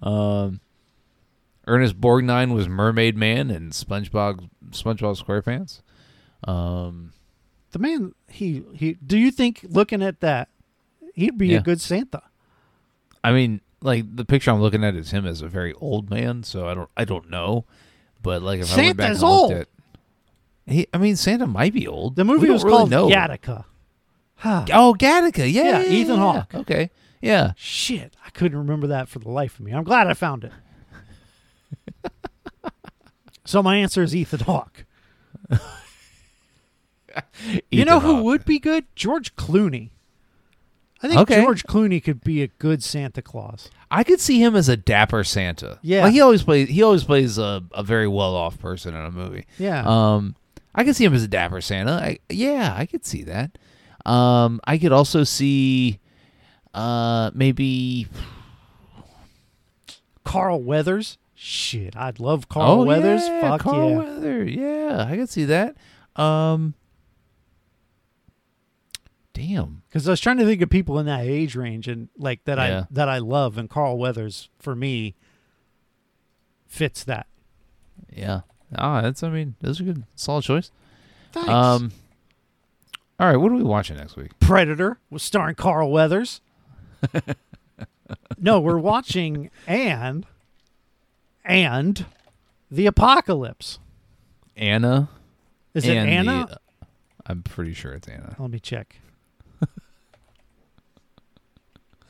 Um, 0.01 0.61
Ernest 1.67 2.01
Borgnine 2.01 2.55
was 2.55 2.69
Mermaid 2.69 3.17
Man 3.17 3.51
and 3.51 3.73
SpongeBob 3.73 4.49
SpongeBob 4.71 5.21
SquarePants. 5.21 5.81
Um, 6.49 7.15
The 7.73 7.81
man, 7.81 8.15
he 8.29 8.63
he. 8.73 8.93
Do 9.05 9.19
you 9.19 9.33
think 9.33 9.67
looking 9.69 10.03
at 10.05 10.21
that, 10.21 10.51
He'd 11.17 11.37
be 11.37 11.49
Yeah. 11.49 11.59
a 11.59 11.63
good 11.63 11.81
Santa. 11.81 12.23
I 13.25 13.33
mean, 13.33 13.61
like 13.83 14.05
the 14.15 14.25
picture 14.25 14.53
I'm 14.53 14.61
looking 14.61 14.85
at 14.85 14.95
is 14.95 15.11
him 15.11 15.27
as 15.27 15.43
a 15.43 15.49
very 15.49 15.73
old 15.75 16.11
man, 16.11 16.45
so 16.45 16.69
I 16.69 16.75
don't 16.75 16.91
I 16.97 17.05
don't 17.05 17.29
know. 17.29 17.65
But 18.23 18.41
like 18.43 18.61
if 18.61 18.73
I 18.73 18.77
went 18.77 18.97
back 18.99 19.07
Santa's 19.17 19.23
and 19.25 19.31
looked 19.33 19.43
old. 19.43 19.53
at 19.53 19.69
he, 20.67 20.87
I 20.93 20.99
mean 20.99 21.17
Santa 21.17 21.47
might 21.47 21.73
be 21.73 21.87
old. 21.89 22.17
The 22.17 22.25
movie 22.25 22.51
was 22.51 22.63
really 22.65 22.77
called 22.79 22.91
know. 22.91 23.09
Gattaca. 23.09 23.65
Huh. 24.37 24.65
Oh, 24.73 24.95
Gattaca. 24.99 25.51
Yeah, 25.53 25.63
Yeah, 25.63 25.81
yeah, 25.83 25.91
Ethan 25.91 26.15
yeah. 26.17 26.21
Hawke. 26.21 26.55
Okay. 26.55 26.91
Yeah. 27.21 27.53
Shit, 27.57 28.17
I 28.25 28.31
couldn't 28.31 28.57
remember 28.59 28.87
that 28.87 29.09
for 29.09 29.19
the 29.19 29.29
life 29.29 29.59
of 29.59 29.65
me. 29.67 29.73
I'm 29.73 29.85
glad 29.85 30.07
I 30.07 30.15
found 30.15 30.45
it. 30.45 30.53
so 33.45 33.63
my 33.63 33.77
answer 33.77 34.03
is 34.03 34.15
Ethan 34.17 34.41
Hawke. 34.41 34.85
you 37.71 37.85
know 37.85 38.01
who 38.01 38.23
would 38.25 38.45
be 38.45 38.59
good? 38.59 38.85
George 38.95 39.35
Clooney. 39.37 39.91
I 41.03 41.09
think 41.09 41.21
Okay. 41.21 41.41
George 41.43 41.65
Clooney 41.65 42.03
could 42.03 42.23
be 42.23 42.43
a 42.43 42.47
good 42.49 42.83
Santa 42.83 43.23
Claus. 43.23 43.71
I 43.91 44.05
could 44.05 44.21
see 44.21 44.43
him 44.43 44.55
as 44.55 44.69
a 44.69 44.77
dapper 44.77 45.25
Santa. 45.25 45.79
Yeah. 45.83 46.05
Like 46.05 46.13
he 46.13 46.21
always 46.21 46.43
plays 46.43 46.69
he 46.69 46.83
always 46.83 47.05
plays 47.05 47.39
a, 47.39 47.65
a 47.73 47.83
very 47.83 48.07
well 48.07 48.35
off 48.37 48.59
person 48.59 48.95
in 48.95 49.01
a 49.05 49.11
movie. 49.11 49.47
Yeah. 49.59 49.83
Um 49.87 50.37
I 50.75 50.85
could 50.85 50.97
see 50.97 51.05
him 51.05 51.15
as 51.15 51.23
a 51.23 51.29
dapper 51.29 51.61
Santa. 51.61 51.93
I, 51.93 52.19
yeah, 52.29 52.75
I 52.77 52.87
could 52.87 53.05
see 53.05 53.23
that. 53.25 53.59
Um 54.07 54.61
I 54.65 54.79
could 54.79 54.93
also 54.93 55.25
see 55.25 56.01
uh 56.73 57.31
maybe 57.35 58.07
Carl 60.25 60.63
Weathers. 60.63 61.19
Shit, 61.35 61.97
I'd 61.97 62.21
love 62.21 62.49
Carl 62.49 62.83
oh, 62.83 62.85
Weathers. 62.85 63.23
Yeah, 63.23 63.41
Fuck 63.41 63.61
Carl 63.63 63.91
yeah. 63.91 63.97
Weather. 63.99 64.45
Yeah, 64.45 65.07
I 65.09 65.17
could 65.17 65.29
see 65.29 65.45
that. 65.47 65.77
Um 66.17 66.75
Damn. 69.33 69.83
Because 69.89 70.07
I 70.07 70.11
was 70.11 70.21
trying 70.21 70.37
to 70.39 70.45
think 70.45 70.61
of 70.61 70.69
people 70.69 70.99
in 70.99 71.07
that 71.07 71.25
age 71.25 71.57
range 71.57 71.89
and 71.89 72.09
like 72.19 72.45
that 72.45 72.59
Yeah. 72.59 72.81
I 72.81 72.87
that 72.91 73.09
I 73.09 73.19
love, 73.19 73.57
and 73.57 73.71
Carl 73.71 73.97
Weathers 73.99 74.51
for 74.59 74.75
me 74.75 75.15
fits 76.67 77.05
that. 77.05 77.27
Yeah. 78.13 78.41
Ah, 78.77 79.01
that's 79.01 79.23
I 79.23 79.31
mean, 79.31 79.55
that's 79.61 79.81
a 79.81 79.83
good 79.85 80.05
solid 80.15 80.45
choice. 80.45 80.71
Thanks. 81.33 81.49
Um 81.49 81.93
All 83.19 83.27
right, 83.29 83.37
what 83.37 83.53
are 83.53 83.57
we 83.57 83.63
watching 83.63 83.97
next 83.97 84.17
week? 84.17 84.39
Predator 84.41 84.99
was 85.11 85.23
starring 85.23 85.55
Carl 85.55 85.91
Weathers. 85.91 86.41
no, 88.39 88.61
we're 88.61 88.79
watching 88.79 89.51
and 89.67 90.27
and 91.45 92.05
the 92.71 92.87
Apocalypse. 92.87 93.79
Anna. 94.57 95.09
Is 95.75 95.87
it 95.87 95.97
Anna? 95.97 96.47
the- 96.49 96.61
I'm 97.27 97.43
pretty 97.43 97.75
sure 97.75 97.93
it's 97.93 98.09
Anna. 98.09 98.35
Let 98.39 98.51
me 98.51 98.59
check. 98.59 99.01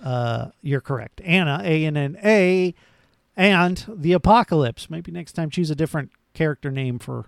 uh, 0.03 0.51
you're 0.63 0.81
correct. 0.81 1.21
Anna, 1.25 1.61
A 1.65 1.85
N 1.85 1.97
N 1.97 2.19
A, 2.25 2.75
and 3.37 3.85
the 3.89 4.13
Apocalypse. 4.13 4.89
Maybe 4.89 5.13
next 5.13 5.33
time 5.33 5.51
choose 5.51 5.71
a 5.71 5.75
different 5.75 6.11
character 6.35 6.71
name 6.71 6.99
for. 6.99 7.27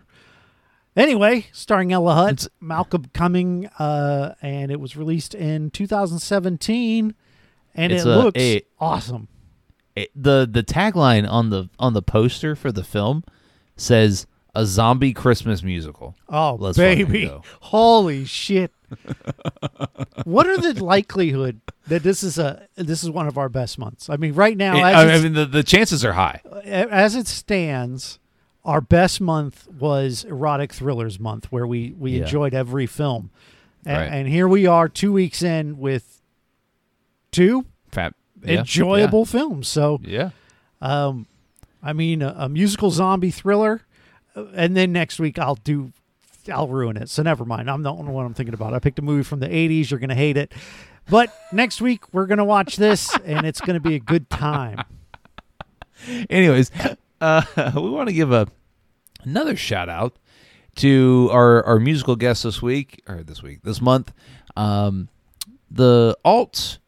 Anyway, 0.94 1.46
starring 1.52 1.90
Ella 1.92 2.14
Hunt, 2.14 2.32
It's- 2.44 2.48
Malcolm 2.60 3.06
Cumming, 3.14 3.66
uh, 3.78 4.34
and 4.42 4.70
it 4.70 4.78
was 4.78 4.94
released 4.96 5.34
in 5.34 5.70
2017, 5.70 7.14
and 7.74 7.92
It's 7.92 8.04
it 8.04 8.08
a- 8.08 8.16
looks 8.18 8.40
a- 8.40 8.62
awesome. 8.78 9.28
It- 9.96 10.10
the 10.14 10.48
the 10.50 10.62
tagline 10.62 11.26
on 11.30 11.50
the 11.50 11.68
on 11.78 11.92
the 11.94 12.02
poster 12.02 12.54
for 12.54 12.70
the 12.72 12.84
film 12.84 13.24
says 13.76 14.26
a 14.54 14.66
zombie 14.66 15.14
Christmas 15.14 15.62
musical. 15.62 16.14
Oh, 16.28 16.56
Let's 16.60 16.76
baby. 16.76 17.30
Holy 17.60 18.24
shit. 18.26 18.70
what 20.24 20.46
are 20.46 20.58
the 20.58 20.82
likelihood 20.84 21.60
that 21.88 22.02
this 22.02 22.22
is 22.22 22.38
a 22.38 22.68
this 22.76 23.02
is 23.02 23.10
one 23.10 23.26
of 23.28 23.38
our 23.38 23.48
best 23.48 23.78
months? 23.78 24.10
I 24.10 24.16
mean, 24.16 24.34
right 24.34 24.56
now, 24.56 24.76
I, 24.76 25.04
as, 25.10 25.20
I 25.20 25.24
mean, 25.24 25.32
the, 25.34 25.46
the 25.46 25.62
chances 25.62 26.04
are 26.04 26.12
high. 26.12 26.40
as 26.64 27.14
it 27.16 27.26
stands, 27.26 28.18
our 28.64 28.80
best 28.80 29.20
month 29.20 29.66
was 29.68 30.24
erotic 30.24 30.72
thrillers 30.72 31.18
month, 31.18 31.50
where 31.50 31.66
we 31.66 31.94
we 31.98 32.12
Yeah. 32.12 32.22
enjoyed 32.22 32.54
every 32.54 32.86
film, 32.86 33.30
A- 33.86 33.92
Right. 33.94 34.04
and 34.12 34.28
here 34.28 34.46
we 34.48 34.66
are, 34.66 34.88
two 34.88 35.12
weeks 35.12 35.42
in 35.42 35.78
with 35.78 36.20
two 37.32 37.66
Fat, 37.90 38.14
yeah, 38.44 38.60
enjoyable 38.60 39.24
films. 39.24 39.68
So, 39.68 40.00
Yeah. 40.02 40.30
um, 40.80 41.26
I 41.82 41.92
mean, 41.92 42.22
a, 42.22 42.34
a 42.38 42.48
musical 42.48 42.90
zombie 42.90 43.30
thriller, 43.32 43.82
and 44.54 44.76
then 44.76 44.92
next 44.92 45.18
week 45.18 45.38
I'll 45.38 45.56
do. 45.56 45.92
I'll 46.52 46.66
ruin 46.68 46.96
it. 46.96 47.08
So 47.08 47.22
never 47.22 47.44
mind. 47.44 47.70
I'm 47.70 47.82
the 47.82 47.92
only 47.92 48.10
one 48.10 48.26
I'm 48.26 48.34
thinking 48.34 48.52
about. 48.54 48.74
I 48.74 48.80
picked 48.80 48.98
a 48.98 49.02
movie 49.02 49.22
from 49.22 49.38
the 49.38 49.46
80s. 49.46 49.90
You're 49.92 50.00
going 50.00 50.08
to 50.10 50.14
hate 50.16 50.36
it. 50.36 50.52
But 51.08 51.32
next 51.52 51.80
week 51.80 52.02
we're 52.12 52.26
going 52.26 52.38
to 52.38 52.44
watch 52.44 52.76
this 52.78 53.16
and 53.24 53.46
it's 53.46 53.60
going 53.60 53.74
to 53.74 53.80
be 53.88 53.94
a 53.94 54.00
good 54.00 54.28
time. 54.28 54.82
Anyways, 56.30 56.72
uh, 57.22 57.42
we 57.76 57.88
want 57.88 58.08
to 58.08 58.14
give 58.14 58.32
a 58.32 58.48
another 59.22 59.56
shout 59.56 59.88
out 59.88 60.18
to 60.76 61.28
our 61.32 61.64
our 61.64 61.78
musical 61.78 62.16
guest 62.16 62.42
this 62.42 62.60
week 62.60 63.02
or 63.08 63.22
this 63.22 63.42
week 63.42 63.62
this 63.62 63.80
month, 63.80 64.12
um, 64.56 65.08
the 65.70 66.16
alt 66.24 66.78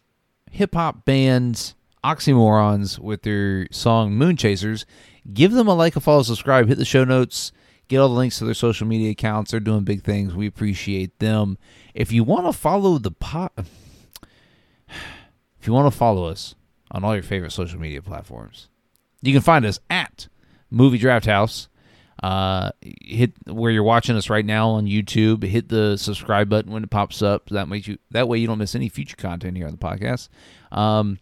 hip 0.51 0.75
hop 0.75 1.05
band 1.05 1.75
Oxymorrons 2.05 2.99
with 2.99 3.23
their 3.23 3.67
song 3.71 4.15
Moon 4.15 4.37
Chasers. 4.37 4.85
Give 5.33 5.53
them 5.53 5.69
a 5.69 5.75
like, 5.75 5.97
a 5.97 6.01
follow, 6.01 6.23
subscribe, 6.23 6.69
hit 6.69 6.77
the 6.77 6.85
show 6.85 7.05
notes, 7.05 7.51
get 7.89 7.99
all 7.99 8.09
the 8.09 8.15
links 8.15 8.39
to 8.39 8.45
their 8.45 8.53
social 8.53 8.87
media 8.87 9.11
accounts. 9.11 9.53
They're 9.53 9.61
doing 9.61 9.85
big 9.85 10.03
things. 10.03 10.35
We 10.35 10.47
appreciate 10.47 11.19
them. 11.19 11.57
If 11.95 12.13
you 12.13 12.25
want 12.25 12.47
to 12.47 12.53
follow 12.53 12.99
the 12.99 13.11
pot, 13.11 13.53
if 15.59 15.67
you 15.67 15.73
want 15.73 15.91
to 15.91 15.97
follow 15.97 16.27
us 16.27 16.55
on 16.91 17.05
all 17.05 17.15
your 17.15 17.23
favorite 17.23 17.53
social 17.53 17.81
media 17.81 18.03
platforms, 18.03 18.69
you 19.27 19.33
can 19.33 19.43
find 19.43 19.65
us 19.65 19.81
at 19.91 20.29
Movie 20.71 20.99
Draft 20.99 21.27
House. 21.27 21.69
Uh, 22.23 22.71
hit 22.81 23.33
where 23.47 23.71
you're 23.71 23.83
watching 23.83 24.17
us 24.17 24.31
right 24.31 24.47
now 24.47 24.71
on 24.71 24.87
YouTube. 24.87 25.43
Hit 25.43 25.69
the 25.69 25.97
subscribe 25.97 26.49
button 26.49 26.73
when 26.73 26.85
it 26.85 26.91
pops 26.91 27.23
up. 27.23 27.49
That 27.51 27.69
makes 27.69 27.87
you 27.87 27.99
that 28.13 28.29
way 28.29 28.39
you 28.39 28.47
don't 28.47 28.59
miss 28.59 28.75
any 28.75 28.89
future 28.89 29.17
content 29.17 29.57
here 29.57 29.67
on 29.67 29.73
the 29.73 29.79
podcast. 29.79 30.29
Um, 30.73 31.19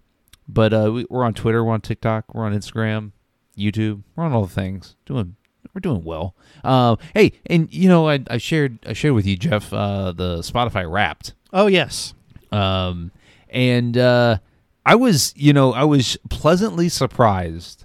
but 0.46 0.72
uh, 0.72 0.92
we, 0.92 1.07
we're 1.09 1.24
on 1.24 1.34
Twitter, 1.34 1.64
we're 1.64 1.72
on 1.72 1.80
TikTok, 1.80 2.34
we're 2.34 2.44
on 2.44 2.55
Instagram, 2.55 3.12
YouTube. 3.57 4.03
We're 4.14 4.24
on 4.24 4.32
all 4.32 4.44
the 4.44 4.53
things. 4.53 4.96
Doing 5.07 5.36
we're 5.74 5.80
doing 5.80 6.05
well. 6.05 6.34
Um, 6.62 6.98
hey, 7.14 7.32
and 7.46 7.72
you 7.72 7.88
know 7.88 8.09
I, 8.09 8.20
I 8.28 8.38
shared 8.38 8.78
I 8.86 8.92
shared 8.92 9.14
with 9.14 9.26
you 9.26 9.36
Jeff 9.36 9.72
uh, 9.72 10.12
the 10.12 10.38
Spotify 10.38 10.90
Wrapped. 10.90 11.34
Oh, 11.53 11.66
yes. 11.66 12.14
Um, 12.50 13.12
and 13.50 13.96
uh, 13.98 14.38
I 14.86 14.94
was, 14.94 15.34
you 15.36 15.53
know, 15.53 15.72
I 15.72 15.84
was 15.84 16.16
pleasantly 16.30 16.88
surprised 16.88 17.84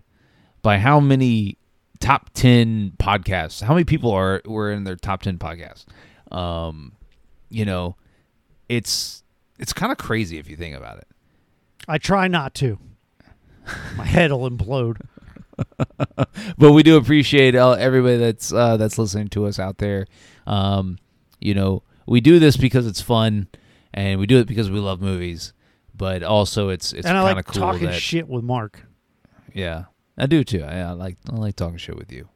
by 0.67 0.77
how 0.79 0.99
many 0.99 1.57
top 2.01 2.29
ten 2.33 2.91
podcasts, 2.99 3.63
how 3.63 3.73
many 3.73 3.85
people 3.85 4.11
are 4.11 4.41
were 4.43 4.69
in 4.69 4.83
their 4.83 4.97
top 4.97 5.21
ten 5.21 5.37
podcasts. 5.37 5.85
Um, 6.29 6.91
you 7.47 7.63
know, 7.63 7.95
it's 8.67 9.23
it's 9.59 9.71
kind 9.71 9.93
of 9.93 9.97
crazy 9.97 10.37
if 10.39 10.49
you 10.49 10.57
think 10.57 10.75
about 10.75 10.97
it. 10.97 11.07
I 11.87 11.97
try 11.99 12.27
not 12.27 12.53
to. 12.55 12.79
My 13.95 14.03
head 14.03 14.29
will 14.29 14.49
implode. 14.49 14.99
but 16.57 16.73
we 16.73 16.83
do 16.83 16.97
appreciate 16.97 17.55
everybody 17.55 18.17
that's 18.17 18.51
uh, 18.51 18.75
that's 18.75 18.97
listening 18.97 19.29
to 19.29 19.45
us 19.45 19.59
out 19.59 19.77
there. 19.77 20.05
Um, 20.45 20.97
you 21.39 21.53
know, 21.53 21.81
we 22.05 22.19
do 22.19 22.39
this 22.39 22.57
because 22.57 22.85
it's 22.85 22.99
fun, 22.99 23.47
and 23.93 24.19
we 24.19 24.27
do 24.27 24.39
it 24.39 24.47
because 24.47 24.69
we 24.69 24.79
love 24.79 24.99
movies. 24.99 25.53
But 25.95 26.23
also, 26.23 26.67
it's 26.67 26.91
it's 26.91 27.07
kind 27.07 27.23
like 27.23 27.37
of 27.37 27.45
cool 27.45 27.61
talking 27.61 27.85
that 27.87 28.01
shit 28.01 28.27
with 28.27 28.43
Mark. 28.43 28.81
yeah, 29.53 29.85
I 30.17 30.25
do 30.25 30.43
too. 30.43 30.63
I, 30.63 30.79
I 30.79 30.91
like 30.91 31.17
I 31.31 31.35
like 31.35 31.55
talking 31.55 31.77
shit 31.77 31.97
with 31.97 32.11
you. 32.11 32.27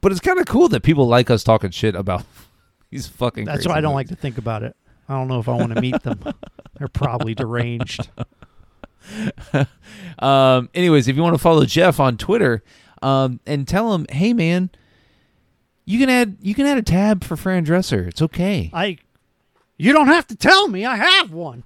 But 0.00 0.12
it's 0.12 0.20
kind 0.20 0.38
of 0.38 0.46
cool 0.46 0.68
that 0.68 0.82
people 0.82 1.06
like 1.06 1.30
us 1.30 1.42
talking 1.44 1.70
shit 1.70 1.94
about 1.94 2.24
these 2.90 3.06
fucking. 3.06 3.44
That's 3.44 3.66
why 3.66 3.76
I 3.76 3.80
don't 3.80 3.94
like 3.94 4.08
to 4.08 4.16
think 4.16 4.38
about 4.38 4.62
it. 4.62 4.76
I 5.08 5.14
don't 5.14 5.28
know 5.28 5.38
if 5.38 5.48
I 5.48 5.52
want 5.52 5.74
to 5.74 5.80
meet 5.80 6.02
them. 6.02 6.22
They're 6.78 6.88
probably 6.88 7.34
deranged. 7.34 8.08
Um, 10.18 10.68
anyways, 10.74 11.06
if 11.06 11.14
you 11.14 11.22
want 11.22 11.34
to 11.34 11.38
follow 11.38 11.64
Jeff 11.64 12.00
on 12.00 12.16
Twitter, 12.16 12.64
um, 13.02 13.38
and 13.46 13.68
tell 13.68 13.94
him, 13.94 14.06
hey 14.10 14.32
man, 14.32 14.70
you 15.84 15.98
can 16.00 16.08
add 16.10 16.38
you 16.40 16.54
can 16.54 16.66
add 16.66 16.78
a 16.78 16.82
tab 16.82 17.22
for 17.22 17.36
Fran 17.36 17.64
Drescher. 17.64 18.08
It's 18.08 18.20
okay. 18.20 18.70
I 18.72 18.98
You 19.76 19.92
don't 19.92 20.08
have 20.08 20.26
to 20.28 20.34
tell 20.36 20.66
me. 20.66 20.84
I 20.84 20.96
have 20.96 21.30
one. 21.30 21.62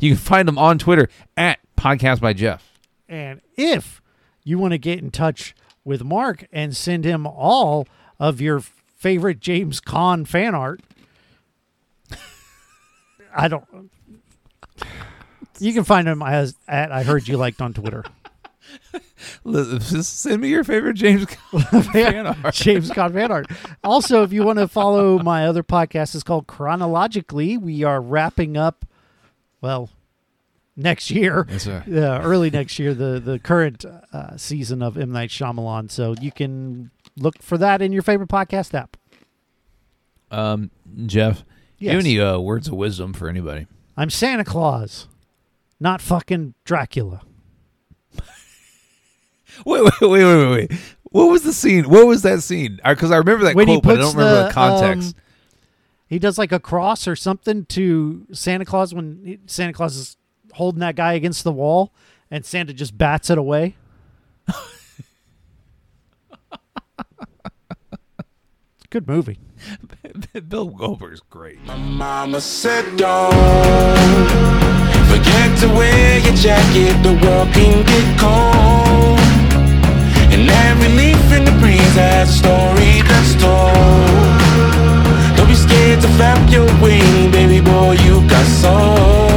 You 0.00 0.10
can 0.10 0.18
find 0.18 0.48
him 0.48 0.58
on 0.58 0.78
Twitter 0.78 1.08
at 1.36 1.60
Podcast 1.78 2.20
by 2.20 2.34
Jeff. 2.34 2.78
And 3.08 3.40
if 3.56 4.01
you 4.44 4.58
want 4.58 4.72
to 4.72 4.78
get 4.78 4.98
in 5.00 5.10
touch 5.10 5.54
with 5.84 6.04
Mark 6.04 6.46
and 6.52 6.76
send 6.76 7.04
him 7.04 7.26
all 7.26 7.86
of 8.18 8.40
your 8.40 8.60
favorite 8.60 9.40
James 9.40 9.80
Caan 9.80 10.26
fan 10.26 10.54
art, 10.54 10.80
I 13.36 13.48
don't. 13.48 13.90
You 15.58 15.72
can 15.72 15.84
find 15.84 16.08
him 16.08 16.22
as 16.22 16.56
at 16.66 16.92
I 16.92 17.02
heard 17.02 17.28
you 17.28 17.36
liked 17.36 17.60
on 17.60 17.72
Twitter. 17.72 18.04
Send 19.44 20.40
me 20.40 20.48
your 20.48 20.64
favorite 20.64 20.94
James 20.94 21.24
fan 21.92 22.26
art. 22.26 22.54
James 22.54 22.90
Caan 22.90 23.12
fan 23.12 23.30
art. 23.30 23.46
Also, 23.84 24.22
if 24.22 24.32
you 24.32 24.42
want 24.44 24.58
to 24.58 24.68
follow 24.68 25.18
my 25.18 25.46
other 25.46 25.62
podcast, 25.62 26.14
it's 26.14 26.24
called 26.24 26.46
Chronologically. 26.46 27.56
We 27.56 27.84
are 27.84 28.00
wrapping 28.00 28.56
up 28.56 28.84
well, 29.62 29.90
next 30.76 31.10
year. 31.10 31.46
Right. 31.48 31.66
uh, 31.68 32.20
early 32.22 32.50
next 32.50 32.78
year, 32.78 32.94
the 32.94 33.20
the 33.20 33.38
current 33.38 33.84
uh, 34.12 34.36
season 34.36 34.82
of 34.82 34.96
M 34.96 35.12
Night 35.12 35.30
Shyamalan. 35.30 35.90
So 35.90 36.14
you 36.20 36.32
can 36.32 36.90
look 37.16 37.40
for 37.42 37.58
that 37.58 37.82
in 37.82 37.92
your 37.92 38.02
favorite 38.02 38.28
podcast 38.28 38.74
app. 38.74 38.96
Um, 40.30 40.70
Jeff, 41.06 41.40
do 41.78 41.84
you 41.84 41.90
have 41.90 42.00
any 42.00 42.18
uh, 42.18 42.38
words 42.38 42.68
of 42.68 42.74
wisdom 42.74 43.12
for 43.12 43.28
anybody? 43.28 43.66
I'm 43.96 44.08
Santa 44.08 44.44
Claus, 44.44 45.06
not 45.78 46.00
fucking 46.00 46.54
Dracula. 46.64 47.20
Wait, 49.66 49.82
wait, 49.84 49.92
wait, 50.00 50.10
wait, 50.10 50.24
wait, 50.24 50.50
wait. 50.70 50.80
What 51.10 51.26
was 51.26 51.42
the 51.42 51.52
scene? 51.52 51.90
What 51.90 52.06
was 52.06 52.22
that 52.22 52.42
scene? 52.42 52.80
Because 52.82 53.10
I 53.10 53.18
remember 53.18 53.44
that 53.44 53.54
When 53.54 53.66
quote, 53.66 53.82
but 53.82 53.98
I 53.98 54.00
don't 54.00 54.16
remember 54.16 54.42
the, 54.42 54.46
the, 54.48 54.52
context. 54.54 55.14
um, 55.14 55.22
He 56.08 56.18
does 56.18 56.38
like 56.38 56.52
a 56.52 56.58
cross 56.60 57.06
or 57.06 57.14
something 57.14 57.66
to 57.66 58.26
Santa 58.32 58.64
Claus 58.64 58.94
when 58.94 59.20
he- 59.22 59.38
Santa 59.46 59.74
Claus 59.74 59.94
is 59.96 60.16
holding 60.52 60.80
that 60.80 60.96
guy 60.96 61.14
against 61.14 61.44
the 61.44 61.52
wall, 61.52 61.92
and 62.30 62.44
Santa 62.44 62.72
just 62.72 62.96
bats 62.96 63.30
it 63.30 63.38
away. 63.38 63.76
Good 68.90 69.08
movie. 69.08 69.38
Bill 70.48 70.66
Goldberg's 70.66 71.20
great. 71.30 71.58
My 71.64 71.76
mama 71.76 72.42
said 72.42 72.84
don't 72.98 73.32
forget 75.08 75.58
to 75.60 75.68
wear 75.68 76.18
your 76.18 76.34
jacket. 76.34 77.02
The 77.02 77.14
world 77.24 77.48
can 77.54 77.84
get 77.86 78.18
cold, 78.20 79.18
and 80.30 80.48
every 80.48 80.88
leaf 80.88 81.32
in 81.32 81.44
the 81.46 81.52
breeze 81.52 81.94
has 81.94 82.28
a 82.28 82.32
story 82.32 83.00
that's 83.08 83.34
told. 83.40 85.36
Don't 85.38 85.48
be 85.48 85.54
scared 85.54 86.02
to 86.02 86.08
flap 86.08 86.50
your 86.50 86.66
wing, 86.82 87.30
baby 87.30 87.60
boy. 87.62 87.92
You 88.04 88.20
got 88.28 88.44
soul. 88.44 89.31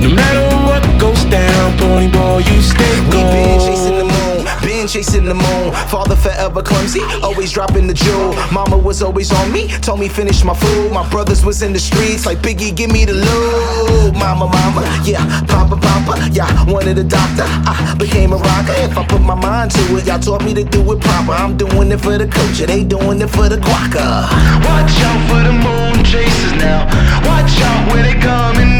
No 0.00 0.08
matter 0.14 0.46
what 0.64 0.82
goes 1.00 1.24
down, 1.24 1.76
pony 1.76 2.06
boy, 2.06 2.38
you 2.38 2.62
stay 2.62 3.00
We 3.10 3.18
been 3.34 3.58
chasing 3.58 3.98
the 3.98 4.04
moon, 4.04 4.46
been 4.62 4.86
chasing 4.86 5.24
the 5.24 5.34
moon. 5.34 5.74
Father 5.90 6.14
forever 6.14 6.62
clumsy, 6.62 7.02
always 7.20 7.50
dropping 7.50 7.88
the 7.88 7.94
jewel. 7.94 8.32
Mama 8.52 8.78
was 8.78 9.02
always 9.02 9.32
on 9.32 9.50
me, 9.50 9.66
told 9.82 9.98
me 9.98 10.08
finish 10.08 10.44
my 10.44 10.54
food. 10.54 10.92
My 10.92 11.08
brothers 11.10 11.44
was 11.44 11.62
in 11.62 11.72
the 11.72 11.80
streets 11.80 12.26
like 12.26 12.38
Biggie, 12.38 12.76
give 12.76 12.92
me 12.92 13.04
the 13.06 13.14
loot. 13.14 14.14
Mama, 14.14 14.46
mama, 14.46 14.82
yeah, 15.04 15.24
papa, 15.48 15.76
papa, 15.76 16.30
yeah. 16.30 16.46
Wanted 16.70 16.98
a 16.98 17.04
doctor, 17.04 17.42
I 17.44 17.96
became 17.98 18.32
a 18.32 18.36
rocker. 18.36 18.74
If 18.78 18.96
I 18.96 19.04
put 19.04 19.20
my 19.20 19.34
mind 19.34 19.72
to 19.72 19.96
it, 19.96 20.06
y'all 20.06 20.20
taught 20.20 20.44
me 20.44 20.54
to 20.54 20.62
do 20.62 20.80
it 20.92 21.00
proper. 21.00 21.32
I'm 21.32 21.56
doing 21.56 21.90
it 21.90 22.00
for 22.00 22.16
the 22.16 22.28
culture, 22.28 22.66
they 22.66 22.84
doing 22.84 23.20
it 23.20 23.30
for 23.30 23.48
the 23.48 23.56
guaca. 23.56 24.30
Watch 24.62 24.94
out 25.08 25.20
for 25.28 25.42
the 25.42 25.54
moon 25.58 26.04
chasers 26.04 26.54
now. 26.54 26.86
Watch 27.26 27.60
out 27.62 27.92
where 27.92 28.04
they 28.04 28.14
coming. 28.20 28.77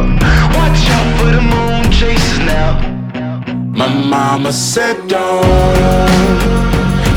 Watch 0.00 0.82
out 0.96 1.08
for 1.18 1.30
the 1.36 1.42
moon 1.52 1.90
chasers 1.90 2.38
now. 2.40 2.72
My 3.80 3.88
mama 3.88 4.52
said 4.52 4.96
don't 5.08 6.36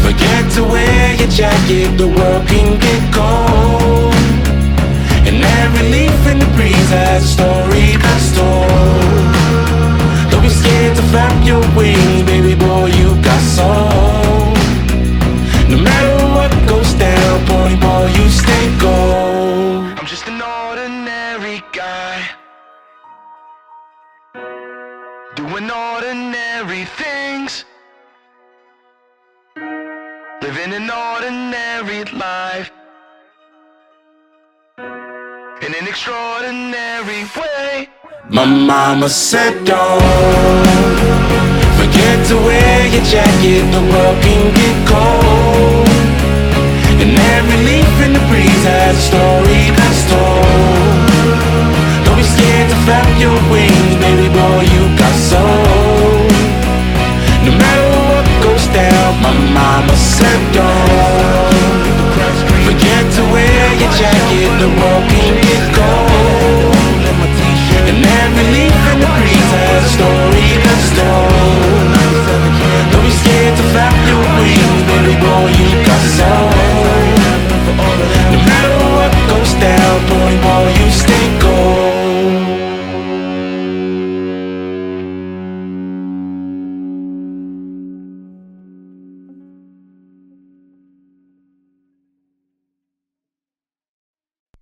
forget 0.01 0.51
to 0.53 0.63
wear 0.63 1.15
your 1.15 1.27
jacket. 1.29 1.97
The 1.97 2.07
world 2.07 2.47
can 2.47 2.79
get 2.79 3.01
cold, 3.13 4.13
extraordinary 35.89 37.25
way. 37.33 37.89
My 38.29 38.45
mama 38.45 39.09
said, 39.09 39.65
don't 39.65 40.69
forget 41.81 42.17
to 42.29 42.35
wear 42.45 42.77
your 42.93 43.01
jacket, 43.01 43.65
the 43.73 43.81
world 43.89 44.17
can 44.21 44.53
get 44.53 44.75
cold. 44.85 45.89
And 47.01 47.11
every 47.33 47.59
leaf 47.65 47.93
in 48.05 48.13
the 48.13 48.23
breeze 48.29 48.63
has 48.69 48.93
a 48.93 49.05
story 49.09 49.61
that's 49.73 50.01
told. 50.13 51.09
Don't 52.05 52.17
be 52.21 52.25
scared 52.35 52.69
to 52.69 52.77
flap 52.85 53.09
your 53.17 53.33
wings, 53.49 53.95
baby 53.97 54.29
boy, 54.29 54.61
you 54.69 54.83
got 54.93 55.15
soul. 55.17 56.29
No 57.49 57.51
matter 57.57 57.89
what 57.97 58.25
goes 58.45 58.65
down, 58.77 59.09
my 59.25 59.33
mama 59.57 59.95
said, 59.97 60.39
don't 60.53 61.49
forget 62.61 63.03
to 63.17 63.21
wear 63.33 63.65
your 63.81 63.91
jacket, 63.97 64.53
the 64.61 64.69
world 64.77 65.05
can 65.09 65.48
and 67.89 68.05
then 68.05 68.29
relief 68.37 68.71
from 68.85 68.99
the 69.01 69.07
breeze 69.17 69.51
as 69.57 69.81
a 69.81 69.89
story 69.89 70.45
comes 70.61 70.89
down 70.95 71.89
Don't 72.91 73.01
be 73.01 73.09
scared 73.09 73.57
to 73.57 73.63
flap 73.73 73.95
your 74.05 74.21
wings, 74.37 74.81
baby 74.85 75.15
boy, 75.17 75.49
you 75.57 75.85
got 75.87 76.01
soul 76.13 76.68